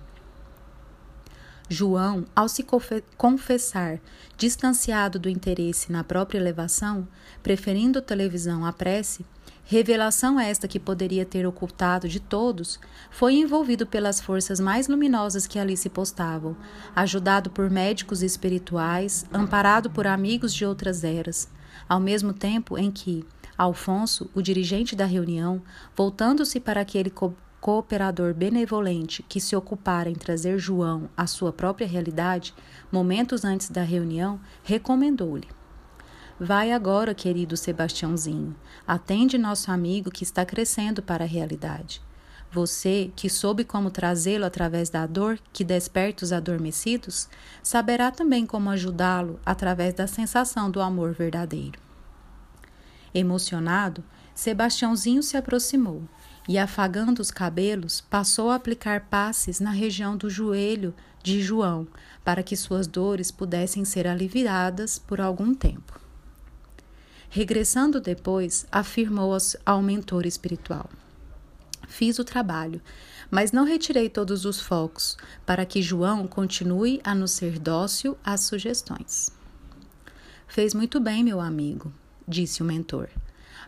João, 1.69 2.25
ao 2.33 2.47
se 2.47 2.65
confessar 3.17 3.99
distanciado 4.38 5.19
do 5.19 5.29
interesse 5.29 5.91
na 5.91 6.03
própria 6.03 6.38
elevação, 6.38 7.05
preferindo 7.43 8.01
televisão 8.01 8.65
à 8.65 8.71
prece, 8.71 9.25
revelação 9.69 10.39
esta 10.39 10.65
que 10.65 10.80
poderia 10.80 11.25
ter 11.25 11.45
ocultado 11.45 12.08
de 12.08 12.21
todos, 12.21 12.80
foi 13.12 13.36
envolvido 13.36 13.86
pelas 13.86 14.21
forças 14.21 14.62
mais 14.62 14.88
luminosas 14.88 15.45
que 15.45 15.60
ali 15.60 15.75
se 15.75 15.89
postavam, 15.89 16.56
ajudado 16.95 17.49
por 17.49 17.69
médicos 17.69 18.23
espirituais, 18.23 19.25
amparado 19.32 19.89
por 19.89 20.08
amigos 20.08 20.53
de 20.53 20.65
outras 20.65 21.03
eras, 21.03 21.49
ao 21.88 21.99
mesmo 21.99 22.32
tempo 22.32 22.77
em 22.77 22.89
que, 22.89 23.25
Alfonso, 23.58 24.30
o 24.34 24.41
dirigente 24.41 24.95
da 24.95 25.06
reunião, 25.06 25.62
voltando-se 25.95 26.60
para 26.62 26.82
aquele 26.82 27.10
co 27.10 27.34
cooperador 27.60 28.34
benevolente 28.36 29.23
que 29.23 29.41
se 29.41 29.56
ocupara 29.56 30.10
em 30.10 30.13
trazer 30.13 30.60
João 30.60 31.10
à 31.17 31.27
sua 31.27 31.51
própria 31.51 31.88
realidade, 31.88 32.53
momentos 32.89 33.43
antes 33.43 33.69
da 33.69 33.82
reunião, 33.82 34.39
recomendou-lhe: 34.63 35.57
Vai 36.39 36.71
agora, 36.71 37.15
querido 37.15 37.58
Sebastiãozinho, 37.58 38.56
atende 38.86 39.39
nosso 39.39 39.71
amigo 39.71 40.12
que 40.12 40.23
está 40.23 40.45
crescendo 40.45 41.02
para 41.02 41.23
a 41.23 41.28
realidade. 41.28 42.00
Você, 42.52 43.12
que 43.15 43.28
soube 43.28 43.63
como 43.63 43.89
trazê-lo 43.89 44.45
através 44.45 44.88
da 44.88 45.08
dor 45.08 45.39
que 45.52 45.63
desperta 45.63 46.23
os 46.23 46.32
adormecidos, 46.32 47.28
saberá 47.63 48.12
também 48.12 48.45
como 48.45 48.69
ajudá-lo 48.69 49.39
através 49.43 49.95
da 49.95 50.06
sensação 50.06 50.69
do 50.69 50.80
amor 50.80 51.12
verdadeiro. 51.12 51.80
Emocionado, 53.15 54.04
Sebastiãozinho 54.36 55.23
se 55.23 55.38
aproximou 55.38 56.04
e, 56.47 56.60
afagando 56.60 57.19
os 57.19 57.32
cabelos, 57.32 58.00
passou 58.00 58.52
a 58.52 58.56
aplicar 58.56 59.08
passes 59.10 59.60
na 59.60 59.71
região 59.71 60.15
do 60.15 60.30
joelho 60.30 60.93
de 61.23 61.41
João, 61.41 61.88
para 62.23 62.43
que 62.43 62.56
suas 62.56 62.86
dores 62.86 63.32
pudessem 63.32 63.84
ser 63.84 64.08
aliviadas 64.08 65.00
por 65.00 65.19
algum 65.19 65.56
tempo. 65.56 66.07
Regressando 67.38 68.02
depois, 68.02 68.65
afirmou 68.71 69.38
ao 69.63 69.80
mentor 69.80 70.26
espiritual: 70.26 70.89
Fiz 71.88 72.17
o 72.17 72.23
trabalho, 72.23 72.82
mas 73.30 73.52
não 73.52 73.63
retirei 73.63 74.10
todos 74.10 74.43
os 74.43 74.60
focos, 74.60 75.15
para 75.45 75.63
que 75.63 75.80
João 75.80 76.26
continue 76.26 77.00
a 77.04 77.13
nos 77.13 77.30
ser 77.34 77.60
dócil 77.60 78.17
às 78.23 78.41
sugestões. 78.41 79.32
Fez 80.47 80.73
muito 80.73 81.00
bem, 81.00 81.23
meu 81.23 81.39
amigo, 81.39 81.93
disse 82.28 82.63
o 82.63 82.65
mentor. 82.65 83.08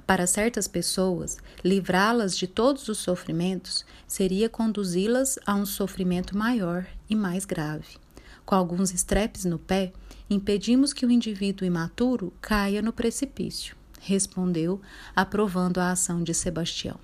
Para 0.08 0.25
certas 0.25 0.67
pessoas, 0.67 1.38
livrá-las 1.63 2.36
de 2.36 2.47
todos 2.47 2.89
os 2.89 2.97
sofrimentos 2.97 3.86
seria 4.08 4.49
conduzi-las 4.49 5.38
a 5.45 5.53
um 5.53 5.67
sofrimento 5.67 6.36
maior 6.36 6.88
e 7.08 7.15
mais 7.15 7.45
grave. 7.45 7.99
Com 8.47 8.55
alguns 8.55 8.91
estrepes 8.91 9.45
no 9.45 9.60
pé, 9.60 9.93
impedimos 10.29 10.93
que 10.93 11.05
o 11.05 11.11
indivíduo 11.11 11.65
imaturo 11.65 12.31
caia 12.39 12.81
no 12.81 12.93
precipício, 12.93 13.75
respondeu, 13.99 14.81
aprovando 15.15 15.79
a 15.79 15.91
ação 15.91 16.23
de 16.23 16.33
Sebastião. 16.33 16.99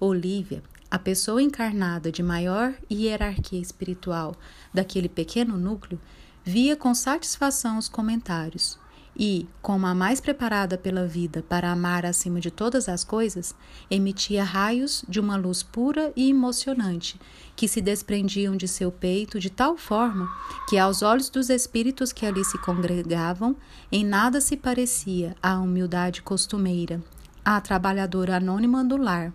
Olívia, 0.00 0.62
a 0.90 0.98
pessoa 0.98 1.42
encarnada 1.42 2.10
de 2.10 2.22
maior 2.22 2.74
hierarquia 2.90 3.60
espiritual 3.60 4.36
daquele 4.72 5.08
pequeno 5.08 5.56
núcleo, 5.56 6.00
via 6.44 6.76
com 6.76 6.94
satisfação 6.94 7.78
os 7.78 7.88
comentários 7.88 8.78
e, 9.16 9.46
como 9.62 9.86
a 9.86 9.94
mais 9.94 10.20
preparada 10.20 10.76
pela 10.76 11.06
vida 11.06 11.44
para 11.48 11.70
amar 11.70 12.04
acima 12.04 12.40
de 12.40 12.50
todas 12.50 12.88
as 12.88 13.04
coisas, 13.04 13.54
emitia 13.90 14.42
raios 14.42 15.04
de 15.08 15.20
uma 15.20 15.36
luz 15.36 15.62
pura 15.62 16.12
e 16.16 16.28
emocionante 16.28 17.20
que 17.54 17.68
se 17.68 17.80
desprendiam 17.80 18.56
de 18.56 18.66
seu 18.66 18.90
peito 18.90 19.38
de 19.38 19.50
tal 19.50 19.76
forma 19.76 20.28
que, 20.68 20.76
aos 20.76 21.02
olhos 21.02 21.28
dos 21.28 21.48
espíritos 21.48 22.12
que 22.12 22.26
ali 22.26 22.44
se 22.44 22.58
congregavam, 22.58 23.56
em 23.90 24.04
nada 24.04 24.40
se 24.40 24.56
parecia 24.56 25.36
à 25.42 25.58
humildade 25.58 26.22
costumeira, 26.22 27.00
à 27.44 27.60
trabalhadora 27.60 28.36
anônima 28.36 28.84
do 28.84 28.96
lar, 28.96 29.32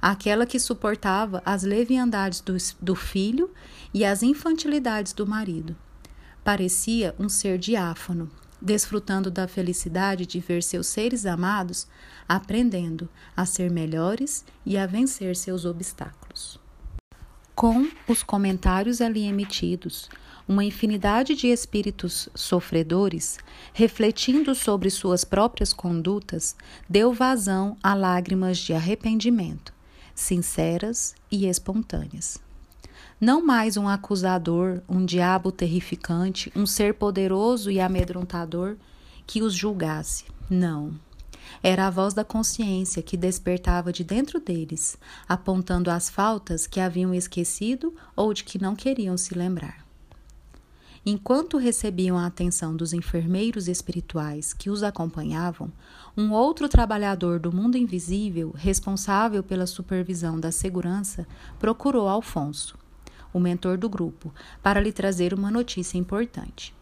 aquela 0.00 0.46
que 0.46 0.58
suportava 0.58 1.42
as 1.44 1.62
leviandades 1.62 2.40
do, 2.40 2.56
do 2.80 2.94
filho 2.94 3.50
e 3.92 4.04
as 4.04 4.22
infantilidades 4.22 5.12
do 5.12 5.26
marido. 5.26 5.76
Parecia 6.42 7.14
um 7.18 7.28
ser 7.28 7.58
diáfano, 7.58 8.30
desfrutando 8.60 9.30
da 9.30 9.46
felicidade 9.46 10.26
de 10.26 10.40
ver 10.40 10.62
seus 10.62 10.86
seres 10.86 11.26
amados 11.26 11.86
aprendendo 12.28 13.08
a 13.36 13.46
ser 13.46 13.70
melhores 13.70 14.44
e 14.66 14.76
a 14.76 14.86
vencer 14.86 15.34
seus 15.36 15.64
obstáculos. 15.64 16.60
Com 17.54 17.90
os 18.06 18.22
comentários 18.22 19.00
ali 19.00 19.26
emitidos, 19.26 20.08
uma 20.46 20.64
infinidade 20.64 21.34
de 21.34 21.48
espíritos 21.48 22.28
sofredores, 22.34 23.38
refletindo 23.74 24.54
sobre 24.54 24.88
suas 24.90 25.24
próprias 25.24 25.72
condutas, 25.72 26.56
deu 26.88 27.12
vazão 27.12 27.76
a 27.82 27.94
lágrimas 27.94 28.58
de 28.58 28.72
arrependimento, 28.72 29.74
sinceras 30.14 31.14
e 31.30 31.46
espontâneas. 31.46 32.47
Não 33.20 33.44
mais 33.44 33.76
um 33.76 33.88
acusador, 33.88 34.80
um 34.88 35.04
diabo 35.04 35.50
terrificante, 35.50 36.52
um 36.54 36.64
ser 36.64 36.94
poderoso 36.94 37.68
e 37.68 37.80
amedrontador 37.80 38.76
que 39.26 39.42
os 39.42 39.52
julgasse. 39.54 40.26
Não. 40.48 40.94
Era 41.60 41.88
a 41.88 41.90
voz 41.90 42.14
da 42.14 42.22
consciência 42.22 43.02
que 43.02 43.16
despertava 43.16 43.92
de 43.92 44.04
dentro 44.04 44.38
deles, 44.38 44.96
apontando 45.28 45.90
as 45.90 46.08
faltas 46.08 46.64
que 46.64 46.78
haviam 46.78 47.12
esquecido 47.12 47.92
ou 48.14 48.32
de 48.32 48.44
que 48.44 48.62
não 48.62 48.76
queriam 48.76 49.16
se 49.16 49.34
lembrar. 49.34 49.84
Enquanto 51.04 51.58
recebiam 51.58 52.16
a 52.16 52.26
atenção 52.26 52.76
dos 52.76 52.92
enfermeiros 52.92 53.66
espirituais 53.66 54.52
que 54.52 54.70
os 54.70 54.84
acompanhavam, 54.84 55.72
um 56.16 56.30
outro 56.30 56.68
trabalhador 56.68 57.40
do 57.40 57.52
mundo 57.52 57.76
invisível, 57.76 58.54
responsável 58.56 59.42
pela 59.42 59.66
supervisão 59.66 60.38
da 60.38 60.52
segurança, 60.52 61.26
procurou 61.58 62.06
Alfonso 62.06 62.78
o 63.32 63.40
mentor 63.40 63.76
do 63.76 63.88
grupo, 63.88 64.32
para 64.62 64.80
lhe 64.80 64.92
trazer 64.92 65.34
uma 65.34 65.50
notícia 65.50 65.98
importante. 65.98 66.74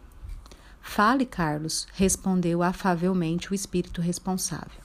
Fale, 0.81 1.25
Carlos, 1.25 1.85
respondeu 1.93 2.63
afavelmente 2.63 3.51
o 3.51 3.55
espírito 3.55 4.01
responsável. 4.01 4.81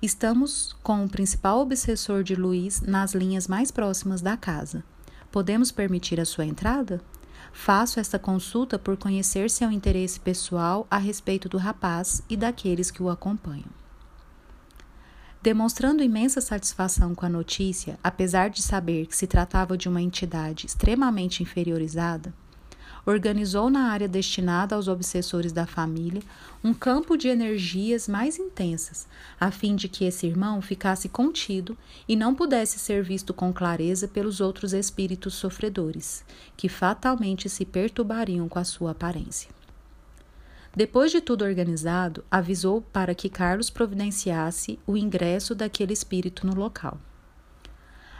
Estamos 0.00 0.74
com 0.82 1.04
o 1.04 1.08
principal 1.08 1.60
obsessor 1.60 2.22
de 2.22 2.34
Luiz 2.34 2.80
nas 2.80 3.12
linhas 3.12 3.46
mais 3.46 3.70
próximas 3.70 4.20
da 4.20 4.36
casa. 4.36 4.84
Podemos 5.30 5.70
permitir 5.70 6.20
a 6.20 6.24
sua 6.24 6.44
entrada? 6.44 7.00
Faço 7.52 8.00
esta 8.00 8.18
consulta 8.18 8.78
por 8.78 8.96
conhecer 8.96 9.50
seu 9.50 9.70
interesse 9.70 10.18
pessoal 10.18 10.86
a 10.90 10.96
respeito 10.96 11.48
do 11.48 11.58
rapaz 11.58 12.22
e 12.28 12.36
daqueles 12.36 12.90
que 12.90 13.02
o 13.02 13.10
acompanham. 13.10 13.81
Demonstrando 15.42 16.04
imensa 16.04 16.40
satisfação 16.40 17.16
com 17.16 17.26
a 17.26 17.28
notícia, 17.28 17.98
apesar 18.00 18.48
de 18.48 18.62
saber 18.62 19.06
que 19.06 19.16
se 19.16 19.26
tratava 19.26 19.76
de 19.76 19.88
uma 19.88 20.00
entidade 20.00 20.66
extremamente 20.66 21.42
inferiorizada, 21.42 22.32
organizou 23.04 23.68
na 23.68 23.90
área 23.90 24.06
destinada 24.06 24.76
aos 24.76 24.86
obsessores 24.86 25.50
da 25.50 25.66
família 25.66 26.22
um 26.62 26.72
campo 26.72 27.16
de 27.16 27.26
energias 27.26 28.06
mais 28.06 28.38
intensas, 28.38 29.08
a 29.40 29.50
fim 29.50 29.74
de 29.74 29.88
que 29.88 30.04
esse 30.04 30.28
irmão 30.28 30.62
ficasse 30.62 31.08
contido 31.08 31.76
e 32.06 32.14
não 32.14 32.36
pudesse 32.36 32.78
ser 32.78 33.02
visto 33.02 33.34
com 33.34 33.52
clareza 33.52 34.06
pelos 34.06 34.40
outros 34.40 34.72
espíritos 34.72 35.34
sofredores, 35.34 36.24
que 36.56 36.68
fatalmente 36.68 37.48
se 37.48 37.64
perturbariam 37.64 38.48
com 38.48 38.60
a 38.60 38.64
sua 38.64 38.92
aparência. 38.92 39.50
Depois 40.74 41.12
de 41.12 41.20
tudo 41.20 41.44
organizado, 41.44 42.24
avisou 42.30 42.80
para 42.80 43.14
que 43.14 43.28
Carlos 43.28 43.68
providenciasse 43.68 44.78
o 44.86 44.96
ingresso 44.96 45.54
daquele 45.54 45.92
espírito 45.92 46.46
no 46.46 46.54
local. 46.54 46.98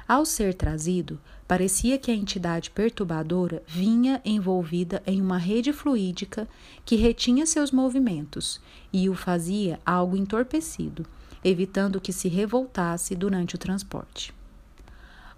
Ao 0.06 0.26
ser 0.26 0.52
trazido, 0.52 1.18
parecia 1.48 1.96
que 1.96 2.10
a 2.10 2.14
entidade 2.14 2.70
perturbadora 2.70 3.62
vinha 3.66 4.20
envolvida 4.24 5.02
em 5.06 5.22
uma 5.22 5.38
rede 5.38 5.72
fluídica 5.72 6.46
que 6.84 6.96
retinha 6.96 7.46
seus 7.46 7.70
movimentos 7.70 8.60
e 8.92 9.08
o 9.08 9.14
fazia 9.14 9.80
algo 9.86 10.14
entorpecido, 10.14 11.06
evitando 11.42 12.00
que 12.00 12.12
se 12.12 12.28
revoltasse 12.28 13.14
durante 13.14 13.54
o 13.54 13.58
transporte. 13.58 14.34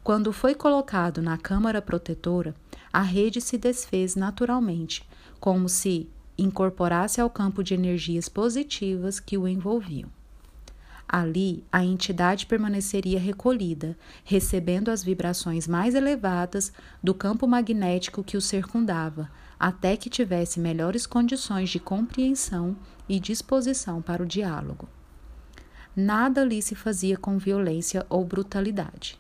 Quando 0.03 0.33
foi 0.33 0.55
colocado 0.55 1.23
na 1.23 1.39
câmara 1.39 1.81
protetora, 1.81 2.55
a 2.93 3.01
rede 3.01 3.41
se 3.41 3.57
desfez 3.57 4.17
naturalmente, 4.17 5.09
como 5.39 5.69
se 5.69 6.09
incorporasse 6.37 7.21
ao 7.21 7.31
campo 7.31 7.63
de 7.63 7.75
energias 7.75 8.29
positivas 8.29 9.21
que 9.21 9.39
o 9.39 9.47
envolviam. 9.47 10.11
Ali, 11.09 11.63
a 11.71 11.85
entidade 11.85 12.47
permaneceria 12.47 13.21
recolhida, 13.21 13.97
recebendo 14.25 14.91
as 14.91 15.05
vibrações 15.05 15.69
mais 15.69 15.95
elevadas 15.95 16.73
do 17.03 17.15
campo 17.15 17.47
magnético 17.47 18.25
que 18.25 18.37
o 18.37 18.41
circundava, 18.41 19.31
até 19.61 19.97
que 19.97 20.11
tivesse 20.11 20.59
melhores 20.59 21.07
condições 21.07 21.71
de 21.71 21.79
compreensão 21.79 22.77
e 23.09 23.21
disposição 23.21 24.01
para 24.01 24.23
o 24.23 24.27
diálogo. 24.27 24.89
Nada 25.95 26.41
ali 26.41 26.61
se 26.61 26.75
fazia 26.75 27.17
com 27.17 27.39
violência 27.39 28.05
ou 28.09 28.25
brutalidade. 28.25 29.19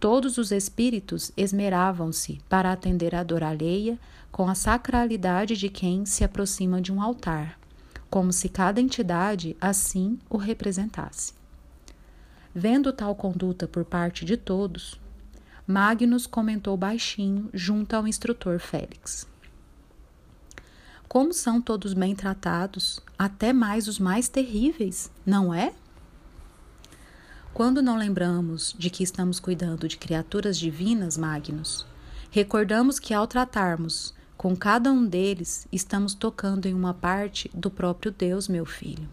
Todos 0.00 0.38
os 0.38 0.50
espíritos 0.50 1.30
esmeravam-se 1.36 2.40
para 2.48 2.72
atender 2.72 3.14
à 3.14 3.22
dor 3.22 3.42
alheia 3.42 3.98
com 4.38 4.48
a 4.48 4.54
sacralidade 4.54 5.56
de 5.56 5.68
quem 5.68 6.06
se 6.06 6.22
aproxima 6.22 6.80
de 6.80 6.92
um 6.92 7.02
altar, 7.02 7.58
como 8.08 8.32
se 8.32 8.48
cada 8.48 8.80
entidade 8.80 9.56
assim 9.60 10.16
o 10.30 10.36
representasse. 10.36 11.32
Vendo 12.54 12.92
tal 12.92 13.16
conduta 13.16 13.66
por 13.66 13.84
parte 13.84 14.24
de 14.24 14.36
todos, 14.36 14.94
Magnus 15.66 16.24
comentou 16.24 16.76
baixinho 16.76 17.50
junto 17.52 17.94
ao 17.94 18.06
instrutor 18.06 18.60
Félix. 18.60 19.26
Como 21.08 21.32
são 21.32 21.60
todos 21.60 21.92
bem 21.92 22.14
tratados, 22.14 23.00
até 23.18 23.52
mais 23.52 23.88
os 23.88 23.98
mais 23.98 24.28
terríveis, 24.28 25.10
não 25.26 25.52
é? 25.52 25.74
Quando 27.52 27.82
não 27.82 27.96
lembramos 27.96 28.72
de 28.78 28.88
que 28.88 29.02
estamos 29.02 29.40
cuidando 29.40 29.88
de 29.88 29.98
criaturas 29.98 30.56
divinas, 30.56 31.18
Magnus, 31.18 31.84
recordamos 32.30 33.00
que 33.00 33.12
ao 33.12 33.26
tratarmos 33.26 34.16
com 34.38 34.54
cada 34.54 34.92
um 34.92 35.04
deles, 35.04 35.66
estamos 35.72 36.14
tocando 36.14 36.66
em 36.66 36.72
uma 36.72 36.94
parte 36.94 37.50
do 37.52 37.68
próprio 37.68 38.12
Deus, 38.12 38.46
meu 38.46 38.64
filho. 38.64 39.08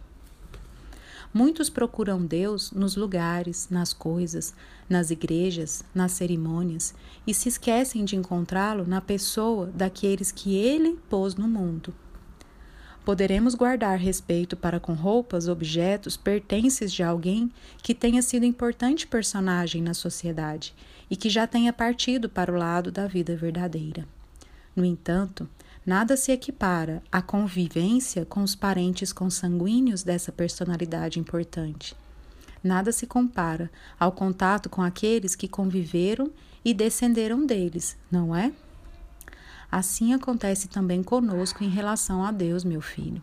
Muitos 1.34 1.68
procuram 1.68 2.24
Deus 2.24 2.72
nos 2.72 2.96
lugares, 2.96 3.68
nas 3.72 3.92
coisas, 3.92 4.54
nas 4.88 5.10
igrejas, 5.10 5.84
nas 5.96 6.12
cerimônias 6.12 6.94
e 7.26 7.34
se 7.34 7.50
esquecem 7.50 8.06
de 8.06 8.16
encontrá-lo 8.16 8.86
na 8.86 9.02
pessoa 9.02 9.66
daqueles 9.74 10.32
que 10.32 10.56
ele 10.56 11.00
pôs 11.10 11.34
no 11.34 11.48
mundo. 11.48 11.92
Poderemos 13.04 13.56
guardar 13.56 13.98
respeito 13.98 14.56
para 14.56 14.80
com 14.80 14.94
roupas, 14.94 15.48
objetos, 15.48 16.16
pertences 16.16 16.94
de 16.94 17.02
alguém 17.02 17.52
que 17.82 17.96
tenha 17.96 18.22
sido 18.22 18.46
importante 18.46 19.08
personagem 19.08 19.82
na 19.82 19.96
sociedade 19.96 20.76
e 21.10 21.16
que 21.16 21.30
já 21.32 21.48
tenha 21.48 21.74
partido 21.74 22.30
para 22.30 22.52
o 22.52 22.56
lado 22.56 22.92
da 22.92 23.08
vida 23.08 23.36
verdadeira. 23.36 24.08
No 24.76 24.84
entanto, 24.84 25.48
nada 25.86 26.18
se 26.18 26.32
equipara 26.32 27.02
à 27.12 27.22
convivência 27.22 28.26
com 28.26 28.44
os 28.44 28.56
parentes 28.56 29.14
consanguíneos 29.14 30.04
dessa 30.04 30.32
personalidade 30.32 31.20
importante. 31.20 31.96
Nada 32.64 32.92
se 32.92 33.06
compara 33.06 33.72
ao 34.00 34.12
contato 34.12 34.70
com 34.70 34.82
aqueles 34.82 35.36
que 35.36 35.48
conviveram 35.48 36.32
e 36.64 36.74
descenderam 36.74 37.46
deles, 37.46 37.96
não 38.12 38.36
é? 38.36 38.52
Assim 39.72 40.14
acontece 40.14 40.68
também 40.68 41.04
conosco 41.04 41.64
em 41.64 41.70
relação 41.70 42.26
a 42.26 42.32
Deus, 42.32 42.64
meu 42.64 42.82
filho. 42.82 43.22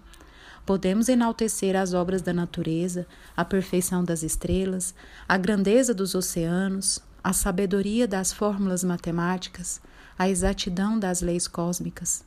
Podemos 0.65 1.09
enaltecer 1.09 1.75
as 1.75 1.93
obras 1.93 2.23
da 2.23 2.33
natureza, 2.33 3.07
a 3.37 3.45
perfeição 3.45 4.05
das 4.05 4.23
estrelas, 4.23 4.95
a 5.29 5.37
grandeza 5.37 5.93
dos 5.93 6.15
oceanos, 6.15 7.01
a 7.23 7.33
sabedoria 7.33 8.07
das 8.07 8.33
fórmulas 8.33 8.85
matemáticas, 8.85 9.81
a 10.19 10.29
exatidão 10.29 10.99
das 10.99 11.21
leis 11.21 11.47
cósmicas. 11.49 12.25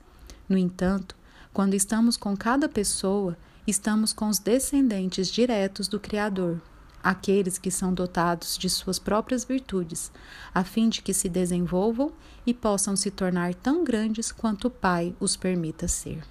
No 0.48 0.58
entanto, 0.58 1.16
quando 1.54 1.74
estamos 1.74 2.18
com 2.18 2.36
cada 2.36 2.68
pessoa, 2.68 3.38
estamos 3.66 4.14
com 4.14 4.28
os 4.28 4.40
descendentes 4.40 5.30
diretos 5.30 5.88
do 5.88 6.00
Criador, 6.00 6.62
aqueles 7.02 7.58
que 7.58 7.72
são 7.72 7.94
dotados 7.94 8.58
de 8.58 8.70
suas 8.70 9.00
próprias 9.00 9.46
virtudes, 9.46 10.12
a 10.54 10.64
fim 10.64 10.90
de 10.90 11.02
que 11.02 11.14
se 11.14 11.30
desenvolvam 11.30 12.12
e 12.46 12.54
possam 12.54 12.96
se 12.96 13.12
tornar 13.12 13.54
tão 13.54 13.84
grandes 13.84 14.32
quanto 14.32 14.68
o 14.68 14.72
Pai 14.72 15.16
os 15.20 15.36
permita 15.36 15.88
ser. 15.88 16.24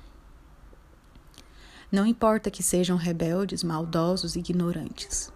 Não 1.90 2.05
importa 2.05 2.51
que 2.51 2.62
sejam 2.62 2.97
rebeldes, 2.97 3.62
maldosos 3.62 4.35
ignorantes. 4.35 5.33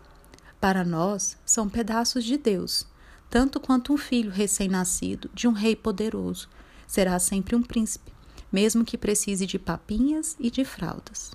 Para 0.61 0.85
nós, 0.85 1.37
são 1.47 1.69
pedaços 1.69 2.25
de 2.25 2.37
Deus, 2.37 2.85
tanto 3.31 3.61
quanto 3.61 3.93
um 3.93 3.97
filho 3.97 4.31
recém-nascido 4.31 5.31
de 5.35 5.47
um 5.47 5.53
rei 5.53 5.77
poderoso 5.77 6.49
será 6.87 7.19
sempre 7.19 7.55
um 7.55 7.63
príncipe, 7.63 8.13
mesmo 8.51 8.85
que 8.85 8.97
precise 8.97 9.47
de 9.47 9.59
papinhas 9.59 10.37
e 10.41 10.51
de 10.51 10.65
fraldas. 10.65 11.33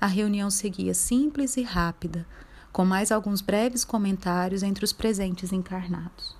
A 0.00 0.06
reunião 0.06 0.50
seguia 0.50 0.94
simples 0.94 1.56
e 1.56 1.62
rápida, 1.62 2.26
com 2.72 2.84
mais 2.84 3.10
alguns 3.10 3.40
breves 3.40 3.84
comentários 3.84 4.62
entre 4.62 4.84
os 4.84 4.92
presentes 4.92 5.52
encarnados. 5.52 6.38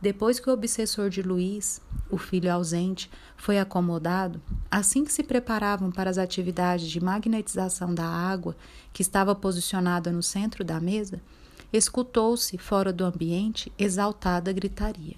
Depois 0.00 0.38
que 0.38 0.50
o 0.50 0.52
obsessor 0.52 1.08
de 1.08 1.22
Luiz, 1.22 1.80
o 2.10 2.18
filho 2.18 2.52
ausente, 2.52 3.10
foi 3.36 3.58
acomodado, 3.58 4.40
assim 4.70 5.04
que 5.04 5.12
se 5.12 5.22
preparavam 5.22 5.90
para 5.90 6.10
as 6.10 6.18
atividades 6.18 6.88
de 6.90 7.02
magnetização 7.02 7.94
da 7.94 8.06
água 8.06 8.56
que 8.92 9.00
estava 9.00 9.34
posicionada 9.34 10.12
no 10.12 10.22
centro 10.22 10.62
da 10.62 10.78
mesa, 10.78 11.22
escutou-se, 11.76 12.56
fora 12.56 12.92
do 12.92 13.04
ambiente, 13.04 13.72
exaltada 13.78 14.52
gritaria. 14.52 15.16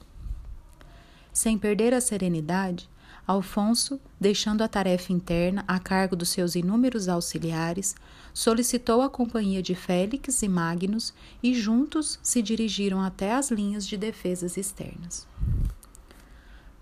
Sem 1.33 1.59
perder 1.59 1.93
a 1.93 2.01
serenidade, 2.01 2.89
Alfonso, 3.27 4.01
deixando 4.21 4.63
a 4.63 4.69
tarefa 4.69 5.13
interna 5.13 5.65
a 5.67 5.79
cargo 5.79 6.15
dos 6.15 6.29
seus 6.29 6.55
inúmeros 6.55 7.09
auxiliares, 7.09 7.95
solicitou 8.33 9.03
a 9.03 9.11
companhia 9.11 9.61
de 9.61 9.75
Félix 9.75 10.43
e 10.43 10.49
Magnus 10.49 11.13
e 11.43 11.53
juntos 11.53 12.19
se 12.23 12.41
dirigiram 12.41 13.01
até 13.01 13.35
as 13.35 13.51
linhas 13.51 13.87
de 13.87 13.97
defesas 13.97 14.57
externas. 14.57 15.27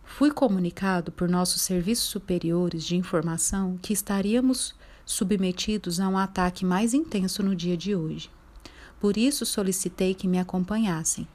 Fui 0.04 0.30
comunicado 0.30 1.10
por 1.10 1.28
nossos 1.28 1.62
serviços 1.62 2.08
superiores 2.08 2.84
de 2.84 2.94
informação 2.94 3.76
que 3.82 3.92
estaríamos 3.92 4.74
submetidos 5.04 5.98
a 5.98 6.08
um 6.08 6.16
ataque 6.16 6.64
mais 6.64 6.94
intenso 6.94 7.42
no 7.42 7.56
dia 7.56 7.76
de 7.76 7.96
hoje. 7.96 8.30
Por 9.04 9.18
isso 9.18 9.44
solicitei 9.44 10.14
que 10.14 10.26
me 10.26 10.38
acompanhassem, 10.38 11.28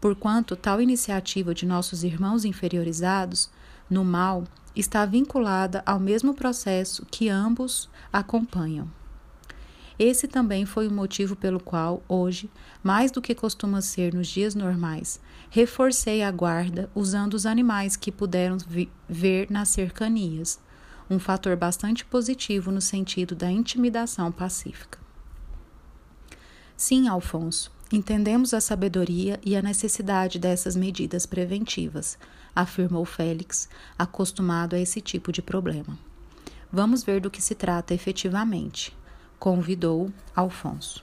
porquanto 0.00 0.54
tal 0.54 0.80
iniciativa 0.80 1.52
de 1.52 1.66
nossos 1.66 2.04
irmãos 2.04 2.44
inferiorizados 2.44 3.50
no 3.90 4.04
mal 4.04 4.44
está 4.76 5.04
vinculada 5.04 5.82
ao 5.84 5.98
mesmo 5.98 6.34
processo 6.34 7.04
que 7.10 7.28
ambos 7.28 7.90
acompanham. 8.12 8.88
Esse 9.98 10.28
também 10.28 10.64
foi 10.64 10.86
o 10.86 10.92
motivo 10.92 11.34
pelo 11.34 11.58
qual, 11.58 12.00
hoje, 12.08 12.48
mais 12.80 13.10
do 13.10 13.20
que 13.20 13.34
costuma 13.34 13.80
ser 13.80 14.14
nos 14.14 14.28
dias 14.28 14.54
normais, 14.54 15.18
reforcei 15.50 16.22
a 16.22 16.30
guarda 16.30 16.88
usando 16.94 17.34
os 17.34 17.44
animais 17.44 17.96
que 17.96 18.12
puderam 18.12 18.56
ver 19.08 19.50
nas 19.50 19.70
cercanias, 19.70 20.60
um 21.10 21.18
fator 21.18 21.56
bastante 21.56 22.04
positivo 22.04 22.70
no 22.70 22.80
sentido 22.80 23.34
da 23.34 23.50
intimidação 23.50 24.30
pacífica. 24.30 25.05
Sim, 26.76 27.08
Alfonso, 27.08 27.72
entendemos 27.90 28.52
a 28.52 28.60
sabedoria 28.60 29.40
e 29.42 29.56
a 29.56 29.62
necessidade 29.62 30.38
dessas 30.38 30.76
medidas 30.76 31.24
preventivas, 31.24 32.18
afirmou 32.54 33.04
Félix, 33.06 33.66
acostumado 33.98 34.76
a 34.76 34.78
esse 34.78 35.00
tipo 35.00 35.32
de 35.32 35.40
problema. 35.40 35.98
Vamos 36.70 37.02
ver 37.02 37.18
do 37.18 37.30
que 37.30 37.40
se 37.40 37.54
trata 37.54 37.94
efetivamente, 37.94 38.94
convidou 39.38 40.12
Alfonso. 40.34 41.02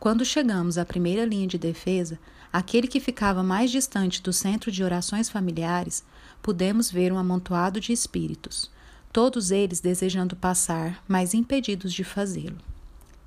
Quando 0.00 0.24
chegamos 0.24 0.78
à 0.78 0.84
primeira 0.86 1.26
linha 1.26 1.46
de 1.46 1.58
defesa, 1.58 2.18
aquele 2.50 2.88
que 2.88 3.00
ficava 3.00 3.42
mais 3.42 3.70
distante 3.70 4.22
do 4.22 4.32
centro 4.32 4.72
de 4.72 4.82
orações 4.82 5.28
familiares, 5.28 6.02
pudemos 6.40 6.90
ver 6.90 7.12
um 7.12 7.18
amontoado 7.18 7.80
de 7.80 7.92
espíritos, 7.92 8.70
todos 9.12 9.50
eles 9.50 9.80
desejando 9.80 10.36
passar, 10.36 11.04
mas 11.06 11.34
impedidos 11.34 11.92
de 11.92 12.02
fazê-lo. 12.02 12.67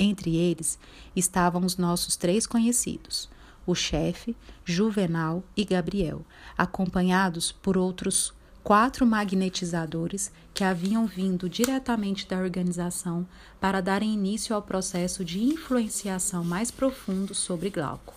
Entre 0.03 0.35
eles 0.35 0.79
estavam 1.15 1.63
os 1.63 1.77
nossos 1.77 2.15
três 2.15 2.47
conhecidos, 2.47 3.29
o 3.67 3.75
chefe, 3.75 4.35
Juvenal 4.65 5.43
e 5.55 5.63
Gabriel, 5.63 6.25
acompanhados 6.57 7.51
por 7.51 7.77
outros 7.77 8.33
quatro 8.63 9.05
magnetizadores 9.05 10.31
que 10.55 10.63
haviam 10.63 11.05
vindo 11.05 11.47
diretamente 11.47 12.27
da 12.27 12.39
organização 12.39 13.27
para 13.59 13.79
darem 13.79 14.11
início 14.11 14.55
ao 14.55 14.63
processo 14.63 15.23
de 15.23 15.39
influenciação 15.39 16.43
mais 16.43 16.71
profundo 16.71 17.35
sobre 17.35 17.69
Glauco. 17.69 18.15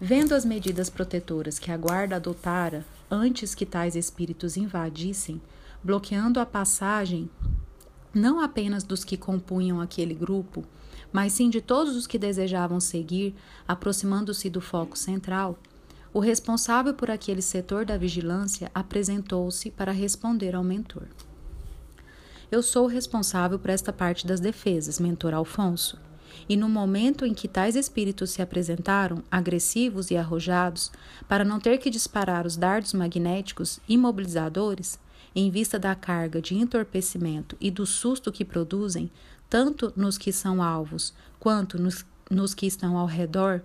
Vendo 0.00 0.36
as 0.36 0.44
medidas 0.44 0.88
protetoras 0.88 1.58
que 1.58 1.72
a 1.72 1.76
guarda 1.76 2.14
adotara 2.14 2.86
antes 3.10 3.56
que 3.56 3.66
tais 3.66 3.96
espíritos 3.96 4.56
invadissem, 4.56 5.42
bloqueando 5.82 6.38
a 6.38 6.46
passagem 6.46 7.28
não 8.14 8.40
apenas 8.40 8.84
dos 8.84 9.04
que 9.04 9.16
compunham 9.16 9.80
aquele 9.80 10.14
grupo, 10.14 10.64
mas 11.12 11.32
sim 11.32 11.48
de 11.48 11.60
todos 11.60 11.96
os 11.96 12.06
que 12.06 12.18
desejavam 12.18 12.80
seguir, 12.80 13.34
aproximando-se 13.66 14.50
do 14.50 14.60
foco 14.60 14.96
central, 14.96 15.58
o 16.12 16.20
responsável 16.20 16.94
por 16.94 17.10
aquele 17.10 17.42
setor 17.42 17.84
da 17.84 17.96
vigilância 17.96 18.70
apresentou-se 18.74 19.70
para 19.70 19.92
responder 19.92 20.54
ao 20.54 20.64
mentor. 20.64 21.06
Eu 22.50 22.62
sou 22.62 22.84
o 22.84 22.88
responsável 22.88 23.58
por 23.58 23.68
esta 23.68 23.92
parte 23.92 24.26
das 24.26 24.40
defesas, 24.40 24.98
mentor 24.98 25.34
Alfonso. 25.34 25.98
E 26.48 26.56
no 26.56 26.68
momento 26.68 27.26
em 27.26 27.34
que 27.34 27.46
tais 27.46 27.76
espíritos 27.76 28.30
se 28.30 28.40
apresentaram, 28.40 29.22
agressivos 29.30 30.10
e 30.10 30.16
arrojados, 30.16 30.90
para 31.28 31.44
não 31.44 31.60
ter 31.60 31.76
que 31.76 31.90
disparar 31.90 32.46
os 32.46 32.56
dardos 32.56 32.94
magnéticos 32.94 33.80
imobilizadores, 33.86 34.98
em 35.38 35.50
vista 35.50 35.78
da 35.78 35.94
carga 35.94 36.42
de 36.42 36.54
entorpecimento 36.54 37.56
e 37.60 37.70
do 37.70 37.86
susto 37.86 38.32
que 38.32 38.44
produzem, 38.44 39.10
tanto 39.48 39.92
nos 39.96 40.18
que 40.18 40.32
são 40.32 40.62
alvos 40.62 41.14
quanto 41.38 41.80
nos, 41.80 42.04
nos 42.30 42.54
que 42.54 42.66
estão 42.66 42.98
ao 42.98 43.06
redor, 43.06 43.62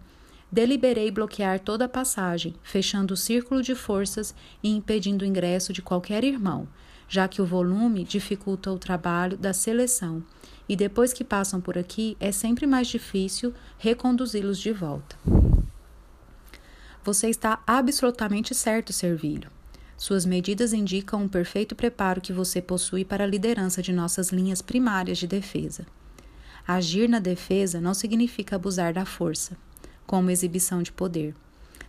deliberei 0.52 1.10
bloquear 1.10 1.60
toda 1.60 1.86
a 1.86 1.90
passagem, 1.90 2.54
fechando 2.62 3.16
o 3.16 3.18
círculo 3.18 3.64
de 3.64 3.74
forças 3.74 4.36
e 4.62 4.70
impedindo 4.70 5.26
o 5.26 5.28
ingresso 5.28 5.74
de 5.74 5.82
qualquer 5.82 6.24
irmão, 6.24 6.68
já 7.10 7.28
que 7.28 7.42
o 7.42 7.46
volume 7.46 8.04
dificulta 8.04 8.72
o 8.72 8.78
trabalho 8.78 9.36
da 9.36 9.52
seleção 9.52 10.24
e 10.70 10.76
depois 10.76 11.12
que 11.12 11.24
passam 11.24 11.60
por 11.60 11.78
aqui 11.78 12.16
é 12.20 12.32
sempre 12.32 12.68
mais 12.68 12.88
difícil 12.88 13.54
reconduzi-los 13.80 14.60
de 14.60 14.72
volta. 14.72 15.18
Você 17.04 17.30
está 17.30 17.62
absolutamente 17.68 18.56
certo, 18.56 18.94
Servilho. 18.94 19.50
Suas 19.98 20.26
medidas 20.26 20.74
indicam 20.74 21.24
um 21.24 21.28
perfeito 21.28 21.76
preparo 21.76 22.20
que 22.22 22.34
você 22.34 22.62
possui 22.62 23.06
para 23.06 23.24
a 23.24 23.28
liderança 23.28 23.82
de 23.82 23.94
nossas 23.94 24.30
linhas 24.30 24.62
primárias 24.62 25.18
de 25.18 25.28
defesa. 25.28 25.86
Agir 26.68 27.08
na 27.10 27.20
defesa 27.20 27.80
não 27.82 27.94
significa 27.94 28.56
abusar 28.56 28.94
da 28.94 29.06
força, 29.06 29.58
como 30.06 30.30
exibição 30.30 30.82
de 30.82 30.92
poder. 30.92 31.36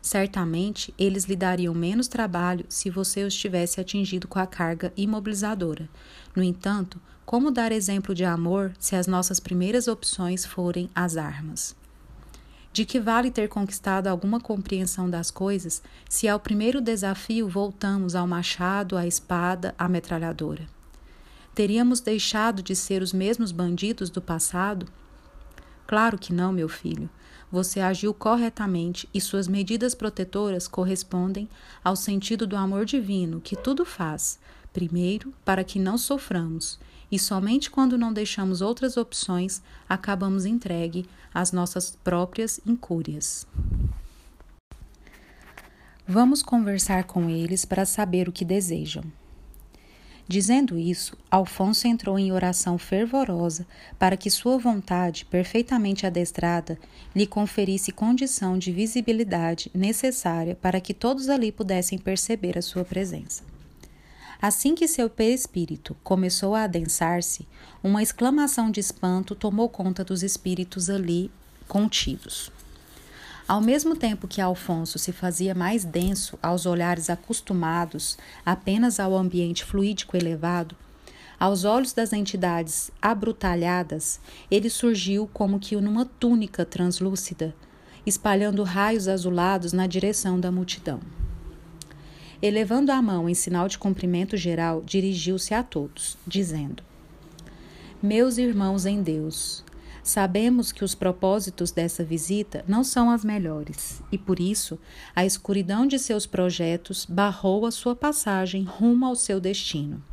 Certamente, 0.02 0.92
eles 0.98 1.24
lhe 1.24 1.34
dariam 1.34 1.72
menos 1.72 2.08
trabalho 2.08 2.66
se 2.68 2.90
você 2.90 3.24
os 3.24 3.34
tivesse 3.34 3.80
atingido 3.80 4.28
com 4.28 4.38
a 4.38 4.46
carga 4.46 4.92
imobilizadora. 4.96 5.88
No 6.36 6.42
entanto, 6.42 7.00
como 7.24 7.50
dar 7.50 7.72
exemplo 7.72 8.14
de 8.14 8.22
amor 8.22 8.72
se 8.78 8.94
as 8.94 9.06
nossas 9.06 9.40
primeiras 9.40 9.88
opções 9.88 10.44
forem 10.44 10.90
as 10.94 11.16
armas? 11.16 11.74
De 12.74 12.84
que 12.84 12.98
vale 12.98 13.30
ter 13.30 13.48
conquistado 13.48 14.08
alguma 14.08 14.40
compreensão 14.40 15.08
das 15.08 15.30
coisas 15.30 15.80
se 16.08 16.26
ao 16.26 16.40
primeiro 16.40 16.80
desafio 16.80 17.48
voltamos 17.48 18.16
ao 18.16 18.26
machado, 18.26 18.96
à 18.96 19.06
espada, 19.06 19.72
à 19.78 19.88
metralhadora? 19.88 20.66
Teríamos 21.54 22.00
deixado 22.00 22.64
de 22.64 22.74
ser 22.74 23.00
os 23.00 23.12
mesmos 23.12 23.52
bandidos 23.52 24.10
do 24.10 24.20
passado? 24.20 24.88
Claro 25.86 26.18
que 26.18 26.32
não, 26.32 26.50
meu 26.50 26.68
filho. 26.68 27.08
Você 27.48 27.78
agiu 27.78 28.12
corretamente 28.12 29.08
e 29.14 29.20
suas 29.20 29.46
medidas 29.46 29.94
protetoras 29.94 30.66
correspondem 30.66 31.48
ao 31.84 31.94
sentido 31.94 32.44
do 32.44 32.56
amor 32.56 32.84
divino 32.84 33.40
que 33.40 33.54
tudo 33.54 33.84
faz, 33.84 34.36
primeiro, 34.72 35.32
para 35.44 35.62
que 35.62 35.78
não 35.78 35.96
soframos, 35.96 36.80
e 37.10 37.18
somente 37.18 37.70
quando 37.70 37.98
não 37.98 38.12
deixamos 38.12 38.60
outras 38.60 38.96
opções 38.96 39.62
acabamos 39.88 40.44
entregue 40.44 41.08
às 41.32 41.52
nossas 41.52 41.96
próprias 42.02 42.60
incúrias. 42.66 43.46
Vamos 46.06 46.42
conversar 46.42 47.04
com 47.04 47.30
eles 47.30 47.64
para 47.64 47.86
saber 47.86 48.28
o 48.28 48.32
que 48.32 48.44
desejam. 48.44 49.04
Dizendo 50.26 50.78
isso, 50.78 51.16
Alfonso 51.30 51.86
entrou 51.86 52.18
em 52.18 52.32
oração 52.32 52.78
fervorosa 52.78 53.66
para 53.98 54.16
que 54.16 54.30
sua 54.30 54.56
vontade, 54.56 55.26
perfeitamente 55.26 56.06
adestrada, 56.06 56.78
lhe 57.14 57.26
conferisse 57.26 57.92
condição 57.92 58.58
de 58.58 58.72
visibilidade 58.72 59.70
necessária 59.74 60.54
para 60.54 60.80
que 60.80 60.94
todos 60.94 61.28
ali 61.28 61.52
pudessem 61.52 61.98
perceber 61.98 62.56
a 62.56 62.62
sua 62.62 62.84
presença. 62.84 63.53
Assim 64.46 64.74
que 64.74 64.86
seu 64.86 65.08
perispírito 65.08 65.96
começou 66.04 66.54
a 66.54 66.64
adensar-se, 66.64 67.48
uma 67.82 68.02
exclamação 68.02 68.70
de 68.70 68.78
espanto 68.78 69.34
tomou 69.34 69.70
conta 69.70 70.04
dos 70.04 70.22
espíritos 70.22 70.90
ali 70.90 71.30
contidos. 71.66 72.52
Ao 73.48 73.58
mesmo 73.62 73.96
tempo 73.96 74.28
que 74.28 74.42
Alfonso 74.42 74.98
se 74.98 75.12
fazia 75.12 75.54
mais 75.54 75.82
denso 75.82 76.38
aos 76.42 76.66
olhares 76.66 77.08
acostumados 77.08 78.18
apenas 78.44 79.00
ao 79.00 79.16
ambiente 79.16 79.64
fluídico 79.64 80.14
elevado, 80.14 80.76
Aos 81.40 81.64
olhos 81.64 81.94
das 81.94 82.12
entidades 82.12 82.90
abrutalhadas, 83.00 84.20
ele 84.50 84.68
surgiu 84.68 85.26
como 85.32 85.58
que 85.58 85.74
numa 85.76 86.04
túnica 86.04 86.66
translúcida, 86.66 87.54
espalhando 88.04 88.62
raios 88.62 89.08
azulados 89.08 89.72
na 89.72 89.86
direção 89.86 90.38
da 90.38 90.52
multidão. 90.52 91.00
Elevando 92.46 92.92
a 92.92 93.00
mão 93.00 93.26
em 93.26 93.32
sinal 93.32 93.68
de 93.68 93.78
cumprimento 93.78 94.36
geral, 94.36 94.82
dirigiu-se 94.84 95.54
a 95.54 95.62
todos, 95.62 96.18
dizendo: 96.26 96.82
Meus 98.02 98.36
irmãos 98.36 98.84
em 98.84 99.02
Deus, 99.02 99.64
sabemos 100.02 100.70
que 100.70 100.84
os 100.84 100.94
propósitos 100.94 101.70
dessa 101.70 102.04
visita 102.04 102.62
não 102.68 102.84
são 102.84 103.08
as 103.08 103.24
melhores 103.24 104.02
e, 104.12 104.18
por 104.18 104.38
isso, 104.38 104.78
a 105.16 105.24
escuridão 105.24 105.86
de 105.86 105.98
seus 105.98 106.26
projetos 106.26 107.06
barrou 107.06 107.64
a 107.64 107.70
sua 107.70 107.96
passagem 107.96 108.62
rumo 108.62 109.06
ao 109.06 109.16
seu 109.16 109.40
destino. 109.40 110.04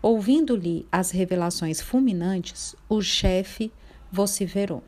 Ouvindo-lhe 0.00 0.86
as 0.90 1.10
revelações 1.10 1.82
fulminantes, 1.82 2.74
o 2.88 3.02
chefe 3.02 3.70
vociferou. 4.10 4.82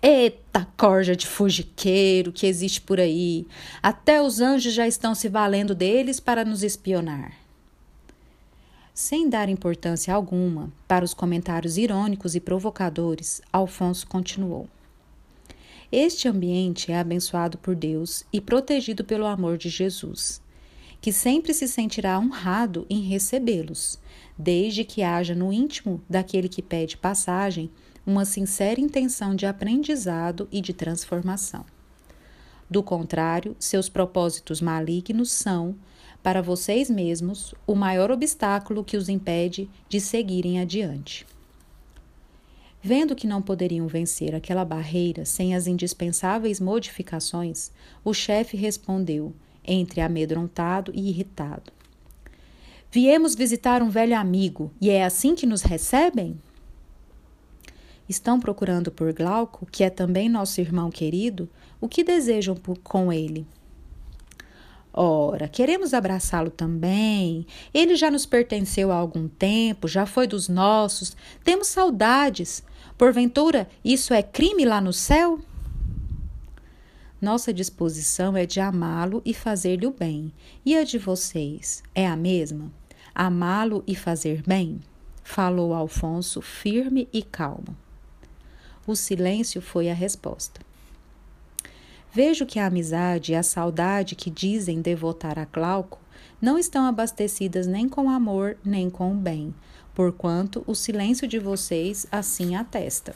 Eita 0.00 0.64
corja 0.76 1.16
de 1.16 1.26
fugiqueiro 1.26 2.30
que 2.30 2.46
existe 2.46 2.80
por 2.80 3.00
aí! 3.00 3.46
Até 3.82 4.22
os 4.22 4.40
anjos 4.40 4.72
já 4.72 4.86
estão 4.86 5.12
se 5.12 5.28
valendo 5.28 5.74
deles 5.74 6.20
para 6.20 6.44
nos 6.44 6.62
espionar. 6.62 7.32
Sem 8.94 9.28
dar 9.28 9.48
importância 9.48 10.14
alguma 10.14 10.72
para 10.86 11.04
os 11.04 11.12
comentários 11.12 11.76
irônicos 11.76 12.36
e 12.36 12.40
provocadores, 12.40 13.40
Alfonso 13.52 14.06
continuou. 14.06 14.68
Este 15.90 16.28
ambiente 16.28 16.92
é 16.92 16.98
abençoado 16.98 17.58
por 17.58 17.74
Deus 17.74 18.24
e 18.32 18.40
protegido 18.40 19.04
pelo 19.04 19.26
amor 19.26 19.58
de 19.58 19.68
Jesus, 19.68 20.40
que 21.00 21.12
sempre 21.12 21.52
se 21.52 21.66
sentirá 21.66 22.18
honrado 22.20 22.86
em 22.88 23.02
recebê-los, 23.02 23.98
desde 24.36 24.84
que 24.84 25.02
haja 25.02 25.34
no 25.34 25.52
íntimo 25.52 26.00
daquele 26.08 26.48
que 26.48 26.62
pede 26.62 26.96
passagem 26.96 27.68
uma 28.08 28.24
sincera 28.24 28.80
intenção 28.80 29.36
de 29.36 29.44
aprendizado 29.44 30.48
e 30.50 30.62
de 30.62 30.72
transformação. 30.72 31.66
Do 32.68 32.82
contrário, 32.82 33.54
seus 33.58 33.90
propósitos 33.90 34.62
malignos 34.62 35.30
são, 35.30 35.76
para 36.22 36.40
vocês 36.40 36.88
mesmos, 36.88 37.54
o 37.66 37.74
maior 37.74 38.10
obstáculo 38.10 38.82
que 38.82 38.96
os 38.96 39.10
impede 39.10 39.68
de 39.90 40.00
seguirem 40.00 40.58
adiante. 40.58 41.26
Vendo 42.82 43.14
que 43.14 43.26
não 43.26 43.42
poderiam 43.42 43.86
vencer 43.86 44.34
aquela 44.34 44.64
barreira 44.64 45.26
sem 45.26 45.54
as 45.54 45.66
indispensáveis 45.66 46.58
modificações, 46.58 47.70
o 48.02 48.14
chefe 48.14 48.56
respondeu, 48.56 49.34
entre 49.62 50.00
amedrontado 50.00 50.90
e 50.94 51.10
irritado: 51.10 51.70
Viemos 52.90 53.34
visitar 53.34 53.82
um 53.82 53.90
velho 53.90 54.16
amigo 54.16 54.72
e 54.80 54.88
é 54.88 55.04
assim 55.04 55.34
que 55.34 55.44
nos 55.44 55.60
recebem? 55.60 56.38
Estão 58.08 58.40
procurando 58.40 58.90
por 58.90 59.12
Glauco, 59.12 59.66
que 59.70 59.84
é 59.84 59.90
também 59.90 60.28
nosso 60.28 60.60
irmão 60.60 60.90
querido? 60.90 61.48
O 61.80 61.88
que 61.88 62.02
desejam 62.02 62.56
por, 62.56 62.78
com 62.78 63.12
ele? 63.12 63.46
Ora, 64.92 65.46
queremos 65.46 65.92
abraçá-lo 65.92 66.50
também. 66.50 67.46
Ele 67.72 67.94
já 67.94 68.10
nos 68.10 68.24
pertenceu 68.26 68.90
há 68.90 68.96
algum 68.96 69.28
tempo, 69.28 69.86
já 69.86 70.06
foi 70.06 70.26
dos 70.26 70.48
nossos. 70.48 71.16
Temos 71.44 71.68
saudades. 71.68 72.64
Porventura, 72.96 73.68
isso 73.84 74.14
é 74.14 74.22
crime 74.22 74.64
lá 74.64 74.80
no 74.80 74.92
céu? 74.92 75.38
Nossa 77.20 77.52
disposição 77.52 78.36
é 78.36 78.46
de 78.46 78.58
amá-lo 78.58 79.20
e 79.24 79.34
fazer-lhe 79.34 79.86
o 79.86 79.92
bem. 79.92 80.32
E 80.64 80.76
a 80.76 80.82
de 80.82 80.98
vocês 80.98 81.82
é 81.94 82.06
a 82.06 82.16
mesma? 82.16 82.72
Amá-lo 83.14 83.84
e 83.86 83.94
fazer 83.94 84.42
bem? 84.46 84.80
Falou 85.22 85.74
Alfonso, 85.74 86.40
firme 86.40 87.06
e 87.12 87.22
calmo. 87.22 87.76
O 88.88 88.96
silêncio 88.96 89.60
foi 89.60 89.90
a 89.90 89.94
resposta. 89.94 90.62
Vejo 92.10 92.46
que 92.46 92.58
a 92.58 92.64
amizade 92.64 93.32
e 93.32 93.34
a 93.34 93.42
saudade 93.42 94.14
que 94.14 94.30
dizem 94.30 94.80
devotar 94.80 95.38
a 95.38 95.44
Glauco 95.44 96.00
não 96.40 96.58
estão 96.58 96.86
abastecidas 96.86 97.66
nem 97.66 97.86
com 97.86 98.08
amor 98.08 98.56
nem 98.64 98.88
com 98.88 99.14
bem, 99.14 99.54
porquanto 99.94 100.64
o 100.66 100.74
silêncio 100.74 101.28
de 101.28 101.38
vocês 101.38 102.06
assim 102.10 102.56
atesta. 102.56 103.14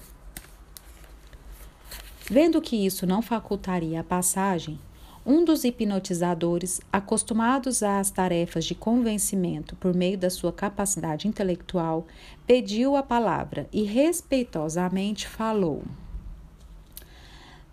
Vendo 2.30 2.60
que 2.60 2.76
isso 2.76 3.06
não 3.06 3.22
facultaria 3.22 4.00
a 4.00 4.04
passagem, 4.04 4.78
um 5.24 5.44
dos 5.44 5.64
hipnotizadores, 5.64 6.80
acostumados 6.92 7.82
às 7.82 8.10
tarefas 8.10 8.64
de 8.64 8.74
convencimento 8.74 9.76
por 9.76 9.94
meio 9.94 10.18
da 10.18 10.28
sua 10.28 10.52
capacidade 10.52 11.28
intelectual, 11.28 12.06
pediu 12.46 12.96
a 12.96 13.02
palavra 13.02 13.68
e 13.72 13.84
respeitosamente 13.84 15.28
falou. 15.28 15.82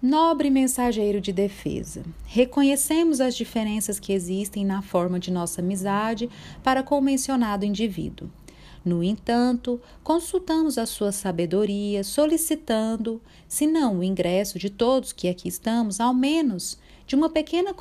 Nobre 0.02 0.50
mensageiro 0.50 1.20
de 1.20 1.34
defesa, 1.34 2.04
reconhecemos 2.26 3.20
as 3.20 3.36
diferenças 3.36 4.00
que 4.00 4.14
existem 4.14 4.64
na 4.64 4.82
forma 4.82 5.20
de 5.20 5.30
nossa 5.30 5.60
amizade 5.60 6.30
para 6.64 6.82
com 6.82 7.00
o 7.00 7.02
mencionado 7.02 7.66
indivíduo. 7.66 8.30
No 8.86 9.04
entanto, 9.04 9.82
consultamos 10.02 10.78
a 10.78 10.86
sua 10.86 11.12
sabedoria, 11.12 12.02
solicitando, 12.02 13.22
se 13.45 13.68
não 13.68 14.00
o 14.00 14.04
ingresso 14.04 14.58
de 14.58 14.70
todos 14.70 15.12
que 15.12 15.28
aqui 15.28 15.50
estamos, 15.50 16.00
ao 16.00 16.14
menos 16.14 16.78
de 17.10 17.16
uma 17.16 17.28
pequena 17.28 17.74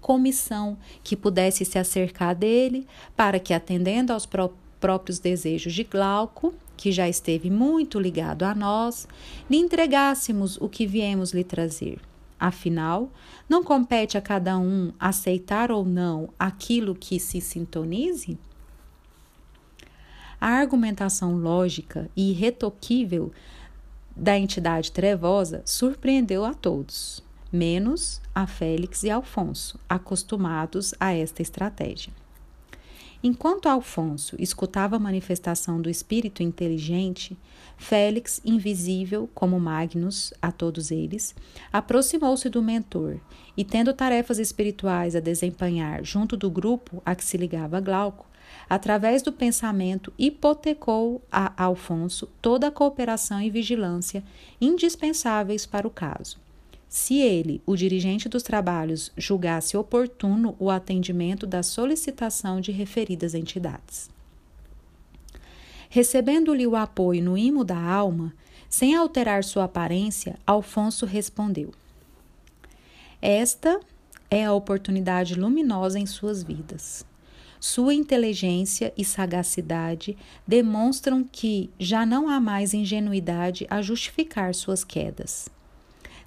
comissão 0.00 0.76
que 1.04 1.14
pudesse 1.14 1.64
se 1.64 1.78
acercar 1.78 2.34
dele, 2.34 2.84
para 3.16 3.38
que, 3.38 3.54
atendendo 3.54 4.12
aos 4.12 4.26
pró 4.26 4.50
próprios 4.80 5.20
desejos 5.20 5.72
de 5.72 5.84
Glauco, 5.84 6.52
que 6.76 6.90
já 6.90 7.08
esteve 7.08 7.48
muito 7.48 8.00
ligado 8.00 8.42
a 8.42 8.52
nós, 8.52 9.06
lhe 9.48 9.56
entregássemos 9.56 10.60
o 10.60 10.68
que 10.68 10.84
viemos 10.84 11.32
lhe 11.32 11.44
trazer. 11.44 12.00
Afinal, 12.40 13.08
não 13.48 13.62
compete 13.62 14.18
a 14.18 14.20
cada 14.20 14.58
um 14.58 14.92
aceitar 14.98 15.70
ou 15.70 15.84
não 15.84 16.30
aquilo 16.36 16.96
que 16.96 17.20
se 17.20 17.40
sintonize? 17.40 18.36
A 20.40 20.48
argumentação 20.48 21.36
lógica 21.36 22.10
e 22.16 22.32
irretoquível 22.32 23.30
da 24.16 24.36
entidade 24.36 24.90
trevosa 24.90 25.62
surpreendeu 25.64 26.44
a 26.44 26.52
todos 26.52 27.22
menos 27.52 28.20
a 28.34 28.46
Félix 28.46 29.02
e 29.02 29.10
Alfonso, 29.10 29.78
acostumados 29.86 30.94
a 30.98 31.12
esta 31.12 31.42
estratégia. 31.42 32.12
Enquanto 33.24 33.68
Alfonso 33.68 34.34
escutava 34.36 34.96
a 34.96 34.98
manifestação 34.98 35.80
do 35.80 35.88
espírito 35.88 36.42
inteligente, 36.42 37.36
Félix, 37.76 38.40
invisível 38.44 39.30
como 39.32 39.60
Magnus 39.60 40.34
a 40.42 40.50
todos 40.50 40.90
eles, 40.90 41.32
aproximou-se 41.72 42.48
do 42.48 42.60
mentor 42.60 43.20
e, 43.56 43.64
tendo 43.64 43.92
tarefas 43.92 44.40
espirituais 44.40 45.14
a 45.14 45.20
desempenhar 45.20 46.04
junto 46.04 46.36
do 46.36 46.50
grupo 46.50 47.00
a 47.06 47.14
que 47.14 47.24
se 47.24 47.36
ligava 47.36 47.80
Glauco, 47.80 48.26
através 48.68 49.22
do 49.22 49.32
pensamento, 49.32 50.12
hipotecou 50.18 51.22
a 51.30 51.52
Alfonso 51.62 52.28
toda 52.40 52.66
a 52.66 52.72
cooperação 52.72 53.40
e 53.40 53.50
vigilância 53.50 54.24
indispensáveis 54.60 55.64
para 55.64 55.86
o 55.86 55.90
caso 55.90 56.40
se 56.92 57.14
ele, 57.14 57.62
o 57.64 57.74
dirigente 57.74 58.28
dos 58.28 58.42
trabalhos, 58.42 59.10
julgasse 59.16 59.78
oportuno 59.78 60.54
o 60.58 60.68
atendimento 60.68 61.46
da 61.46 61.62
solicitação 61.62 62.60
de 62.60 62.70
referidas 62.70 63.34
entidades. 63.34 64.10
Recebendo-lhe 65.88 66.66
o 66.66 66.76
apoio 66.76 67.24
no 67.24 67.38
imo 67.38 67.64
da 67.64 67.78
alma, 67.82 68.34
sem 68.68 68.94
alterar 68.94 69.42
sua 69.42 69.64
aparência, 69.64 70.38
Alfonso 70.46 71.06
respondeu: 71.06 71.72
Esta 73.22 73.80
é 74.30 74.44
a 74.44 74.52
oportunidade 74.52 75.34
luminosa 75.34 75.98
em 75.98 76.04
suas 76.04 76.42
vidas. 76.42 77.06
Sua 77.58 77.94
inteligência 77.94 78.92
e 78.98 79.02
sagacidade 79.02 80.14
demonstram 80.46 81.24
que 81.24 81.70
já 81.78 82.04
não 82.04 82.28
há 82.28 82.38
mais 82.38 82.74
ingenuidade 82.74 83.66
a 83.70 83.80
justificar 83.80 84.54
suas 84.54 84.84
quedas. 84.84 85.48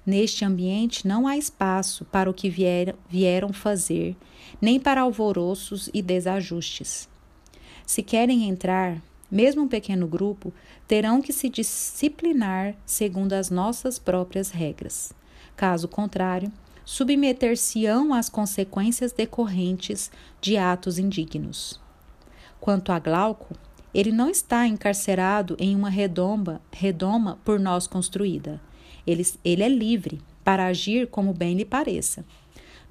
Neste 0.06 0.44
ambiente 0.44 1.06
não 1.06 1.26
há 1.26 1.36
espaço 1.36 2.04
para 2.04 2.30
o 2.30 2.34
que 2.34 2.48
vieram, 2.48 2.94
vieram 3.10 3.52
fazer, 3.52 4.16
nem 4.60 4.78
para 4.78 5.00
alvoroços 5.00 5.90
e 5.92 6.00
desajustes. 6.00 7.08
Se 7.84 8.04
querem 8.04 8.48
entrar, 8.48 9.02
mesmo 9.28 9.62
um 9.62 9.68
pequeno 9.68 10.06
grupo, 10.06 10.54
terão 10.86 11.20
que 11.20 11.32
se 11.32 11.48
disciplinar 11.48 12.76
segundo 12.86 13.32
as 13.32 13.50
nossas 13.50 13.98
próprias 13.98 14.50
regras. 14.50 15.12
Caso 15.56 15.88
contrário, 15.88 16.52
submeter-se-ão 16.84 18.14
às 18.14 18.28
consequências 18.28 19.10
decorrentes 19.10 20.08
de 20.40 20.56
atos 20.56 20.98
indignos. 20.98 21.80
Quanto 22.60 22.92
a 22.92 23.00
Glauco, 23.00 23.56
ele 23.92 24.12
não 24.12 24.30
está 24.30 24.68
encarcerado 24.68 25.56
em 25.58 25.74
uma 25.74 25.88
redoma, 25.90 26.60
redoma 26.70 27.38
por 27.44 27.58
nós 27.58 27.88
construída. 27.88 28.60
Ele, 29.06 29.24
ele 29.44 29.62
é 29.62 29.68
livre 29.68 30.20
para 30.44 30.66
agir 30.66 31.06
como 31.08 31.32
bem 31.32 31.56
lhe 31.56 31.64
pareça. 31.64 32.24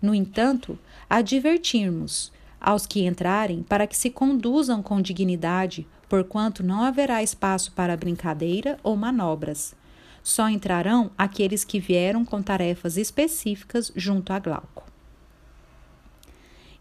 No 0.01 0.13
entanto, 0.13 0.77
advertirmos 1.09 2.31
aos 2.59 2.85
que 2.85 3.05
entrarem 3.05 3.63
para 3.63 3.87
que 3.87 3.95
se 3.95 4.09
conduzam 4.09 4.81
com 4.81 5.01
dignidade, 5.01 5.87
porquanto 6.09 6.63
não 6.63 6.81
haverá 6.81 7.21
espaço 7.21 7.71
para 7.71 7.97
brincadeira 7.97 8.77
ou 8.83 8.95
manobras. 8.95 9.75
Só 10.23 10.49
entrarão 10.49 11.11
aqueles 11.17 11.63
que 11.63 11.79
vieram 11.79 12.25
com 12.25 12.41
tarefas 12.41 12.97
específicas 12.97 13.91
junto 13.95 14.33
a 14.33 14.39
Glauco. 14.39 14.83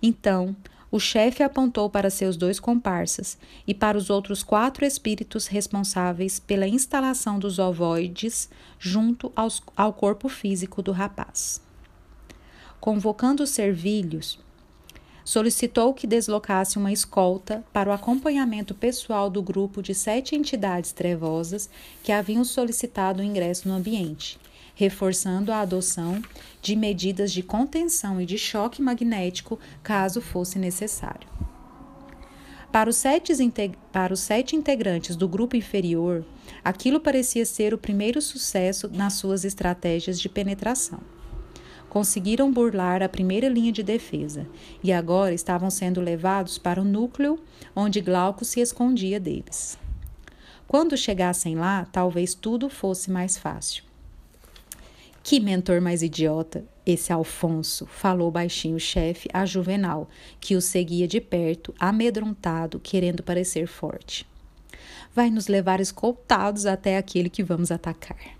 Então, 0.02 0.56
o 0.94 1.00
chefe 1.00 1.42
apontou 1.42 1.90
para 1.90 2.08
seus 2.08 2.36
dois 2.36 2.60
comparsas 2.60 3.36
e 3.66 3.74
para 3.74 3.98
os 3.98 4.10
outros 4.10 4.44
quatro 4.44 4.84
espíritos 4.84 5.48
responsáveis 5.48 6.38
pela 6.38 6.68
instalação 6.68 7.36
dos 7.36 7.58
ovoides 7.58 8.48
junto 8.78 9.32
aos, 9.34 9.60
ao 9.76 9.92
corpo 9.92 10.28
físico 10.28 10.80
do 10.80 10.92
rapaz. 10.92 11.60
Convocando 12.78 13.42
os 13.42 13.50
servilhos, 13.50 14.38
solicitou 15.24 15.92
que 15.92 16.06
deslocasse 16.06 16.78
uma 16.78 16.92
escolta 16.92 17.64
para 17.72 17.90
o 17.90 17.92
acompanhamento 17.92 18.72
pessoal 18.72 19.28
do 19.28 19.42
grupo 19.42 19.82
de 19.82 19.96
sete 19.96 20.36
entidades 20.36 20.92
trevosas 20.92 21.68
que 22.04 22.12
haviam 22.12 22.44
solicitado 22.44 23.20
o 23.20 23.24
ingresso 23.24 23.66
no 23.66 23.74
ambiente, 23.74 24.38
reforçando 24.74 25.52
a 25.52 25.60
adoção 25.60 26.22
de 26.60 26.74
medidas 26.74 27.32
de 27.32 27.42
contenção 27.42 28.20
e 28.20 28.26
de 28.26 28.38
choque 28.38 28.82
magnético 28.82 29.58
caso 29.82 30.20
fosse 30.20 30.58
necessário. 30.58 31.28
Para 32.72 32.90
os, 32.90 32.96
sete, 32.96 33.32
para 33.92 34.12
os 34.12 34.20
sete 34.20 34.56
integrantes 34.56 35.14
do 35.14 35.28
grupo 35.28 35.56
inferior, 35.56 36.24
aquilo 36.64 36.98
parecia 36.98 37.46
ser 37.46 37.72
o 37.72 37.78
primeiro 37.78 38.20
sucesso 38.20 38.88
nas 38.88 39.12
suas 39.14 39.44
estratégias 39.44 40.20
de 40.20 40.28
penetração 40.28 41.00
conseguiram 41.94 42.52
burlar 42.52 43.04
a 43.04 43.08
primeira 43.08 43.48
linha 43.48 43.70
de 43.70 43.80
defesa 43.80 44.48
e 44.82 44.92
agora 44.92 45.32
estavam 45.32 45.70
sendo 45.70 46.00
levados 46.00 46.58
para 46.58 46.80
o 46.80 46.84
núcleo 46.84 47.38
onde 47.74 48.00
Glauco 48.00 48.44
se 48.44 48.58
escondia 48.58 49.20
deles. 49.20 49.78
Quando 50.66 50.96
chegassem 50.96 51.54
lá, 51.54 51.86
talvez 51.92 52.34
tudo 52.34 52.68
fosse 52.68 53.12
mais 53.12 53.38
fácil. 53.38 53.84
Que 55.24 55.40
mentor 55.40 55.80
mais 55.80 56.02
idiota, 56.02 56.66
esse 56.84 57.10
Alfonso, 57.10 57.86
falou 57.86 58.30
baixinho 58.30 58.76
o 58.76 58.78
chefe 58.78 59.26
a 59.32 59.46
Juvenal, 59.46 60.06
que 60.38 60.54
o 60.54 60.60
seguia 60.60 61.08
de 61.08 61.18
perto, 61.18 61.74
amedrontado, 61.80 62.78
querendo 62.78 63.22
parecer 63.22 63.66
forte. 63.66 64.26
Vai 65.14 65.30
nos 65.30 65.46
levar 65.46 65.80
escoltados 65.80 66.66
até 66.66 66.98
aquele 66.98 67.30
que 67.30 67.42
vamos 67.42 67.70
atacar. 67.70 68.36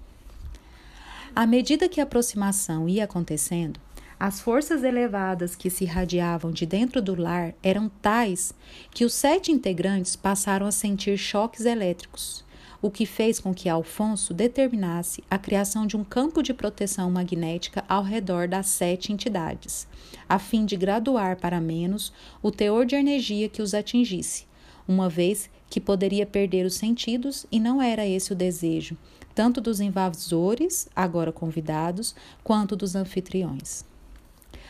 À 1.35 1.47
medida 1.47 1.89
que 1.89 2.01
a 2.01 2.05
aproximação 2.05 2.87
ia 2.87 3.05
acontecendo, 3.05 3.81
as 4.21 4.43
forças 4.43 4.85
elevadas 4.85 5.57
que 5.57 5.71
se 5.71 5.85
irradiavam 5.85 6.53
de 6.53 6.67
dentro 6.67 7.01
do 7.01 7.19
lar 7.19 7.55
eram 7.63 7.89
tais 7.89 8.53
que 8.91 9.07
os 9.07 9.15
sete 9.15 9.51
integrantes 9.51 10.17
passaram 10.17 10.67
a 10.67 10.71
sentir 10.71 11.17
choques 11.17 11.65
elétricos, 11.65 12.45
o 12.85 12.91
que 12.91 13.07
fez 13.07 13.41
com 13.41 13.55
que 13.55 13.67
Alfonso 13.67 14.35
determinasse 14.35 15.25
a 15.31 15.39
criação 15.39 15.87
de 15.87 15.97
um 15.97 16.05
campo 16.05 16.43
de 16.43 16.53
proteção 16.53 17.11
magnética 17.11 17.83
ao 17.89 18.03
redor 18.03 18.47
das 18.47 18.67
sete 18.67 19.11
entidades, 19.11 19.89
a 20.29 20.39
fim 20.39 20.67
de 20.67 20.77
graduar 20.77 21.39
para 21.39 21.63
menos 21.63 22.13
o 22.43 22.51
teor 22.51 22.85
de 22.85 22.95
energia 22.95 23.49
que 23.49 23.63
os 23.63 23.73
atingisse, 23.73 24.45
uma 24.87 25.09
vez 25.09 25.49
que 25.71 25.81
poderia 25.81 26.27
perder 26.27 26.67
os 26.67 26.75
sentidos 26.75 27.47
e 27.51 27.59
não 27.59 27.81
era 27.81 28.07
esse 28.07 28.35
o 28.35 28.37
desejo, 28.37 28.99
tanto 29.35 29.63
dos 29.63 29.81
invasores, 29.81 30.87
agora 30.95 31.33
convidados, 31.33 32.15
quanto 32.43 32.77
dos 32.77 32.95
anfitriões. 32.95 33.83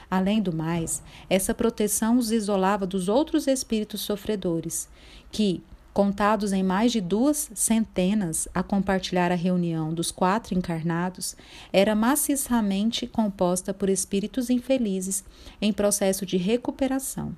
Além 0.08 0.40
do 0.40 0.54
mais, 0.54 1.02
essa 1.28 1.52
proteção 1.52 2.16
os 2.16 2.30
isolava 2.30 2.86
dos 2.86 3.08
outros 3.08 3.48
espíritos 3.48 4.02
sofredores, 4.02 4.88
que, 5.32 5.64
contados 5.94 6.52
em 6.52 6.64
mais 6.64 6.90
de 6.90 7.00
duas 7.00 7.48
centenas 7.54 8.48
a 8.52 8.64
compartilhar 8.64 9.30
a 9.30 9.36
reunião 9.36 9.94
dos 9.94 10.10
quatro 10.10 10.52
encarnados, 10.58 11.36
era 11.72 11.94
maciçamente 11.94 13.06
composta 13.06 13.72
por 13.72 13.88
espíritos 13.88 14.50
infelizes 14.50 15.24
em 15.62 15.72
processo 15.72 16.26
de 16.26 16.36
recuperação. 16.36 17.34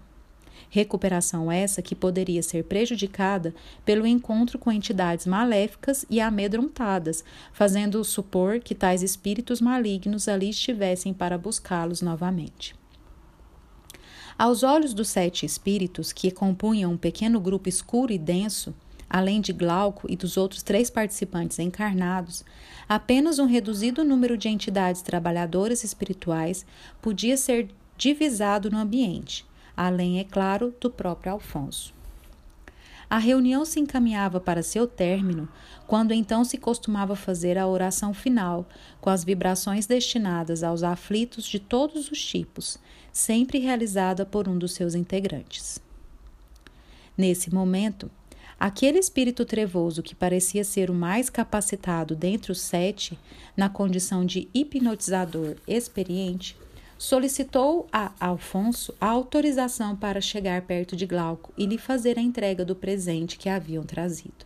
Recuperação 0.70 1.52
essa 1.52 1.82
que 1.82 1.94
poderia 1.94 2.42
ser 2.42 2.64
prejudicada 2.64 3.54
pelo 3.84 4.06
encontro 4.06 4.58
com 4.58 4.72
entidades 4.72 5.26
maléficas 5.26 6.06
e 6.08 6.18
amedrontadas, 6.18 7.22
fazendo 7.52 8.02
supor 8.02 8.58
que 8.60 8.74
tais 8.74 9.02
espíritos 9.02 9.60
malignos 9.60 10.28
ali 10.28 10.48
estivessem 10.48 11.12
para 11.12 11.38
buscá-los 11.38 12.00
novamente. 12.00 12.74
Aos 14.38 14.62
olhos 14.62 14.92
dos 14.92 15.08
sete 15.08 15.46
espíritos, 15.46 16.12
que 16.12 16.30
compunham 16.30 16.92
um 16.92 16.96
pequeno 16.98 17.40
grupo 17.40 17.70
escuro 17.70 18.12
e 18.12 18.18
denso, 18.18 18.74
além 19.08 19.40
de 19.40 19.50
Glauco 19.50 20.06
e 20.10 20.14
dos 20.14 20.36
outros 20.36 20.62
três 20.62 20.90
participantes 20.90 21.58
encarnados, 21.58 22.44
apenas 22.86 23.38
um 23.38 23.46
reduzido 23.46 24.04
número 24.04 24.36
de 24.36 24.50
entidades 24.50 25.00
trabalhadoras 25.00 25.82
espirituais 25.84 26.66
podia 27.00 27.34
ser 27.34 27.70
divisado 27.96 28.70
no 28.70 28.76
ambiente, 28.76 29.46
além, 29.74 30.20
é 30.20 30.24
claro, 30.24 30.74
do 30.78 30.90
próprio 30.90 31.32
Alfonso. 31.32 31.94
A 33.08 33.18
reunião 33.18 33.64
se 33.64 33.78
encaminhava 33.78 34.40
para 34.40 34.64
seu 34.64 34.86
término, 34.86 35.48
quando 35.86 36.12
então 36.12 36.44
se 36.44 36.58
costumava 36.58 37.14
fazer 37.14 37.56
a 37.56 37.66
oração 37.66 38.12
final, 38.12 38.68
com 39.00 39.08
as 39.08 39.24
vibrações 39.24 39.86
destinadas 39.86 40.62
aos 40.64 40.82
aflitos 40.82 41.46
de 41.46 41.60
todos 41.60 42.10
os 42.10 42.20
tipos, 42.20 42.78
sempre 43.16 43.58
realizada 43.58 44.26
por 44.26 44.46
um 44.46 44.58
dos 44.58 44.74
seus 44.74 44.94
integrantes. 44.94 45.80
Nesse 47.16 47.52
momento, 47.52 48.10
aquele 48.60 48.98
espírito 48.98 49.46
trevoso 49.46 50.02
que 50.02 50.14
parecia 50.14 50.62
ser 50.62 50.90
o 50.90 50.94
mais 50.94 51.30
capacitado 51.30 52.14
dentre 52.14 52.52
os 52.52 52.60
sete, 52.60 53.18
na 53.56 53.70
condição 53.70 54.22
de 54.22 54.50
hipnotizador 54.52 55.56
experiente, 55.66 56.58
solicitou 56.98 57.86
a 57.90 58.12
Alfonso 58.20 58.94
a 59.00 59.06
autorização 59.06 59.96
para 59.96 60.20
chegar 60.20 60.60
perto 60.62 60.94
de 60.94 61.06
Glauco 61.06 61.54
e 61.56 61.64
lhe 61.64 61.78
fazer 61.78 62.18
a 62.18 62.22
entrega 62.22 62.66
do 62.66 62.76
presente 62.76 63.38
que 63.38 63.48
haviam 63.48 63.82
trazido. 63.82 64.44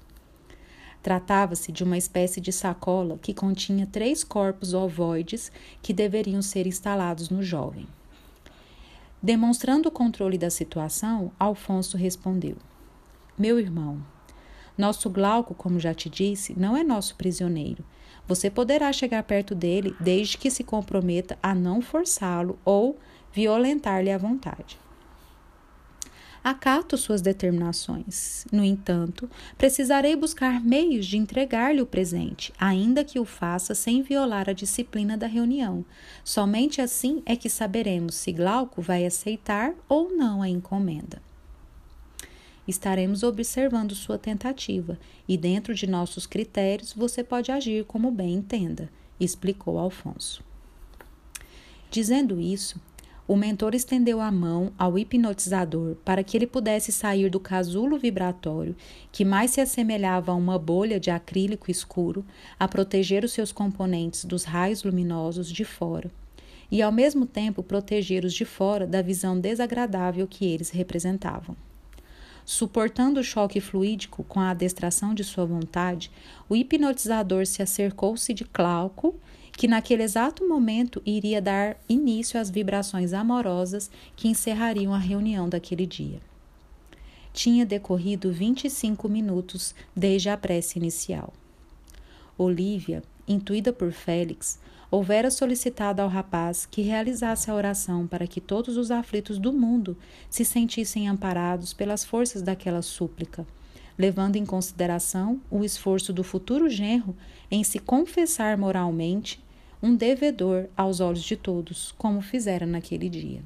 Tratava-se 1.03 1.73
de 1.73 1.83
uma 1.83 1.99
espécie 1.99 2.41
de 2.41 2.53
sacola 2.53 3.19
que 3.21 3.35
continha 3.35 3.89
três 3.91 4.23
corpos 4.23 4.75
ovoides 4.75 5.51
que 5.83 5.93
deveriam 5.93 6.41
ser 6.41 6.69
instalados 6.69 7.31
no 7.31 7.43
jovem. 7.43 7.89
Demonstrando 9.23 9.89
o 9.89 9.93
controle 9.93 10.39
da 10.39 10.51
situação, 10.51 11.33
Alfonso 11.39 11.97
respondeu: 11.97 12.57
Meu 13.39 13.59
irmão, 13.59 14.03
nosso 14.77 15.11
Glauco, 15.11 15.55
como 15.55 15.79
já 15.79 15.93
te 15.93 16.09
disse, 16.09 16.59
não 16.59 16.77
é 16.77 16.83
nosso 16.83 17.15
prisioneiro 17.17 17.85
você 18.31 18.49
poderá 18.49 18.93
chegar 18.93 19.25
perto 19.25 19.57
dele 19.57 19.93
desde 19.99 20.39
que 20.39 20.53
se 20.53 20.63
comprometa 20.63 21.37
a 21.43 21.53
não 21.53 21.83
forçá-lo 21.83 22.57
ou 22.65 22.97
violentar-lhe 23.33 24.09
a 24.09 24.17
vontade. 24.17 24.79
Acato 26.43 26.97
suas 26.97 27.21
determinações. 27.21 28.47
No 28.51 28.65
entanto, 28.65 29.31
precisarei 29.59 30.17
buscar 30.17 30.61
meios 30.61 31.07
de 31.07 31.17
entregar-lhe 31.17 31.83
o 31.83 31.87
presente, 31.87 32.53
ainda 32.59 33.05
que 33.05 33.21
o 33.21 33.25
faça 33.25 33.75
sem 33.75 34.03
violar 34.03 34.49
a 34.49 34.55
disciplina 34.55 35.17
da 35.17 35.27
reunião. 35.27 35.85
Somente 36.25 36.81
assim 36.81 37.23
é 37.27 37.37
que 37.37 37.51
saberemos 37.51 38.15
se 38.15 38.33
Glauco 38.33 38.81
vai 38.81 39.05
aceitar 39.05 39.75
ou 39.89 40.11
não 40.11 40.41
a 40.41 40.49
encomenda 40.49 41.21
estaremos 42.71 43.23
observando 43.23 43.95
sua 43.95 44.19
tentativa 44.19 44.99
e, 45.29 45.37
dentro 45.37 45.75
de 45.75 45.87
nossos 45.87 46.27
critérios, 46.27 46.93
você 46.93 47.23
pode 47.23 47.51
agir 47.51 47.85
como 47.85 48.11
bem 48.11 48.35
entenda, 48.35 48.91
explicou 49.19 49.79
Alfonso. 49.79 50.43
Dizendo 51.91 52.41
isso, 52.41 52.81
o 53.31 53.37
mentor 53.37 53.77
estendeu 53.77 54.21
a 54.21 54.29
mão 54.29 54.73
ao 54.77 54.99
hipnotizador 54.99 55.95
para 56.05 56.25
que 56.25 56.37
ele 56.37 56.49
pudesse 56.49 56.91
sair 56.91 57.31
do 57.31 57.39
casulo 57.39 57.97
vibratório, 57.97 58.75
que 59.13 59.25
mais 59.25 59.53
se 59.53 59.61
assemelhava 59.61 60.33
a 60.33 60.35
uma 60.35 60.59
bolha 60.59 60.99
de 60.99 61.13
acrílico 61.13 61.71
escuro, 61.71 62.25
a 62.59 62.67
proteger 62.67 63.23
os 63.23 63.31
seus 63.31 63.53
componentes 63.53 64.25
dos 64.25 64.43
raios 64.43 64.83
luminosos 64.83 65.49
de 65.49 65.65
fora, 65.65 66.11
e 66.73 66.83
ao 66.83 66.91
mesmo 66.91 67.25
tempo 67.25 67.63
proteger 67.63 68.25
os 68.25 68.35
de 68.35 68.45
fora 68.45 68.85
da 68.85 69.01
visão 69.01 69.39
desagradável 69.39 70.27
que 70.27 70.45
eles 70.45 70.71
representavam. 70.71 71.55
Suportando 72.45 73.21
o 73.21 73.25
choque 73.25 73.61
fluídico 73.61 74.25
com 74.25 74.41
a 74.41 74.51
adestração 74.51 75.15
de 75.15 75.23
sua 75.23 75.47
vontade, 75.47 76.11
o 76.49 76.57
hipnotizador 76.57 77.47
se 77.47 77.63
acercou-se 77.63 78.35
de 78.35 78.43
Glauco, 78.43 79.15
que 79.61 79.69
naquele 79.69 80.03
exato 80.03 80.49
momento 80.49 81.03
iria 81.05 81.39
dar 81.39 81.77
início 81.87 82.41
às 82.41 82.49
vibrações 82.49 83.13
amorosas 83.13 83.91
que 84.17 84.27
encerrariam 84.27 84.95
a 84.95 84.97
reunião 84.97 85.51
daquele 85.51 85.85
dia. 85.85 86.19
Tinha 87.31 87.67
decorrido 87.67 88.33
25 88.33 89.07
minutos 89.07 89.75
desde 89.95 90.31
a 90.31 90.37
prece 90.39 90.79
inicial. 90.79 91.31
Olívia, 92.39 93.03
intuída 93.29 93.71
por 93.71 93.93
Félix, 93.93 94.59
houvera 94.91 95.31
solicitado 95.31 96.01
ao 96.01 96.09
rapaz 96.09 96.65
que 96.65 96.81
realizasse 96.81 97.51
a 97.51 97.55
oração 97.55 98.07
para 98.07 98.27
que 98.27 98.41
todos 98.41 98.79
os 98.79 98.91
aflitos 98.91 99.39
do 99.39 99.53
mundo 99.53 99.95
se 100.31 100.43
sentissem 100.43 101.07
amparados 101.07 101.75
pelas 101.75 102.03
forças 102.03 102.41
daquela 102.41 102.81
súplica, 102.81 103.47
levando 103.99 104.37
em 104.37 104.47
consideração 104.47 105.39
o 105.51 105.63
esforço 105.63 106.15
do 106.15 106.25
futuro 106.25 106.67
genro 106.71 107.15
em 107.51 107.63
se 107.63 107.79
confessar 107.79 108.57
moralmente 108.57 109.39
um 109.83 109.95
devedor 109.95 110.69
aos 110.77 111.01
olhos 111.01 111.23
de 111.23 111.37
todos, 111.37 111.93
como 111.97 112.21
fizera 112.21 112.67
naquele 112.67 113.09
dia. 113.09 113.43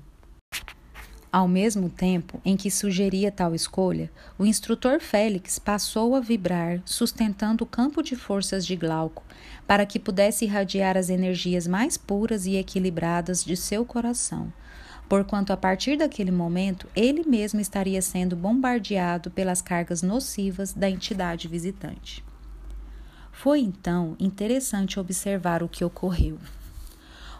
Ao 1.34 1.48
mesmo 1.48 1.90
tempo 1.90 2.40
em 2.44 2.56
que 2.56 2.70
sugeria 2.70 3.32
tal 3.32 3.56
escolha, 3.56 4.08
o 4.38 4.46
instrutor 4.46 5.00
Félix 5.00 5.58
passou 5.58 6.14
a 6.14 6.20
vibrar, 6.20 6.80
sustentando 6.84 7.64
o 7.64 7.66
campo 7.66 8.02
de 8.02 8.14
forças 8.14 8.64
de 8.64 8.76
Glauco, 8.76 9.24
para 9.66 9.84
que 9.84 9.98
pudesse 9.98 10.44
irradiar 10.44 10.96
as 10.96 11.10
energias 11.10 11.66
mais 11.66 11.96
puras 11.96 12.46
e 12.46 12.54
equilibradas 12.54 13.44
de 13.44 13.56
seu 13.56 13.84
coração, 13.84 14.52
porquanto 15.08 15.52
a 15.52 15.56
partir 15.56 15.96
daquele 15.96 16.30
momento 16.30 16.88
ele 16.94 17.24
mesmo 17.26 17.60
estaria 17.60 18.00
sendo 18.00 18.36
bombardeado 18.36 19.28
pelas 19.28 19.60
cargas 19.60 20.02
nocivas 20.02 20.72
da 20.72 20.88
entidade 20.88 21.48
visitante. 21.48 22.24
Foi 23.34 23.60
então 23.60 24.16
interessante 24.18 24.98
observar 24.98 25.62
o 25.62 25.68
que 25.68 25.84
ocorreu. 25.84 26.38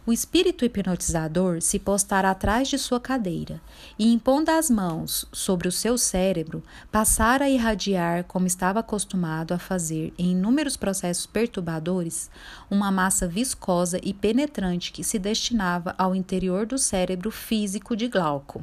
O 0.07 0.13
espírito 0.13 0.67
hipnotizador 0.67 1.63
se 1.63 1.79
postara 1.79 2.31
atrás 2.31 2.69
de 2.69 2.77
sua 2.77 3.01
cadeira 3.01 3.59
e, 3.99 4.13
impondo 4.13 4.51
as 4.51 4.69
mãos 4.69 5.25
sobre 5.33 5.67
o 5.67 5.73
seu 5.73 5.97
cérebro, 5.97 6.63
passara 6.93 7.47
a 7.47 7.49
irradiar, 7.49 8.25
como 8.25 8.47
estava 8.47 8.81
acostumado 8.81 9.55
a 9.55 9.59
fazer 9.59 10.13
em 10.19 10.33
inúmeros 10.33 10.77
processos 10.77 11.25
perturbadores, 11.25 12.29
uma 12.71 12.93
massa 12.93 13.27
viscosa 13.27 13.99
e 14.03 14.13
penetrante 14.13 14.93
que 14.93 15.03
se 15.03 15.19
destinava 15.19 15.95
ao 15.97 16.15
interior 16.15 16.67
do 16.67 16.77
cérebro 16.77 17.31
físico 17.31 17.97
de 17.97 18.09
Glauco. 18.09 18.63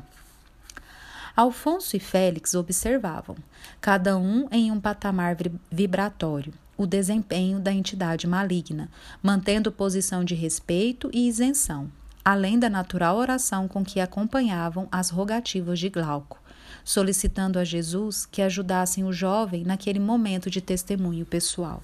Alfonso 1.35 1.97
e 1.97 1.99
Félix 1.99 2.53
observavam, 2.53 3.35
cada 3.79 4.15
um 4.15 4.47
em 4.51 4.71
um 4.71 4.79
patamar 4.79 5.35
vibratório, 5.71 6.53
o 6.81 6.87
desempenho 6.87 7.59
da 7.59 7.71
entidade 7.71 8.25
maligna, 8.25 8.89
mantendo 9.21 9.71
posição 9.71 10.23
de 10.23 10.33
respeito 10.33 11.09
e 11.13 11.27
isenção, 11.27 11.91
além 12.25 12.57
da 12.57 12.69
natural 12.69 13.17
oração 13.17 13.67
com 13.67 13.83
que 13.83 13.99
acompanhavam 13.99 14.87
as 14.91 15.09
rogativas 15.09 15.79
de 15.79 15.89
Glauco, 15.89 16.41
solicitando 16.83 17.59
a 17.59 17.63
Jesus 17.63 18.25
que 18.25 18.41
ajudassem 18.41 19.03
o 19.03 19.13
jovem 19.13 19.63
naquele 19.63 19.99
momento 19.99 20.49
de 20.49 20.59
testemunho 20.59 21.25
pessoal. 21.25 21.81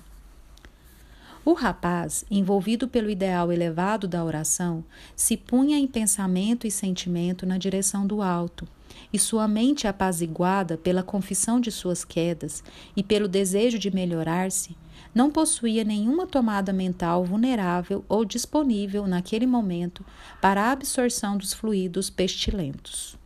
O 1.46 1.54
rapaz, 1.54 2.26
envolvido 2.30 2.88
pelo 2.88 3.10
ideal 3.10 3.54
elevado 3.54 4.08
da 4.08 4.24
oração, 4.24 4.84
se 5.16 5.38
punha 5.38 5.78
em 5.78 5.88
pensamento 5.88 6.68
e 6.68 6.72
sentimento 6.72 7.46
na 7.46 7.58
direção 7.58 8.06
do 8.06 8.22
alto, 8.22 8.68
e 9.14 9.20
sua 9.20 9.48
mente 9.48 9.88
apaziguada 9.88 10.78
pela 10.78 11.04
confissão 11.04 11.62
de 11.62 11.72
suas 11.72 12.04
quedas 12.04 12.64
e 12.96 13.04
pelo 13.04 13.28
desejo 13.28 13.80
de 13.80 13.90
melhorar-se, 13.90 14.76
não 15.18 15.32
possuía 15.32 15.84
nenhuma 15.84 16.28
tomada 16.28 16.72
mental 16.72 17.26
vulnerável 17.26 18.06
ou 18.08 18.24
disponível 18.24 19.08
naquele 19.08 19.48
momento 19.48 20.06
para 20.40 20.62
a 20.62 20.72
absorção 20.72 21.36
dos 21.36 21.54
fluidos 21.54 22.08
pestilentos. 22.08 23.18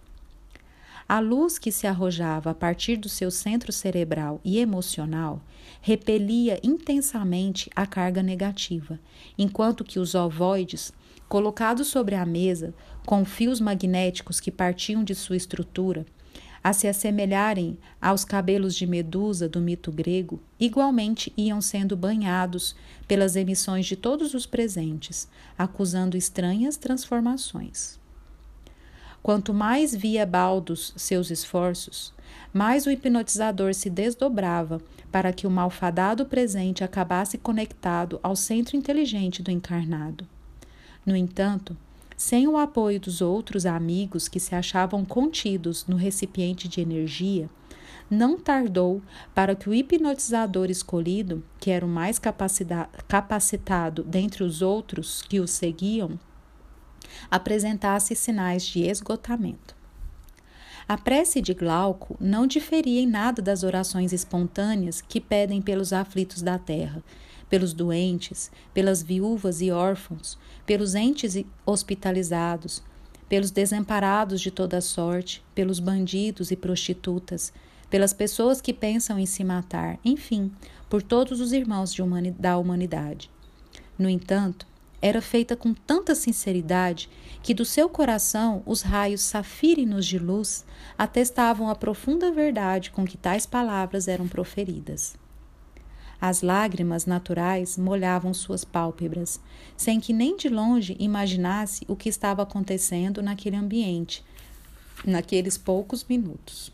A 1.07 1.19
luz 1.19 1.59
que 1.59 1.69
se 1.69 1.85
arrojava 1.85 2.51
a 2.51 2.53
partir 2.53 2.95
do 2.95 3.09
seu 3.09 3.29
centro 3.29 3.73
cerebral 3.73 4.39
e 4.41 4.57
emocional 4.59 5.41
repelia 5.81 6.61
intensamente 6.63 7.69
a 7.75 7.85
carga 7.85 8.23
negativa, 8.23 8.97
enquanto 9.37 9.83
que 9.83 9.99
os 9.99 10.15
ovoides, 10.15 10.93
colocados 11.27 11.89
sobre 11.89 12.15
a 12.15 12.25
mesa, 12.25 12.73
com 13.05 13.25
fios 13.25 13.59
magnéticos 13.59 14.39
que 14.39 14.49
partiam 14.49 15.03
de 15.03 15.13
sua 15.13 15.35
estrutura, 15.35 16.05
a 16.63 16.73
se 16.73 16.87
assemelharem 16.87 17.77
aos 18.01 18.23
cabelos 18.23 18.75
de 18.75 18.85
Medusa 18.85 19.49
do 19.49 19.59
mito 19.59 19.91
grego, 19.91 20.39
igualmente 20.59 21.33
iam 21.35 21.61
sendo 21.61 21.97
banhados 21.97 22.75
pelas 23.07 23.35
emissões 23.35 23.85
de 23.85 23.95
todos 23.95 24.33
os 24.33 24.45
presentes, 24.45 25.27
acusando 25.57 26.15
estranhas 26.15 26.77
transformações. 26.77 27.99
Quanto 29.23 29.53
mais 29.53 29.95
via 29.95 30.25
Baldos 30.25 30.93
seus 30.95 31.29
esforços, 31.29 32.13
mais 32.53 32.85
o 32.85 32.91
hipnotizador 32.91 33.73
se 33.73 33.89
desdobrava 33.89 34.81
para 35.11 35.31
que 35.31 35.45
o 35.45 35.51
malfadado 35.51 36.25
presente 36.25 36.83
acabasse 36.83 37.37
conectado 37.37 38.19
ao 38.23 38.35
centro 38.35 38.75
inteligente 38.75 39.43
do 39.43 39.51
encarnado. 39.51 40.27
No 41.05 41.15
entanto, 41.15 41.75
sem 42.21 42.47
o 42.47 42.55
apoio 42.55 42.99
dos 42.99 43.19
outros 43.19 43.65
amigos 43.65 44.27
que 44.27 44.39
se 44.39 44.53
achavam 44.53 45.03
contidos 45.03 45.87
no 45.87 45.95
recipiente 45.95 46.67
de 46.67 46.79
energia, 46.79 47.49
não 48.11 48.37
tardou 48.39 49.01
para 49.33 49.55
que 49.55 49.67
o 49.67 49.73
hipnotizador 49.73 50.69
escolhido, 50.69 51.43
que 51.59 51.71
era 51.71 51.83
o 51.83 51.89
mais 51.89 52.19
capacitado 52.19 54.03
dentre 54.03 54.43
os 54.43 54.61
outros 54.61 55.23
que 55.23 55.39
o 55.39 55.47
seguiam, 55.47 56.19
apresentasse 57.31 58.15
sinais 58.15 58.63
de 58.67 58.83
esgotamento. 58.83 59.75
A 60.87 60.99
prece 60.99 61.41
de 61.41 61.55
Glauco 61.55 62.15
não 62.19 62.45
diferia 62.45 63.01
em 63.01 63.07
nada 63.07 63.41
das 63.41 63.63
orações 63.63 64.13
espontâneas 64.13 65.01
que 65.01 65.19
pedem 65.19 65.59
pelos 65.59 65.91
aflitos 65.91 66.43
da 66.43 66.59
terra, 66.59 67.03
pelos 67.51 67.73
doentes, 67.73 68.49
pelas 68.73 69.03
viúvas 69.03 69.61
e 69.61 69.71
órfãos, 69.71 70.37
pelos 70.65 70.95
entes 70.95 71.43
hospitalizados, 71.65 72.81
pelos 73.27 73.51
desamparados 73.51 74.39
de 74.39 74.49
toda 74.49 74.79
sorte, 74.79 75.43
pelos 75.53 75.77
bandidos 75.77 76.49
e 76.49 76.55
prostitutas, 76.55 77.51
pelas 77.89 78.13
pessoas 78.13 78.61
que 78.61 78.71
pensam 78.71 79.19
em 79.19 79.25
se 79.25 79.43
matar, 79.43 79.99
enfim, 80.03 80.49
por 80.89 81.03
todos 81.03 81.41
os 81.41 81.51
irmãos 81.51 81.97
humani 81.99 82.31
da 82.31 82.57
humanidade. 82.57 83.29
No 83.99 84.07
entanto, 84.07 84.65
era 85.01 85.21
feita 85.21 85.53
com 85.53 85.73
tanta 85.73 86.15
sinceridade 86.15 87.09
que 87.43 87.53
do 87.53 87.65
seu 87.65 87.89
coração 87.89 88.63
os 88.65 88.81
raios 88.81 89.19
safírinos 89.19 90.05
de 90.05 90.17
luz 90.17 90.63
atestavam 90.97 91.69
a 91.69 91.75
profunda 91.75 92.31
verdade 92.31 92.91
com 92.91 93.03
que 93.03 93.17
tais 93.17 93.45
palavras 93.45 94.07
eram 94.07 94.27
proferidas. 94.27 95.19
As 96.21 96.43
lágrimas 96.43 97.07
naturais 97.07 97.79
molhavam 97.79 98.31
suas 98.31 98.63
pálpebras, 98.63 99.41
sem 99.75 99.99
que 99.99 100.13
nem 100.13 100.37
de 100.37 100.47
longe 100.49 100.95
imaginasse 100.99 101.83
o 101.87 101.95
que 101.95 102.07
estava 102.07 102.43
acontecendo 102.43 103.23
naquele 103.23 103.55
ambiente, 103.55 104.23
naqueles 105.03 105.57
poucos 105.57 106.05
minutos. 106.07 106.71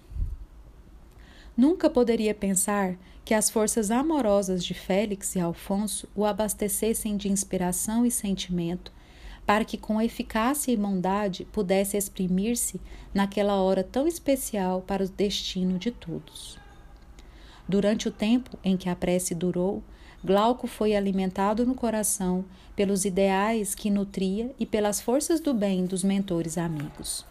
Nunca 1.56 1.89
poderia 1.89 2.36
pensar 2.36 2.98
que 3.24 3.34
as 3.34 3.50
forças 3.50 3.89
amorosas 3.89 4.64
de 4.64 4.74
Félix 4.74 5.36
e 5.36 5.39
Alfonso 5.39 6.10
o 6.14 6.26
abastecessem 6.26 7.16
de 7.16 7.30
inspiração 7.30 8.06
e 8.06 8.12
sentimento 8.12 8.91
para 9.48 9.64
que 9.64 9.78
com 9.78 10.02
eficácia 10.02 10.74
e 10.74 10.76
bondade 10.76 11.45
pudesse 11.45 11.95
exprimir-se 11.95 12.82
naquela 13.14 13.56
hora 13.56 13.82
tão 13.82 14.06
especial 14.06 14.82
para 14.82 15.06
o 15.06 15.08
destino 15.08 15.80
de 15.80 15.89
todos. 15.89 16.60
Durante 17.68 18.07
o 18.07 18.11
tempo 18.11 18.57
em 18.63 18.78
que 18.78 18.89
a 18.89 18.95
prece 18.95 19.36
durou, 19.36 19.84
Glauco 20.24 20.68
foi 20.68 20.95
alimentado 20.95 21.65
no 21.65 21.76
coração 21.76 22.45
pelos 22.76 23.05
ideais 23.05 23.76
que 23.76 23.89
nutria 23.89 24.53
e 24.59 24.65
pelas 24.65 25.01
forças 25.01 25.39
do 25.39 25.53
bem 25.53 25.86
dos 25.86 26.03
mentores 26.03 26.57
amigos. 26.57 27.26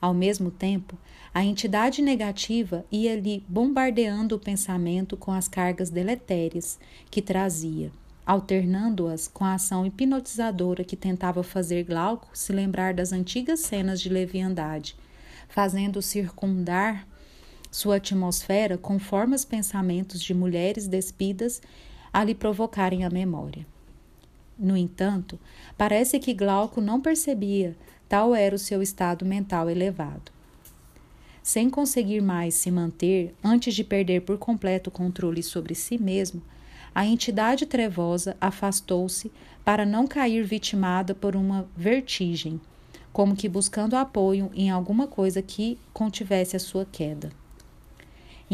Ao 0.00 0.14
mesmo 0.14 0.50
tempo, 0.50 0.96
a 1.34 1.44
entidade 1.44 2.02
negativa 2.02 2.84
ia-lhe 2.90 3.44
bombardeando 3.48 4.36
o 4.36 4.38
pensamento 4.38 5.16
com 5.16 5.32
as 5.32 5.48
cargas 5.48 5.90
deletérias 5.90 6.78
que 7.10 7.22
trazia, 7.22 7.92
alternando-as 8.26 9.28
com 9.28 9.44
a 9.44 9.54
ação 9.54 9.86
hipnotizadora 9.86 10.84
que 10.84 10.96
tentava 10.96 11.42
fazer 11.42 11.84
Glauco 11.84 12.28
se 12.32 12.52
lembrar 12.52 12.94
das 12.94 13.12
antigas 13.12 13.60
cenas 13.60 14.00
de 14.00 14.08
leviandade, 14.08 14.96
fazendo 15.48 16.02
circundar 16.02 17.06
sua 17.72 17.96
atmosfera 17.96 18.76
conforma 18.76 19.34
os 19.34 19.46
pensamentos 19.46 20.20
de 20.20 20.34
mulheres 20.34 20.86
despidas 20.86 21.62
a 22.12 22.22
lhe 22.22 22.34
provocarem 22.34 23.02
a 23.02 23.08
memória. 23.08 23.66
No 24.58 24.76
entanto, 24.76 25.40
parece 25.76 26.18
que 26.18 26.34
Glauco 26.34 26.82
não 26.82 27.00
percebia 27.00 27.74
tal 28.06 28.34
era 28.34 28.54
o 28.54 28.58
seu 28.58 28.82
estado 28.82 29.24
mental 29.24 29.70
elevado. 29.70 30.30
Sem 31.42 31.70
conseguir 31.70 32.20
mais 32.20 32.54
se 32.54 32.70
manter 32.70 33.34
antes 33.42 33.74
de 33.74 33.82
perder 33.82 34.20
por 34.20 34.36
completo 34.36 34.90
o 34.90 34.92
controle 34.92 35.42
sobre 35.42 35.74
si 35.74 35.96
mesmo, 35.96 36.42
a 36.94 37.06
entidade 37.06 37.64
trevosa 37.64 38.36
afastou-se 38.38 39.32
para 39.64 39.86
não 39.86 40.06
cair 40.06 40.44
vitimada 40.44 41.14
por 41.14 41.34
uma 41.34 41.66
vertigem, 41.74 42.60
como 43.14 43.34
que 43.34 43.48
buscando 43.48 43.96
apoio 43.96 44.50
em 44.54 44.68
alguma 44.68 45.06
coisa 45.06 45.40
que 45.40 45.78
contivesse 45.94 46.54
a 46.54 46.60
sua 46.60 46.84
queda 46.84 47.32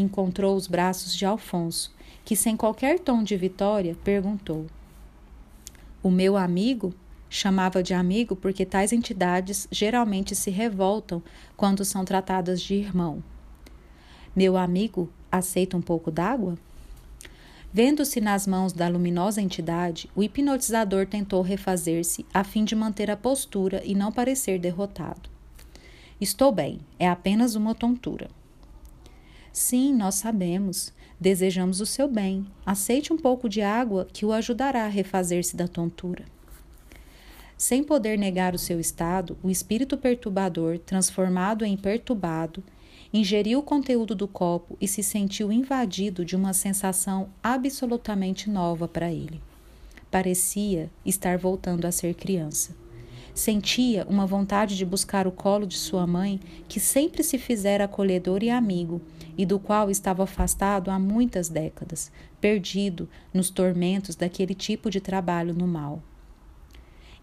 encontrou 0.01 0.55
os 0.55 0.67
braços 0.67 1.15
de 1.15 1.25
Alfonso, 1.25 1.93
que, 2.23 2.35
sem 2.35 2.55
qualquer 2.55 2.99
tom 2.99 3.23
de 3.23 3.35
vitória, 3.35 3.95
perguntou: 4.03 4.65
O 6.01 6.09
meu 6.09 6.37
amigo 6.37 6.93
chamava 7.29 7.83
de 7.83 7.93
amigo 7.93 8.35
porque 8.35 8.65
tais 8.65 8.91
entidades 8.91 9.67
geralmente 9.71 10.35
se 10.35 10.49
revoltam 10.49 11.21
quando 11.55 11.85
são 11.85 12.03
tratadas 12.03 12.61
de 12.61 12.73
irmão. 12.73 13.23
Meu 14.35 14.57
amigo 14.57 15.09
aceita 15.31 15.77
um 15.77 15.81
pouco 15.81 16.09
d'água? 16.09 16.57
Vendo-se 17.71 18.19
nas 18.19 18.47
mãos 18.47 18.73
da 18.73 18.87
luminosa 18.87 19.41
entidade, 19.41 20.09
o 20.15 20.23
hipnotizador 20.23 21.05
tentou 21.05 21.43
refazer-se 21.43 22.25
a 22.33 22.43
fim 22.43 22.65
de 22.65 22.75
manter 22.75 23.11
a 23.11 23.17
postura 23.17 23.83
e 23.85 23.93
não 23.93 24.11
parecer 24.11 24.57
derrotado. 24.57 25.29
Estou 26.19 26.51
bem, 26.51 26.79
é 26.97 27.07
apenas 27.07 27.53
uma 27.53 27.75
tontura. 27.75 28.29
Sim, 29.51 29.93
nós 29.93 30.15
sabemos. 30.15 30.93
Desejamos 31.19 31.81
o 31.81 31.85
seu 31.85 32.07
bem. 32.07 32.45
Aceite 32.65 33.11
um 33.11 33.17
pouco 33.17 33.49
de 33.49 33.61
água 33.61 34.07
que 34.13 34.25
o 34.25 34.31
ajudará 34.31 34.85
a 34.85 34.89
refazer-se 34.89 35.55
da 35.55 35.67
tontura. 35.67 36.25
Sem 37.57 37.83
poder 37.83 38.17
negar 38.17 38.55
o 38.55 38.57
seu 38.57 38.79
estado, 38.79 39.37
o 39.43 39.49
espírito 39.49 39.97
perturbador, 39.97 40.79
transformado 40.79 41.65
em 41.65 41.75
perturbado, 41.75 42.63
ingeriu 43.13 43.59
o 43.59 43.63
conteúdo 43.63 44.15
do 44.15 44.27
copo 44.27 44.77
e 44.79 44.87
se 44.87 45.03
sentiu 45.03 45.51
invadido 45.51 46.23
de 46.23 46.37
uma 46.37 46.53
sensação 46.53 47.29
absolutamente 47.43 48.49
nova 48.49 48.87
para 48.87 49.11
ele. 49.11 49.41
Parecia 50.09 50.89
estar 51.05 51.37
voltando 51.37 51.85
a 51.85 51.91
ser 51.91 52.13
criança. 52.13 52.73
Sentia 53.33 54.05
uma 54.09 54.25
vontade 54.25 54.77
de 54.77 54.85
buscar 54.85 55.27
o 55.27 55.31
colo 55.31 55.65
de 55.65 55.77
sua 55.77 56.07
mãe, 56.07 56.39
que 56.67 56.79
sempre 56.79 57.23
se 57.23 57.37
fizera 57.37 57.85
acolhedor 57.85 58.43
e 58.43 58.49
amigo, 58.49 59.01
e 59.39 59.45
do 59.45 59.57
qual 59.57 59.89
estava 59.89 60.23
afastado 60.23 60.91
há 60.91 60.99
muitas 60.99 61.47
décadas, 61.47 62.11
perdido 62.41 63.07
nos 63.33 63.49
tormentos 63.49 64.13
daquele 64.13 64.53
tipo 64.53 64.89
de 64.89 64.99
trabalho 64.99 65.53
no 65.53 65.65
mal. 65.65 66.03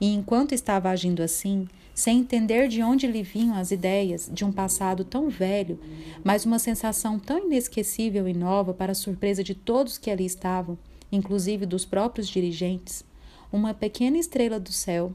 E 0.01 0.15
enquanto 0.15 0.53
estava 0.53 0.89
agindo 0.89 1.23
assim, 1.23 1.69
sem 1.95 2.21
entender 2.21 2.69
de 2.69 2.83
onde 2.83 3.07
lhe 3.07 3.23
vinham 3.23 3.55
as 3.55 3.71
ideias 3.71 4.31
de 4.33 4.47
um 4.47 4.51
passado 4.51 5.05
tão 5.05 5.29
velho, 5.29 5.79
mas 6.25 6.47
uma 6.47 6.59
sensação 6.59 7.19
tão 7.19 7.39
inesquecível 7.39 8.27
e 8.27 8.33
nova 8.33 8.73
para 8.73 8.93
a 8.93 8.95
surpresa 8.95 9.45
de 9.45 9.55
todos 9.55 9.99
que 9.99 10.11
ali 10.11 10.25
estavam, 10.25 10.79
inclusive 11.13 11.67
dos 11.67 11.85
próprios 11.85 12.31
dirigentes, 12.31 13.05
uma 13.53 13.75
pequena 13.75 14.17
estrela 14.17 14.59
do 14.59 14.73
céu 14.73 15.13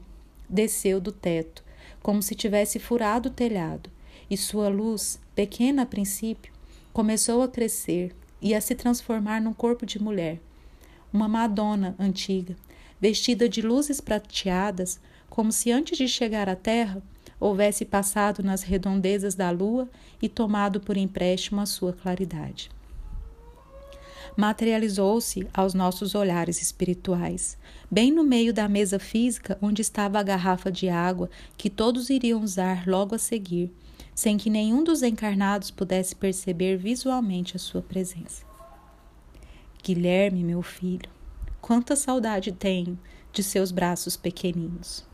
desceu 0.48 1.00
do 1.00 1.10
teto, 1.10 1.64
como 2.00 2.22
se 2.22 2.36
tivesse 2.36 2.78
furado 2.78 3.28
o 3.28 3.32
telhado, 3.32 3.90
e 4.30 4.36
sua 4.36 4.68
luz, 4.68 5.18
pequena 5.34 5.82
a 5.82 5.86
princípio, 5.86 6.51
começou 6.92 7.42
a 7.42 7.48
crescer 7.48 8.14
e 8.40 8.54
a 8.54 8.60
se 8.60 8.74
transformar 8.74 9.40
num 9.40 9.52
corpo 9.52 9.86
de 9.86 10.02
mulher. 10.02 10.40
Uma 11.12 11.28
Madonna 11.28 11.94
antiga, 11.98 12.56
vestida 13.00 13.48
de 13.48 13.62
luzes 13.62 14.00
prateadas, 14.00 15.00
como 15.28 15.50
se 15.52 15.70
antes 15.70 15.96
de 15.96 16.06
chegar 16.06 16.48
à 16.48 16.56
terra 16.56 17.02
houvesse 17.40 17.84
passado 17.84 18.42
nas 18.42 18.62
redondezas 18.62 19.34
da 19.34 19.50
lua 19.50 19.88
e 20.20 20.28
tomado 20.28 20.80
por 20.80 20.96
empréstimo 20.96 21.60
a 21.60 21.66
sua 21.66 21.92
claridade. 21.92 22.70
Materializou-se 24.36 25.46
aos 25.52 25.74
nossos 25.74 26.14
olhares 26.14 26.62
espirituais, 26.62 27.58
bem 27.90 28.10
no 28.10 28.24
meio 28.24 28.52
da 28.52 28.68
mesa 28.68 28.98
física 28.98 29.58
onde 29.60 29.82
estava 29.82 30.18
a 30.18 30.22
garrafa 30.22 30.70
de 30.70 30.88
água 30.88 31.28
que 31.56 31.68
todos 31.68 32.08
iriam 32.08 32.42
usar 32.42 32.86
logo 32.86 33.14
a 33.14 33.18
seguir, 33.18 33.70
sem 34.14 34.36
que 34.36 34.50
nenhum 34.50 34.84
dos 34.84 35.02
encarnados 35.02 35.70
pudesse 35.70 36.14
perceber 36.14 36.76
visualmente 36.76 37.56
a 37.56 37.58
sua 37.58 37.82
presença. 37.82 38.44
Guilherme, 39.82 40.44
meu 40.44 40.62
filho, 40.62 41.10
Quanta 41.62 41.94
saudade 41.94 42.50
tenho 42.50 42.98
de 43.32 43.40
seus 43.40 43.70
braços 43.70 44.16
pequeninos. 44.16 45.06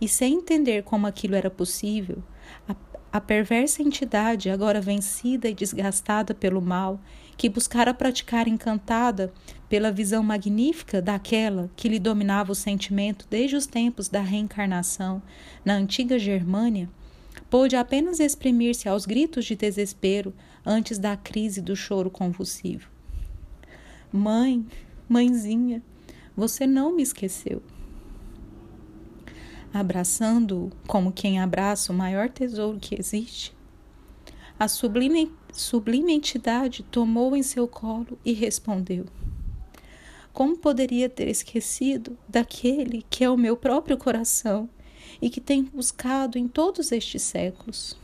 E 0.00 0.06
sem 0.06 0.34
entender 0.34 0.84
como 0.84 1.08
aquilo 1.08 1.34
era 1.34 1.50
possível, 1.50 2.22
a, 2.68 2.76
a 3.12 3.20
perversa 3.20 3.82
entidade, 3.82 4.48
agora 4.48 4.80
vencida 4.80 5.48
e 5.48 5.54
desgastada 5.54 6.32
pelo 6.34 6.62
mal, 6.62 7.00
que 7.36 7.48
buscara 7.48 7.92
praticar 7.92 8.46
encantada 8.46 9.34
pela 9.68 9.90
visão 9.90 10.22
magnífica 10.22 11.02
daquela 11.02 11.68
que 11.74 11.88
lhe 11.88 11.98
dominava 11.98 12.52
o 12.52 12.54
sentimento 12.54 13.26
desde 13.28 13.56
os 13.56 13.66
tempos 13.66 14.08
da 14.08 14.20
reencarnação 14.20 15.20
na 15.64 15.74
antiga 15.74 16.16
Germânia, 16.16 16.88
pôde 17.50 17.76
apenas 17.76 18.20
exprimir-se 18.20 18.88
aos 18.88 19.06
gritos 19.06 19.44
de 19.44 19.56
desespero 19.56 20.34
antes 20.64 20.98
da 20.98 21.16
crise 21.16 21.60
do 21.60 21.76
choro 21.76 22.10
convulsivo. 22.10 22.88
Mãe, 24.12 24.64
Mãezinha, 25.08 25.82
você 26.36 26.66
não 26.66 26.94
me 26.94 27.02
esqueceu. 27.02 27.62
Abraçando-o 29.72 30.70
como 30.86 31.12
quem 31.12 31.40
abraça 31.40 31.92
o 31.92 31.96
maior 31.96 32.28
tesouro 32.28 32.78
que 32.78 32.94
existe, 32.98 33.54
a 34.58 34.68
sublime, 34.68 35.32
sublime 35.52 36.12
entidade 36.12 36.84
tomou 36.84 37.34
em 37.34 37.42
seu 37.42 37.66
colo 37.66 38.16
e 38.24 38.32
respondeu: 38.32 39.04
Como 40.32 40.56
poderia 40.56 41.08
ter 41.08 41.28
esquecido 41.28 42.16
daquele 42.28 43.04
que 43.10 43.24
é 43.24 43.30
o 43.30 43.36
meu 43.36 43.56
próprio 43.56 43.98
coração 43.98 44.68
e 45.20 45.30
que 45.30 45.40
tem 45.40 45.62
buscado 45.62 46.38
em 46.38 46.48
todos 46.48 46.92
estes 46.92 47.22
séculos? 47.22 47.96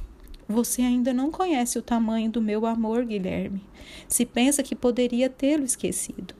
Você 0.48 0.82
ainda 0.82 1.12
não 1.12 1.30
conhece 1.30 1.78
o 1.78 1.82
tamanho 1.82 2.30
do 2.30 2.42
meu 2.42 2.66
amor, 2.66 3.04
Guilherme, 3.04 3.62
se 4.08 4.26
pensa 4.26 4.62
que 4.62 4.74
poderia 4.74 5.30
tê-lo 5.30 5.64
esquecido. 5.64 6.34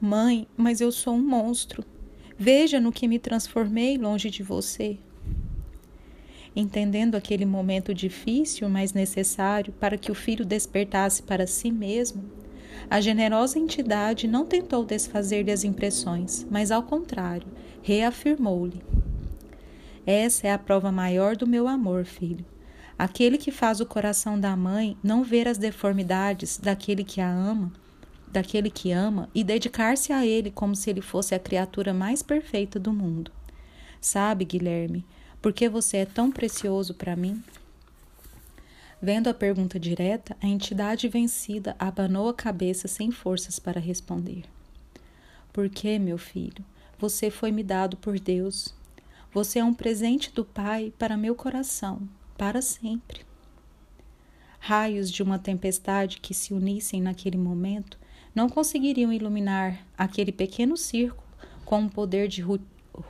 Mãe, 0.00 0.46
mas 0.56 0.80
eu 0.80 0.90
sou 0.90 1.14
um 1.14 1.24
monstro. 1.24 1.84
Veja 2.36 2.80
no 2.80 2.90
que 2.90 3.06
me 3.06 3.18
transformei 3.18 3.96
longe 3.96 4.28
de 4.30 4.42
você. 4.42 4.98
Entendendo 6.56 7.14
aquele 7.14 7.44
momento 7.44 7.94
difícil, 7.94 8.68
mas 8.68 8.92
necessário 8.92 9.72
para 9.72 9.96
que 9.96 10.10
o 10.10 10.14
filho 10.14 10.44
despertasse 10.44 11.22
para 11.22 11.46
si 11.46 11.70
mesmo, 11.70 12.24
a 12.90 13.00
generosa 13.00 13.58
entidade 13.58 14.26
não 14.26 14.46
tentou 14.46 14.84
desfazer-lhe 14.84 15.50
as 15.50 15.64
impressões, 15.64 16.46
mas 16.50 16.70
ao 16.70 16.82
contrário, 16.82 17.46
reafirmou-lhe: 17.82 18.82
Essa 20.06 20.48
é 20.48 20.52
a 20.52 20.58
prova 20.58 20.92
maior 20.92 21.36
do 21.36 21.46
meu 21.46 21.66
amor, 21.68 22.04
filho. 22.04 22.44
Aquele 22.98 23.38
que 23.38 23.50
faz 23.50 23.80
o 23.80 23.86
coração 23.86 24.38
da 24.38 24.56
mãe 24.56 24.96
não 25.02 25.24
ver 25.24 25.48
as 25.48 25.58
deformidades 25.58 26.58
daquele 26.58 27.02
que 27.02 27.20
a 27.20 27.28
ama 27.28 27.72
daquele 28.34 28.68
que 28.68 28.90
ama 28.90 29.30
e 29.32 29.44
dedicar-se 29.44 30.12
a 30.12 30.26
ele 30.26 30.50
como 30.50 30.74
se 30.74 30.90
ele 30.90 31.00
fosse 31.00 31.36
a 31.36 31.38
criatura 31.38 31.94
mais 31.94 32.20
perfeita 32.20 32.80
do 32.80 32.92
mundo. 32.92 33.30
Sabe, 34.00 34.44
Guilherme, 34.44 35.06
por 35.40 35.52
que 35.52 35.68
você 35.68 35.98
é 35.98 36.04
tão 36.04 36.32
precioso 36.32 36.94
para 36.94 37.14
mim? 37.14 37.40
Vendo 39.06 39.28
a 39.28 39.34
pergunta 39.34 39.78
direta, 39.78 40.34
a 40.40 40.46
entidade 40.46 41.08
vencida 41.08 41.76
abanou 41.78 42.26
a 42.26 42.32
cabeça 42.32 42.88
sem 42.88 43.10
forças 43.10 43.58
para 43.58 43.78
responder. 43.78 44.44
Porque, 45.52 45.98
meu 45.98 46.16
filho, 46.16 46.64
você 46.98 47.30
foi 47.30 47.52
me 47.52 47.62
dado 47.62 47.98
por 47.98 48.18
Deus. 48.18 48.74
Você 49.30 49.58
é 49.58 49.64
um 49.64 49.74
presente 49.74 50.32
do 50.32 50.42
Pai 50.42 50.90
para 50.98 51.18
meu 51.18 51.34
coração, 51.34 52.08
para 52.38 52.62
sempre. 52.62 53.26
Raios 54.58 55.10
de 55.10 55.22
uma 55.22 55.38
tempestade 55.38 56.18
que 56.18 56.32
se 56.32 56.54
unissem 56.54 57.02
naquele 57.02 57.36
momento 57.36 57.98
não 58.34 58.48
conseguiriam 58.48 59.12
iluminar 59.12 59.84
aquele 59.98 60.32
pequeno 60.32 60.78
círculo 60.78 61.28
com 61.66 61.80
um 61.80 61.88
poder 61.90 62.26
de 62.26 62.42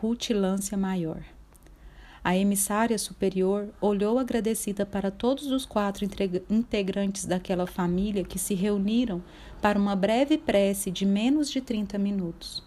rutilância 0.01 0.76
maior. 0.76 1.22
A 2.25 2.35
emissária 2.35 2.97
superior 2.97 3.68
olhou 3.83 4.18
agradecida 4.18 4.87
para 4.87 5.11
todos 5.11 5.49
os 5.49 5.66
quatro 5.66 6.07
integrantes 6.49 7.27
daquela 7.27 7.66
família 7.66 8.25
que 8.25 8.39
se 8.39 8.55
reuniram 8.55 9.22
para 9.61 9.79
uma 9.79 9.95
breve 9.95 10.39
prece 10.39 10.91
de 10.91 11.05
menos 11.05 11.51
de 11.51 11.61
30 11.61 11.99
minutos. 11.99 12.64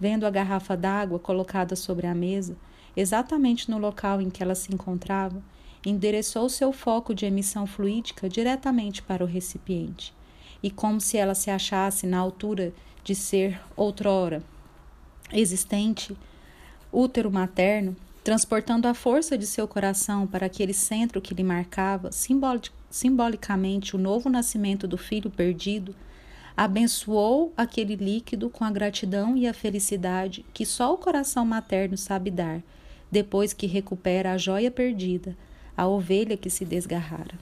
Vendo 0.00 0.26
a 0.26 0.30
garrafa 0.30 0.76
d'água 0.76 1.20
colocada 1.20 1.76
sobre 1.76 2.08
a 2.08 2.14
mesa, 2.16 2.56
exatamente 2.96 3.70
no 3.70 3.78
local 3.78 4.20
em 4.20 4.28
que 4.28 4.42
ela 4.42 4.56
se 4.56 4.74
encontrava, 4.74 5.40
endereçou 5.86 6.48
seu 6.48 6.72
foco 6.72 7.14
de 7.14 7.24
emissão 7.24 7.64
fluídica 7.64 8.28
diretamente 8.28 9.04
para 9.04 9.22
o 9.22 9.26
recipiente 9.26 10.12
e 10.60 10.68
como 10.68 11.00
se 11.00 11.16
ela 11.16 11.36
se 11.36 11.48
achasse 11.48 12.08
na 12.08 12.18
altura 12.18 12.72
de 13.04 13.14
ser 13.14 13.60
outrora 13.76 14.42
existente, 15.32 16.16
útero 16.92 17.30
materno, 17.30 17.96
transportando 18.22 18.86
a 18.86 18.94
força 18.94 19.36
de 19.36 19.46
seu 19.46 19.66
coração 19.66 20.26
para 20.26 20.46
aquele 20.46 20.72
centro 20.72 21.20
que 21.20 21.34
lhe 21.34 21.42
marcava 21.42 22.10
simbolicamente 22.90 23.96
o 23.96 23.98
novo 23.98 24.30
nascimento 24.30 24.86
do 24.86 24.96
filho 24.96 25.28
perdido, 25.28 25.94
abençoou 26.56 27.52
aquele 27.56 27.96
líquido 27.96 28.48
com 28.48 28.64
a 28.64 28.70
gratidão 28.70 29.36
e 29.36 29.46
a 29.46 29.54
felicidade 29.54 30.44
que 30.52 30.64
só 30.64 30.94
o 30.94 30.98
coração 30.98 31.44
materno 31.44 31.96
sabe 31.96 32.30
dar, 32.30 32.62
depois 33.10 33.52
que 33.52 33.66
recupera 33.66 34.32
a 34.32 34.38
joia 34.38 34.70
perdida, 34.70 35.36
a 35.76 35.86
ovelha 35.88 36.36
que 36.36 36.50
se 36.50 36.64
desgarrara. 36.64 37.34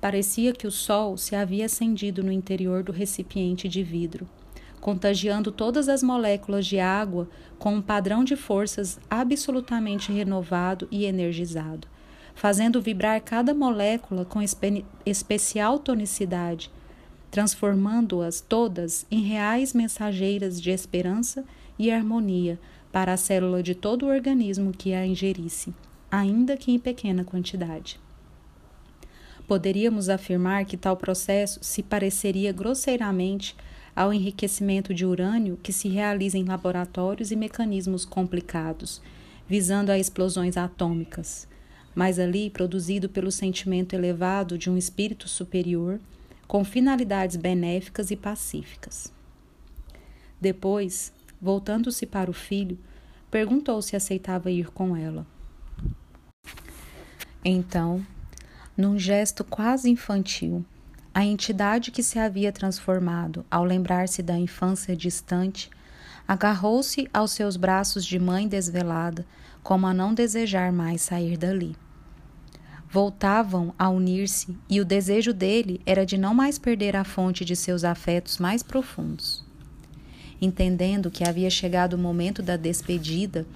Parecia 0.00 0.52
que 0.52 0.66
o 0.66 0.70
sol 0.70 1.16
se 1.16 1.34
havia 1.34 1.66
acendido 1.66 2.22
no 2.22 2.30
interior 2.30 2.84
do 2.84 2.92
recipiente 2.92 3.68
de 3.68 3.82
vidro, 3.82 4.28
contagiando 4.80 5.50
todas 5.50 5.88
as 5.88 6.02
moléculas 6.02 6.66
de 6.66 6.78
água 6.78 7.28
com 7.58 7.74
um 7.74 7.82
padrão 7.82 8.22
de 8.22 8.36
forças 8.36 8.98
absolutamente 9.10 10.12
renovado 10.12 10.86
e 10.90 11.04
energizado, 11.04 11.88
fazendo 12.34 12.80
vibrar 12.80 13.20
cada 13.20 13.52
molécula 13.52 14.24
com 14.24 14.40
espe 14.40 14.84
especial 15.04 15.78
tonicidade, 15.78 16.70
transformando-as 17.30 18.40
todas 18.40 19.06
em 19.10 19.22
reais 19.22 19.74
mensageiras 19.74 20.60
de 20.60 20.70
esperança 20.70 21.44
e 21.78 21.90
harmonia 21.90 22.58
para 22.90 23.12
a 23.12 23.16
célula 23.16 23.62
de 23.62 23.74
todo 23.74 24.06
o 24.06 24.08
organismo 24.08 24.72
que 24.72 24.94
a 24.94 25.06
ingerisse, 25.06 25.74
ainda 26.10 26.56
que 26.56 26.72
em 26.72 26.78
pequena 26.78 27.24
quantidade. 27.24 28.00
Poderíamos 29.46 30.08
afirmar 30.08 30.64
que 30.64 30.76
tal 30.76 30.96
processo 30.96 31.58
se 31.62 31.82
pareceria 31.82 32.52
grosseiramente 32.52 33.56
ao 33.98 34.14
enriquecimento 34.14 34.94
de 34.94 35.04
urânio 35.04 35.58
que 35.60 35.72
se 35.72 35.88
realiza 35.88 36.38
em 36.38 36.44
laboratórios 36.44 37.32
e 37.32 37.36
mecanismos 37.36 38.04
complicados, 38.04 39.02
visando 39.48 39.90
a 39.90 39.98
explosões 39.98 40.56
atômicas, 40.56 41.48
mas 41.96 42.20
ali 42.20 42.48
produzido 42.48 43.08
pelo 43.08 43.32
sentimento 43.32 43.94
elevado 43.94 44.56
de 44.56 44.70
um 44.70 44.76
espírito 44.78 45.28
superior, 45.28 45.98
com 46.46 46.64
finalidades 46.64 47.34
benéficas 47.34 48.12
e 48.12 48.16
pacíficas. 48.16 49.12
Depois, 50.40 51.12
voltando-se 51.42 52.06
para 52.06 52.30
o 52.30 52.34
filho, 52.34 52.78
perguntou 53.28 53.82
se 53.82 53.96
aceitava 53.96 54.48
ir 54.48 54.70
com 54.70 54.96
ela. 54.96 55.26
Então, 57.44 58.06
num 58.76 58.96
gesto 58.96 59.42
quase 59.42 59.90
infantil, 59.90 60.64
a 61.14 61.24
entidade 61.24 61.90
que 61.90 62.02
se 62.02 62.18
havia 62.18 62.52
transformado 62.52 63.44
ao 63.50 63.64
lembrar-se 63.64 64.22
da 64.22 64.38
infância 64.38 64.96
distante 64.96 65.70
agarrou-se 66.26 67.08
aos 67.12 67.32
seus 67.32 67.56
braços 67.56 68.04
de 68.04 68.18
mãe 68.18 68.46
desvelada, 68.46 69.26
como 69.62 69.86
a 69.86 69.94
não 69.94 70.12
desejar 70.12 70.70
mais 70.70 71.00
sair 71.00 71.38
dali. 71.38 71.74
Voltavam 72.90 73.74
a 73.78 73.88
unir-se 73.88 74.56
e 74.68 74.80
o 74.80 74.84
desejo 74.84 75.32
dele 75.32 75.80
era 75.84 76.06
de 76.06 76.16
não 76.16 76.34
mais 76.34 76.58
perder 76.58 76.96
a 76.96 77.04
fonte 77.04 77.44
de 77.44 77.56
seus 77.56 77.84
afetos 77.84 78.38
mais 78.38 78.62
profundos. 78.62 79.44
Entendendo 80.40 81.10
que 81.10 81.24
havia 81.24 81.50
chegado 81.50 81.94
o 81.94 81.98
momento 81.98 82.42
da 82.42 82.56
despedida, 82.56 83.46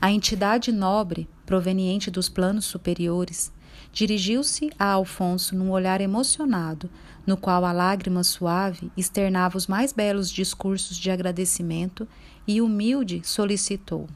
a 0.00 0.10
entidade 0.10 0.70
nobre, 0.70 1.28
proveniente 1.44 2.10
dos 2.10 2.28
planos 2.28 2.64
superiores, 2.66 3.50
Dirigiu-se 3.92 4.70
a 4.78 4.86
Alfonso 4.92 5.56
num 5.56 5.70
olhar 5.70 6.00
emocionado, 6.00 6.88
no 7.26 7.36
qual 7.36 7.64
a 7.64 7.72
lágrima 7.72 8.22
suave 8.22 8.90
externava 8.96 9.56
os 9.56 9.66
mais 9.66 9.92
belos 9.92 10.30
discursos 10.30 10.96
de 10.96 11.10
agradecimento 11.10 12.06
e 12.46 12.60
humilde 12.60 13.20
solicitou: 13.24 14.08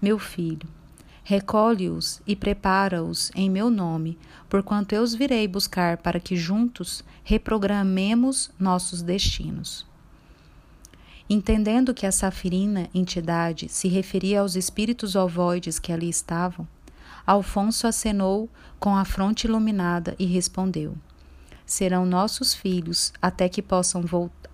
Meu 0.00 0.18
filho, 0.18 0.68
recolhe-os 1.22 2.22
e 2.26 2.34
prepara-os 2.34 3.30
em 3.34 3.50
meu 3.50 3.68
nome, 3.70 4.18
porquanto 4.48 4.94
eu 4.94 5.02
os 5.02 5.14
virei 5.14 5.46
buscar 5.46 5.98
para 5.98 6.20
que 6.20 6.36
juntos 6.36 7.04
reprogramemos 7.24 8.50
nossos 8.58 9.02
destinos. 9.02 9.86
Entendendo 11.28 11.92
que 11.92 12.06
a 12.06 12.12
safirina 12.12 12.88
entidade 12.94 13.68
se 13.68 13.88
referia 13.88 14.40
aos 14.40 14.54
espíritos 14.54 15.16
ovoides 15.16 15.80
que 15.80 15.92
ali 15.92 16.08
estavam, 16.08 16.66
Alfonso 17.26 17.88
acenou 17.88 18.48
com 18.78 18.94
a 18.94 19.04
fronte 19.04 19.44
iluminada 19.44 20.14
e 20.16 20.24
respondeu: 20.26 20.96
Serão 21.64 22.06
nossos 22.06 22.54
filhos 22.54 23.12
até 23.20 23.48
que 23.48 23.60
possam, 23.60 24.04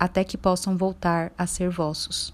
até 0.00 0.24
que 0.24 0.38
possam 0.38 0.76
voltar 0.76 1.30
a 1.36 1.46
ser 1.46 1.68
vossos. 1.68 2.32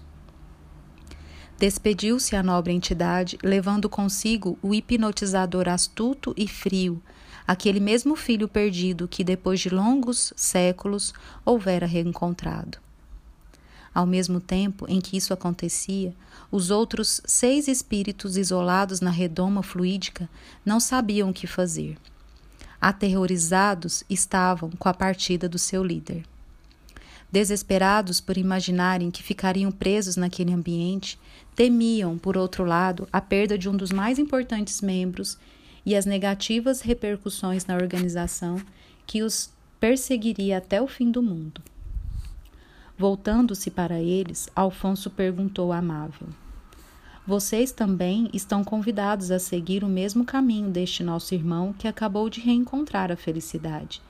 Despediu-se 1.57 2.37
a 2.37 2.41
nobre 2.41 2.71
entidade, 2.71 3.37
levando 3.43 3.89
consigo 3.89 4.57
o 4.61 4.73
hipnotizador 4.73 5.67
astuto 5.67 6.33
e 6.37 6.47
frio, 6.47 7.03
aquele 7.45 7.81
mesmo 7.81 8.15
filho 8.15 8.47
perdido 8.47 9.09
que, 9.09 9.25
depois 9.25 9.59
de 9.59 9.69
longos 9.69 10.31
séculos, 10.37 11.13
houvera 11.43 11.85
reencontrado. 11.85 12.77
Ao 13.93 14.05
mesmo 14.05 14.39
tempo 14.39 14.85
em 14.87 15.01
que 15.01 15.17
isso 15.17 15.33
acontecia, 15.33 16.13
os 16.51 16.71
outros 16.71 17.21
seis 17.25 17.67
espíritos 17.67 18.37
isolados 18.37 19.01
na 19.01 19.09
redoma 19.09 19.63
fluídica 19.63 20.29
não 20.65 20.79
sabiam 20.79 21.29
o 21.29 21.33
que 21.33 21.47
fazer. 21.47 21.97
Aterrorizados 22.79 24.03
estavam 24.09 24.69
com 24.71 24.87
a 24.87 24.93
partida 24.93 25.49
do 25.49 25.59
seu 25.59 25.83
líder. 25.83 26.23
Desesperados 27.31 28.19
por 28.19 28.37
imaginarem 28.37 29.11
que 29.11 29.21
ficariam 29.21 29.71
presos 29.71 30.15
naquele 30.15 30.51
ambiente, 30.51 31.19
temiam, 31.55 32.17
por 32.17 32.37
outro 32.37 32.63
lado, 32.63 33.07
a 33.11 33.21
perda 33.21 33.57
de 33.57 33.69
um 33.69 33.75
dos 33.75 33.91
mais 33.91 34.17
importantes 34.17 34.81
membros 34.81 35.37
e 35.85 35.95
as 35.95 36.05
negativas 36.05 36.81
repercussões 36.81 37.65
na 37.65 37.75
organização 37.75 38.59
que 39.05 39.21
os 39.21 39.51
perseguiria 39.79 40.57
até 40.57 40.81
o 40.81 40.87
fim 40.87 41.11
do 41.11 41.21
mundo. 41.21 41.61
Voltando-se 42.99 43.71
para 43.71 44.01
eles, 44.01 44.49
Alfonso 44.53 45.09
perguntou 45.09 45.71
amável: 45.71 46.27
Vocês 47.25 47.71
também 47.71 48.29
estão 48.33 48.61
convidados 48.61 49.31
a 49.31 49.39
seguir 49.39 49.85
o 49.85 49.87
mesmo 49.87 50.25
caminho 50.25 50.69
deste 50.69 51.01
nosso 51.01 51.33
irmão 51.33 51.71
que 51.71 51.87
acabou 51.87 52.29
de 52.29 52.41
reencontrar 52.41 53.09
a 53.09 53.15
felicidade. 53.15 54.01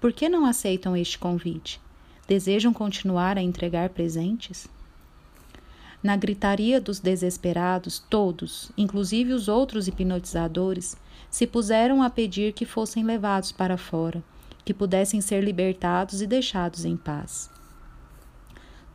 Por 0.00 0.14
que 0.14 0.30
não 0.30 0.46
aceitam 0.46 0.96
este 0.96 1.18
convite? 1.18 1.78
Desejam 2.26 2.72
continuar 2.72 3.36
a 3.36 3.42
entregar 3.42 3.90
presentes? 3.90 4.66
Na 6.02 6.16
gritaria 6.16 6.80
dos 6.80 7.00
desesperados, 7.00 7.98
todos, 7.98 8.72
inclusive 8.78 9.34
os 9.34 9.46
outros 9.46 9.88
hipnotizadores, 9.88 10.96
se 11.30 11.46
puseram 11.46 12.02
a 12.02 12.08
pedir 12.08 12.54
que 12.54 12.64
fossem 12.64 13.04
levados 13.04 13.52
para 13.52 13.76
fora, 13.76 14.24
que 14.64 14.72
pudessem 14.72 15.20
ser 15.20 15.44
libertados 15.44 16.22
e 16.22 16.26
deixados 16.26 16.86
em 16.86 16.96
paz. 16.96 17.51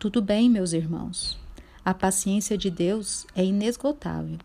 Tudo 0.08 0.22
bem, 0.22 0.50
meus 0.50 0.72
irmãos. 0.72 1.38
A 1.84 1.94
paciência 1.94 2.58
de 2.58 2.70
Deus 2.70 3.28
é 3.36 3.44
inesgotável. 3.44 4.38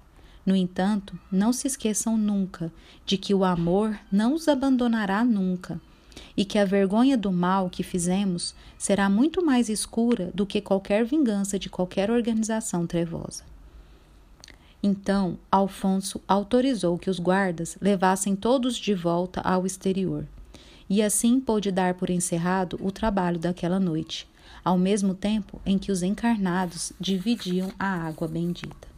No 0.44 0.56
entanto, 0.56 1.16
não 1.30 1.52
se 1.52 1.68
esqueçam 1.68 2.18
nunca 2.18 2.72
de 3.06 3.16
que 3.16 3.32
o 3.32 3.44
amor 3.44 3.96
não 4.10 4.34
os 4.34 4.48
abandonará 4.48 5.24
nunca 5.24 5.80
e 6.36 6.44
que 6.44 6.58
a 6.58 6.64
vergonha 6.64 7.16
do 7.16 7.30
mal 7.30 7.70
que 7.70 7.84
fizemos 7.84 8.56
será 8.76 9.08
muito 9.08 9.40
mais 9.40 9.68
escura 9.68 10.32
do 10.34 10.44
que 10.44 10.60
qualquer 10.60 11.04
vingança 11.04 11.60
de 11.60 11.70
qualquer 11.70 12.10
organização 12.10 12.84
trevosa. 12.84 13.44
Então, 14.82 15.38
Alfonso 15.48 16.20
autorizou 16.26 16.98
que 16.98 17.08
os 17.08 17.20
guardas 17.20 17.78
levassem 17.80 18.34
todos 18.34 18.76
de 18.76 18.94
volta 18.94 19.40
ao 19.42 19.64
exterior, 19.64 20.26
e 20.90 21.00
assim 21.00 21.38
pôde 21.38 21.70
dar 21.70 21.94
por 21.94 22.10
encerrado 22.10 22.80
o 22.82 22.90
trabalho 22.90 23.38
daquela 23.38 23.78
noite, 23.78 24.26
ao 24.64 24.78
mesmo 24.78 25.14
tempo 25.14 25.60
em 25.66 25.78
que 25.78 25.90
os 25.90 26.02
encarnados 26.02 26.92
dividiam 27.00 27.72
a 27.78 27.86
água 28.06 28.28
bendita. 28.28 28.88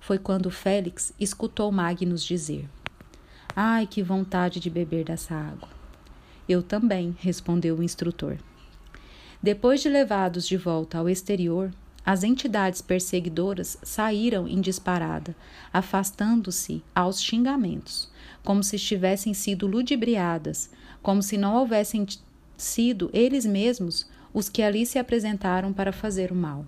Foi 0.00 0.18
quando 0.18 0.50
Félix 0.50 1.12
escutou 1.18 1.70
Magnus 1.70 2.24
dizer: 2.24 2.68
Ai, 3.54 3.86
que 3.86 4.02
vontade 4.02 4.58
de 4.58 4.70
beber 4.70 5.04
dessa 5.04 5.34
água. 5.34 5.68
Eu 6.48 6.62
também, 6.62 7.16
respondeu 7.20 7.76
o 7.78 7.82
instrutor. 7.82 8.38
Depois 9.42 9.80
de 9.80 9.88
levados 9.88 10.46
de 10.46 10.56
volta 10.56 10.98
ao 10.98 11.08
exterior, 11.08 11.72
as 12.04 12.24
entidades 12.24 12.82
perseguidoras 12.82 13.78
saíram 13.82 14.48
em 14.48 14.60
disparada, 14.60 15.36
afastando-se 15.72 16.82
aos 16.94 17.22
xingamentos, 17.22 18.10
como 18.44 18.62
se 18.62 18.76
tivessem 18.78 19.32
sido 19.34 19.68
ludibriadas, 19.68 20.68
como 21.00 21.22
se 21.22 21.36
não 21.36 21.54
houvessem 21.54 22.06
sido 22.56 23.08
eles 23.12 23.46
mesmos 23.46 24.06
os 24.32 24.48
que 24.48 24.62
ali 24.62 24.86
se 24.86 24.98
apresentaram 24.98 25.72
para 25.72 25.92
fazer 25.92 26.32
o 26.32 26.34
mal. 26.34 26.64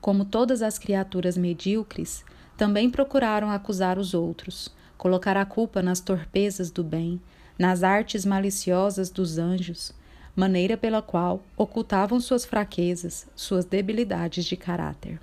Como 0.00 0.24
todas 0.24 0.62
as 0.62 0.78
criaturas 0.78 1.36
medíocres, 1.36 2.24
também 2.56 2.90
procuraram 2.90 3.50
acusar 3.50 3.98
os 3.98 4.14
outros, 4.14 4.72
colocar 4.96 5.36
a 5.36 5.44
culpa 5.44 5.82
nas 5.82 6.00
torpezas 6.00 6.70
do 6.70 6.84
bem, 6.84 7.20
nas 7.58 7.82
artes 7.82 8.24
maliciosas 8.24 9.10
dos 9.10 9.38
anjos, 9.38 9.92
maneira 10.36 10.76
pela 10.76 11.00
qual 11.00 11.42
ocultavam 11.56 12.20
suas 12.20 12.44
fraquezas, 12.44 13.26
suas 13.34 13.64
debilidades 13.64 14.44
de 14.44 14.56
caráter. 14.56 15.20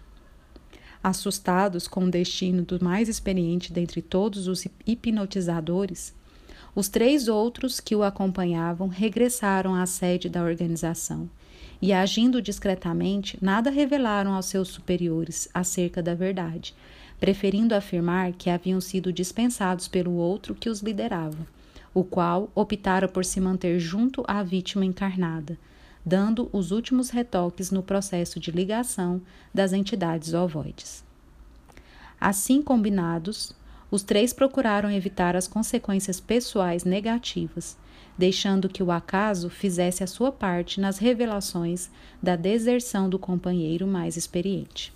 Assustados 1.03 1.87
com 1.87 2.05
o 2.05 2.11
destino 2.11 2.63
do 2.63 2.83
mais 2.83 3.09
experiente 3.09 3.73
dentre 3.73 4.01
todos 4.01 4.47
os 4.47 4.65
hipnotizadores, 4.85 6.13
os 6.75 6.87
três 6.87 7.27
outros 7.27 7.79
que 7.79 7.95
o 7.95 8.03
acompanhavam 8.03 8.87
regressaram 8.87 9.75
à 9.75 9.85
sede 9.85 10.29
da 10.29 10.43
organização 10.43 11.29
e, 11.81 11.91
agindo 11.91 12.41
discretamente, 12.41 13.37
nada 13.41 13.69
revelaram 13.69 14.33
aos 14.33 14.45
seus 14.45 14.69
superiores 14.69 15.49
acerca 15.53 16.01
da 16.01 16.13
verdade, 16.13 16.75
preferindo 17.19 17.75
afirmar 17.75 18.33
que 18.33 18.49
haviam 18.49 18.79
sido 18.79 19.11
dispensados 19.11 19.87
pelo 19.87 20.13
outro 20.13 20.55
que 20.55 20.69
os 20.69 20.81
liderava, 20.81 21.45
o 21.93 22.03
qual 22.03 22.49
optara 22.55 23.07
por 23.07 23.25
se 23.25 23.41
manter 23.41 23.79
junto 23.79 24.23
à 24.27 24.41
vítima 24.43 24.85
encarnada, 24.85 25.57
dando 26.05 26.49
os 26.53 26.71
últimos 26.71 27.09
retoques 27.09 27.69
no 27.69 27.83
processo 27.83 28.39
de 28.39 28.51
ligação 28.51 29.21
das 29.53 29.73
entidades 29.73 30.33
ovoides. 30.33 31.03
Assim 32.19 32.61
combinados, 32.61 33.53
os 33.91 34.01
três 34.01 34.31
procuraram 34.31 34.89
evitar 34.89 35.35
as 35.35 35.49
consequências 35.49 36.21
pessoais 36.21 36.85
negativas, 36.85 37.77
deixando 38.17 38.69
que 38.69 38.81
o 38.81 38.89
acaso 38.89 39.49
fizesse 39.49 40.03
a 40.03 40.07
sua 40.07 40.31
parte 40.31 40.79
nas 40.79 40.97
revelações 40.97 41.89
da 42.23 42.37
deserção 42.37 43.09
do 43.09 43.19
companheiro 43.19 43.85
mais 43.85 44.15
experiente. 44.15 44.93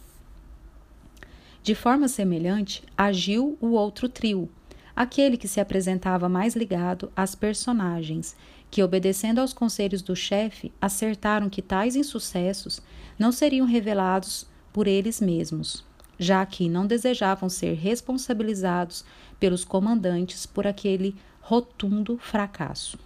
De 1.62 1.76
forma 1.76 2.08
semelhante, 2.08 2.84
agiu 2.98 3.58
o 3.60 3.72
outro 3.72 4.08
trio, 4.08 4.50
aquele 4.96 5.36
que 5.36 5.48
se 5.48 5.60
apresentava 5.60 6.30
mais 6.30 6.56
ligado 6.56 7.12
às 7.16 7.36
personagens, 7.36 8.36
que, 8.72 8.84
obedecendo 8.84 9.40
aos 9.40 9.52
conselhos 9.52 10.02
do 10.02 10.16
chefe, 10.16 10.72
acertaram 10.80 11.50
que 11.50 11.62
tais 11.62 11.96
insucessos 11.96 12.82
não 13.18 13.32
seriam 13.32 13.66
revelados 13.66 14.48
por 14.72 14.88
eles 14.88 15.20
mesmos, 15.20 15.84
já 16.18 16.46
que 16.46 16.70
não 16.70 16.88
desejavam 16.88 17.50
ser 17.50 17.74
responsabilizados 17.74 19.04
pelos 19.40 19.64
comandantes 19.64 20.46
por 20.46 20.66
aquele 20.66 21.16
rotundo 21.42 22.18
fracasso. 22.18 22.98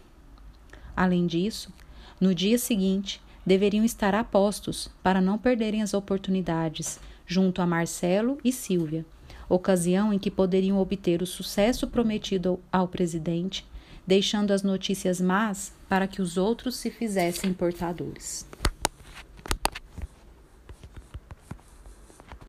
Além 0.96 1.28
disso, 1.28 1.74
no 2.20 2.36
dia 2.36 2.58
seguinte, 2.58 3.22
deveriam 3.46 3.84
estar 3.84 4.14
a 4.14 4.24
postos 4.24 4.90
para 5.02 5.22
não 5.22 5.38
perderem 5.38 5.82
as 5.82 5.94
oportunidades 5.94 7.00
junto 7.26 7.62
a 7.62 7.66
Marcelo 7.66 8.38
e 8.44 8.52
Silvia, 8.52 9.06
ocasião 9.48 10.14
em 10.14 10.20
que 10.20 10.32
poderiam 10.32 10.78
obter 10.78 11.22
o 11.22 11.28
sucesso 11.28 11.88
prometido 11.88 12.60
ao 12.72 12.88
presidente, 12.88 13.66
deixando 14.06 14.52
as 14.52 14.64
notícias 14.64 15.22
más 15.22 15.74
para 15.88 16.08
que 16.08 16.22
os 16.22 16.38
outros 16.38 16.76
se 16.76 16.90
fizessem 16.90 17.54
portadores. 17.54 18.49